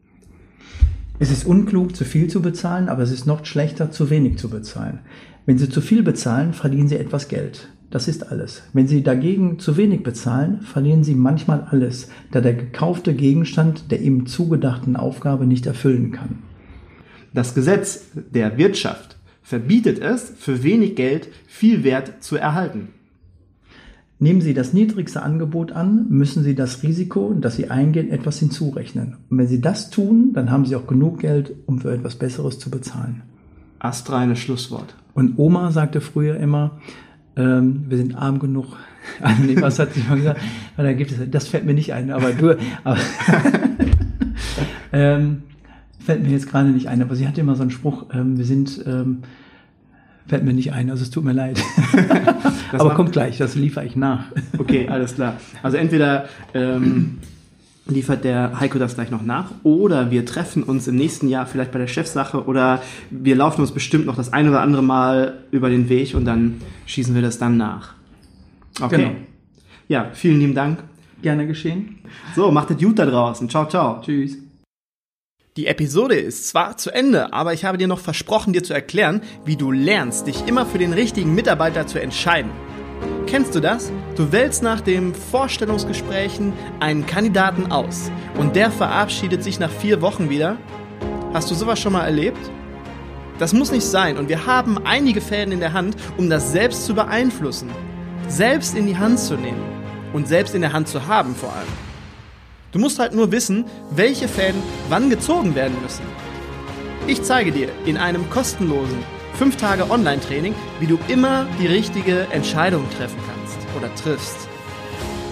Es 1.19 1.33
ist 1.33 1.45
unklug, 1.45 1.97
zu 1.97 2.05
viel 2.05 2.29
zu 2.29 2.43
bezahlen, 2.43 2.89
aber 2.89 3.03
es 3.03 3.11
ist 3.11 3.27
noch 3.27 3.45
schlechter, 3.45 3.91
zu 3.91 4.09
wenig 4.09 4.39
zu 4.39 4.49
bezahlen. 4.49 5.01
Wenn 5.47 5.59
Sie 5.59 5.69
zu 5.69 5.81
viel 5.81 6.05
bezahlen, 6.05 6.53
verdienen 6.53 6.87
Sie 6.87 6.97
etwas 6.97 7.27
Geld. 7.27 7.71
Das 7.93 8.09
ist 8.09 8.33
alles. 8.33 8.63
Wenn 8.73 8.89
Sie 8.89 9.03
dagegen 9.03 9.59
zu 9.59 9.77
wenig 9.77 10.03
bezahlen, 10.03 10.63
verlieren 10.63 11.05
Sie 11.05 11.15
manchmal 11.15 11.67
alles, 11.71 12.09
da 12.31 12.41
der 12.41 12.55
gekaufte 12.55 13.13
Gegenstand 13.13 13.91
der 13.91 14.01
ihm 14.01 14.25
zugedachten 14.25 14.97
Aufgabe 14.97 15.47
nicht 15.47 15.67
erfüllen 15.67 16.11
kann. 16.11 16.39
Das 17.35 17.55
Gesetz 17.55 18.07
der 18.15 18.57
Wirtschaft 18.57 19.19
verbietet 19.43 19.99
es, 19.99 20.33
für 20.39 20.63
wenig 20.63 20.97
Geld 20.97 21.29
viel 21.47 21.85
Wert 21.85 22.23
zu 22.25 22.37
erhalten. 22.37 22.89
Nehmen 24.19 24.41
Sie 24.41 24.55
das 24.55 24.73
niedrigste 24.73 25.23
Angebot 25.23 25.73
an, 25.73 26.07
müssen 26.09 26.43
Sie 26.43 26.55
das 26.55 26.83
Risiko, 26.83 27.35
das 27.39 27.57
Sie 27.57 27.69
eingehen, 27.69 28.09
etwas 28.09 28.39
hinzurechnen. 28.39 29.17
Und 29.29 29.37
wenn 29.37 29.49
Sie 29.49 29.61
das 29.61 29.91
tun, 29.91 30.33
dann 30.33 30.51
haben 30.51 30.65
Sie 30.65 30.77
auch 30.77 30.87
genug 30.87 31.21
Geld, 31.21 31.53
um 31.67 31.81
für 31.81 31.93
etwas 31.93 32.15
Besseres 32.15 32.59
zu 32.59 32.71
bezahlen. 32.71 33.21
Astreines 33.81 34.39
Schlusswort. 34.39 34.95
Und 35.13 35.39
Oma 35.39 35.73
sagte 35.73 36.01
früher 36.01 36.37
immer, 36.39 36.81
ähm, 37.37 37.85
wir 37.89 37.97
sind 37.97 38.15
arm 38.17 38.39
genug. 38.39 38.67
Also 39.21 39.43
nee, 39.43 39.61
was 39.61 39.81
hat 39.81 39.95
sie 39.95 40.03
mal 40.09 40.17
gesagt? 40.17 40.41
Weil 40.77 40.87
da 40.87 40.93
gibt 40.93 41.11
es, 41.11 41.19
das 41.29 41.49
fällt 41.49 41.65
mir 41.65 41.75
nicht 41.75 41.93
ein, 41.93 42.13
aber 42.13 42.31
du, 42.31 42.57
aber, 42.85 42.97
ähm, 44.93 45.43
fällt 45.99 46.23
mir 46.23 46.31
jetzt 46.31 46.49
gerade 46.49 46.69
nicht 46.69 46.87
ein, 46.87 47.03
aber 47.03 47.17
sie 47.17 47.27
hatte 47.27 47.41
immer 47.41 47.57
so 47.57 47.63
einen 47.63 47.73
Spruch, 47.73 48.07
ähm, 48.15 48.39
wir 48.39 48.45
sind, 48.45 48.81
ähm, 48.87 49.19
fällt 50.29 50.45
mir 50.45 50.53
nicht 50.53 50.73
ein, 50.73 50.89
also 50.89 51.03
es 51.03 51.11
tut 51.11 51.25
mir 51.25 51.33
leid. 51.33 51.61
aber 52.73 52.95
kommt 52.95 53.11
gleich, 53.11 53.39
das 53.39 53.57
liefere 53.57 53.85
ich 53.85 53.97
nach. 53.97 54.27
Okay, 54.57 54.89
alles 54.89 55.17
klar. 55.17 55.37
Also 55.65 55.79
entweder 55.79 56.27
ähm, 56.55 57.19
liefert 57.87 58.25
der 58.25 58.61
Heiko 58.61 58.79
das 58.79 58.95
gleich 58.95 59.11
noch 59.11 59.23
nach 59.23 59.51
oder 59.65 60.11
wir 60.11 60.25
treffen 60.25 60.63
uns 60.63 60.87
im 60.87 60.97
nächsten 60.97 61.29
Jahr 61.29 61.47
vielleicht 61.47 61.73
bei 61.73 61.79
der 61.79 61.89
Chefsache 61.89 62.45
oder 62.45 62.81
wir 63.11 63.35
laufen 63.35 63.61
uns 63.61 63.73
bestimmt 63.73 64.07
noch 64.07 64.17
das 64.17 64.33
ein 64.33 64.49
oder 64.49 64.61
andere 64.61 64.83
Mal 64.83 65.39
über 65.51 65.69
den 65.69 65.89
Weg 65.89 66.15
und 66.15 66.25
dann 66.25 66.61
schießen 66.87 67.15
wir 67.15 67.23
das 67.23 67.39
dann 67.39 67.57
nach. 67.57 67.95
Okay. 68.81 68.97
Genau. 68.97 69.11
Ja, 69.89 70.11
vielen 70.13 70.39
lieben 70.39 70.55
Dank. 70.55 70.83
Gerne 71.23 71.47
geschehen. 71.47 71.99
So, 72.35 72.51
macht 72.51 72.71
es 72.71 72.79
gut 72.79 72.99
da 72.99 73.07
draußen. 73.07 73.49
Ciao, 73.49 73.69
ciao. 73.69 74.01
Tschüss. 74.01 74.39
Die 75.57 75.67
Episode 75.67 76.15
ist 76.15 76.49
zwar 76.49 76.79
zu 76.79 76.91
Ende, 76.91 77.33
aber 77.35 77.53
ich 77.53 77.67
habe 77.67 77.77
dir 77.77 77.87
noch 77.87 77.99
versprochen, 77.99 78.55
dir 78.55 78.63
zu 78.63 78.73
erklären, 78.73 79.21
wie 79.45 79.57
du 79.57 79.71
lernst, 79.71 80.27
dich 80.27 80.47
immer 80.47 80.65
für 80.65 80.79
den 80.79 80.95
richtigen 80.95 81.35
Mitarbeiter 81.35 81.87
zu 81.87 82.01
entscheiden. 82.01 82.51
Kennst 83.27 83.55
du 83.55 83.61
das? 83.61 83.91
Du 84.17 84.31
wählst 84.31 84.63
nach 84.63 84.81
den 84.81 85.15
Vorstellungsgesprächen 85.15 86.53
einen 86.81 87.07
Kandidaten 87.07 87.73
aus 87.73 88.11
und 88.39 88.57
der 88.57 88.71
verabschiedet 88.71 89.43
sich 89.43 89.59
nach 89.59 89.71
vier 89.71 90.03
Wochen 90.03 90.29
wieder? 90.29 90.59
Hast 91.33 91.51
du 91.51 91.55
sowas 91.55 91.81
schon 91.81 91.95
mal 91.95 92.05
erlebt? 92.05 92.51
Das 93.39 93.55
muss 93.55 93.73
nicht 93.73 93.87
sein 93.87 94.19
und 94.19 94.29
wir 94.29 94.47
haben 94.47 94.79
einige 94.85 95.21
Fäden 95.21 95.53
in 95.53 95.61
der 95.61 95.73
Hand, 95.73 95.97
um 96.19 96.29
das 96.29 96.53
selbst 96.53 96.85
zu 96.85 96.95
beeinflussen, 96.95 97.71
selbst 98.29 98.77
in 98.77 98.87
die 98.87 98.99
Hand 98.99 99.19
zu 99.19 99.35
nehmen 99.35 99.63
und 100.13 100.29
selbst 100.29 100.55
in 100.55 100.61
der 100.61 100.73
Hand 100.73 100.89
zu 100.89 101.07
haben 101.07 101.35
vor 101.35 101.53
allem. 101.53 101.73
Du 102.71 102.79
musst 102.79 102.99
halt 102.99 103.15
nur 103.15 103.33
wissen, 103.33 103.65
welche 103.91 104.29
Fäden 104.29 104.63
wann 104.89 105.11
gezogen 105.11 105.55
werden 105.55 105.77
müssen. 105.83 106.05
Ich 107.07 107.23
zeige 107.23 107.51
dir 107.51 107.69
in 107.85 107.97
einem 107.97 108.29
kostenlosen 108.31 108.99
5 109.35 109.57
Tage 109.57 109.91
Online-Training, 109.91 110.55
wie 110.81 110.87
du 110.87 110.99
immer 111.09 111.47
die 111.61 111.67
richtige 111.67 112.27
Entscheidung 112.31 112.89
treffen 112.97 113.19
kannst 113.27 113.59
oder 113.77 113.95
triffst. 113.95 114.49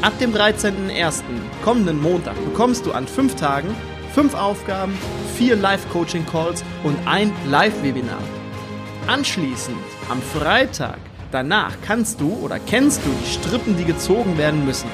Ab 0.02 0.18
dem 0.18 0.32
13.01. 0.32 1.22
kommenden 1.62 2.00
Montag 2.00 2.36
bekommst 2.44 2.86
du 2.86 2.92
an 2.92 3.06
5 3.06 3.36
Tagen 3.36 3.74
5 4.14 4.34
Aufgaben, 4.34 4.98
4 5.36 5.56
Live-Coaching-Calls 5.56 6.64
und 6.82 6.96
ein 7.06 7.32
Live-Webinar. 7.48 8.18
Anschließend 9.06 9.78
am 10.08 10.20
Freitag 10.20 10.98
danach 11.30 11.76
kannst 11.86 12.20
du 12.20 12.32
oder 12.42 12.58
kennst 12.58 13.02
du 13.04 13.10
die 13.22 13.30
Strippen, 13.30 13.76
die 13.76 13.84
gezogen 13.84 14.36
werden 14.36 14.64
müssen. 14.64 14.88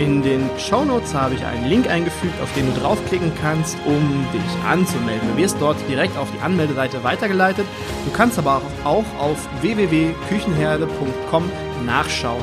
In 0.00 0.22
den 0.22 0.48
Shownotes 0.58 1.12
habe 1.12 1.34
ich 1.34 1.44
einen 1.44 1.66
Link 1.66 1.86
eingefügt, 1.86 2.40
auf 2.40 2.50
den 2.54 2.72
du 2.72 2.80
draufklicken 2.80 3.32
kannst, 3.42 3.76
um 3.84 4.26
dich 4.32 4.64
anzumelden. 4.66 5.28
Du 5.28 5.36
wirst 5.36 5.58
dort 5.60 5.76
direkt 5.90 6.16
auf 6.16 6.32
die 6.32 6.40
Anmeldeseite 6.40 7.04
weitergeleitet. 7.04 7.66
Du 8.06 8.10
kannst 8.10 8.38
aber 8.38 8.62
auch 8.82 9.04
auf 9.18 9.36
www.küchenherde.com 9.60 11.52
nachschauen. 11.84 12.42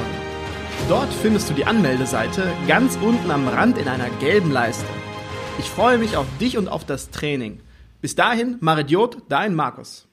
Dort 0.87 1.11
findest 1.11 1.49
du 1.49 1.55
die 1.55 1.65
Anmeldeseite 1.65 2.43
ganz 2.67 2.95
unten 3.01 3.31
am 3.31 3.47
Rand 3.47 3.79
in 3.79 3.87
einer 3.87 4.11
gelben 4.19 4.51
Leiste. 4.51 4.85
Ich 5.57 5.67
freue 5.67 5.97
mich 5.97 6.15
auf 6.15 6.27
dich 6.39 6.59
und 6.59 6.67
auf 6.67 6.85
das 6.85 7.09
Training. 7.09 7.61
Bis 8.01 8.13
dahin, 8.13 8.57
Maridiot, 8.59 9.17
dein 9.29 9.55
Markus. 9.55 10.06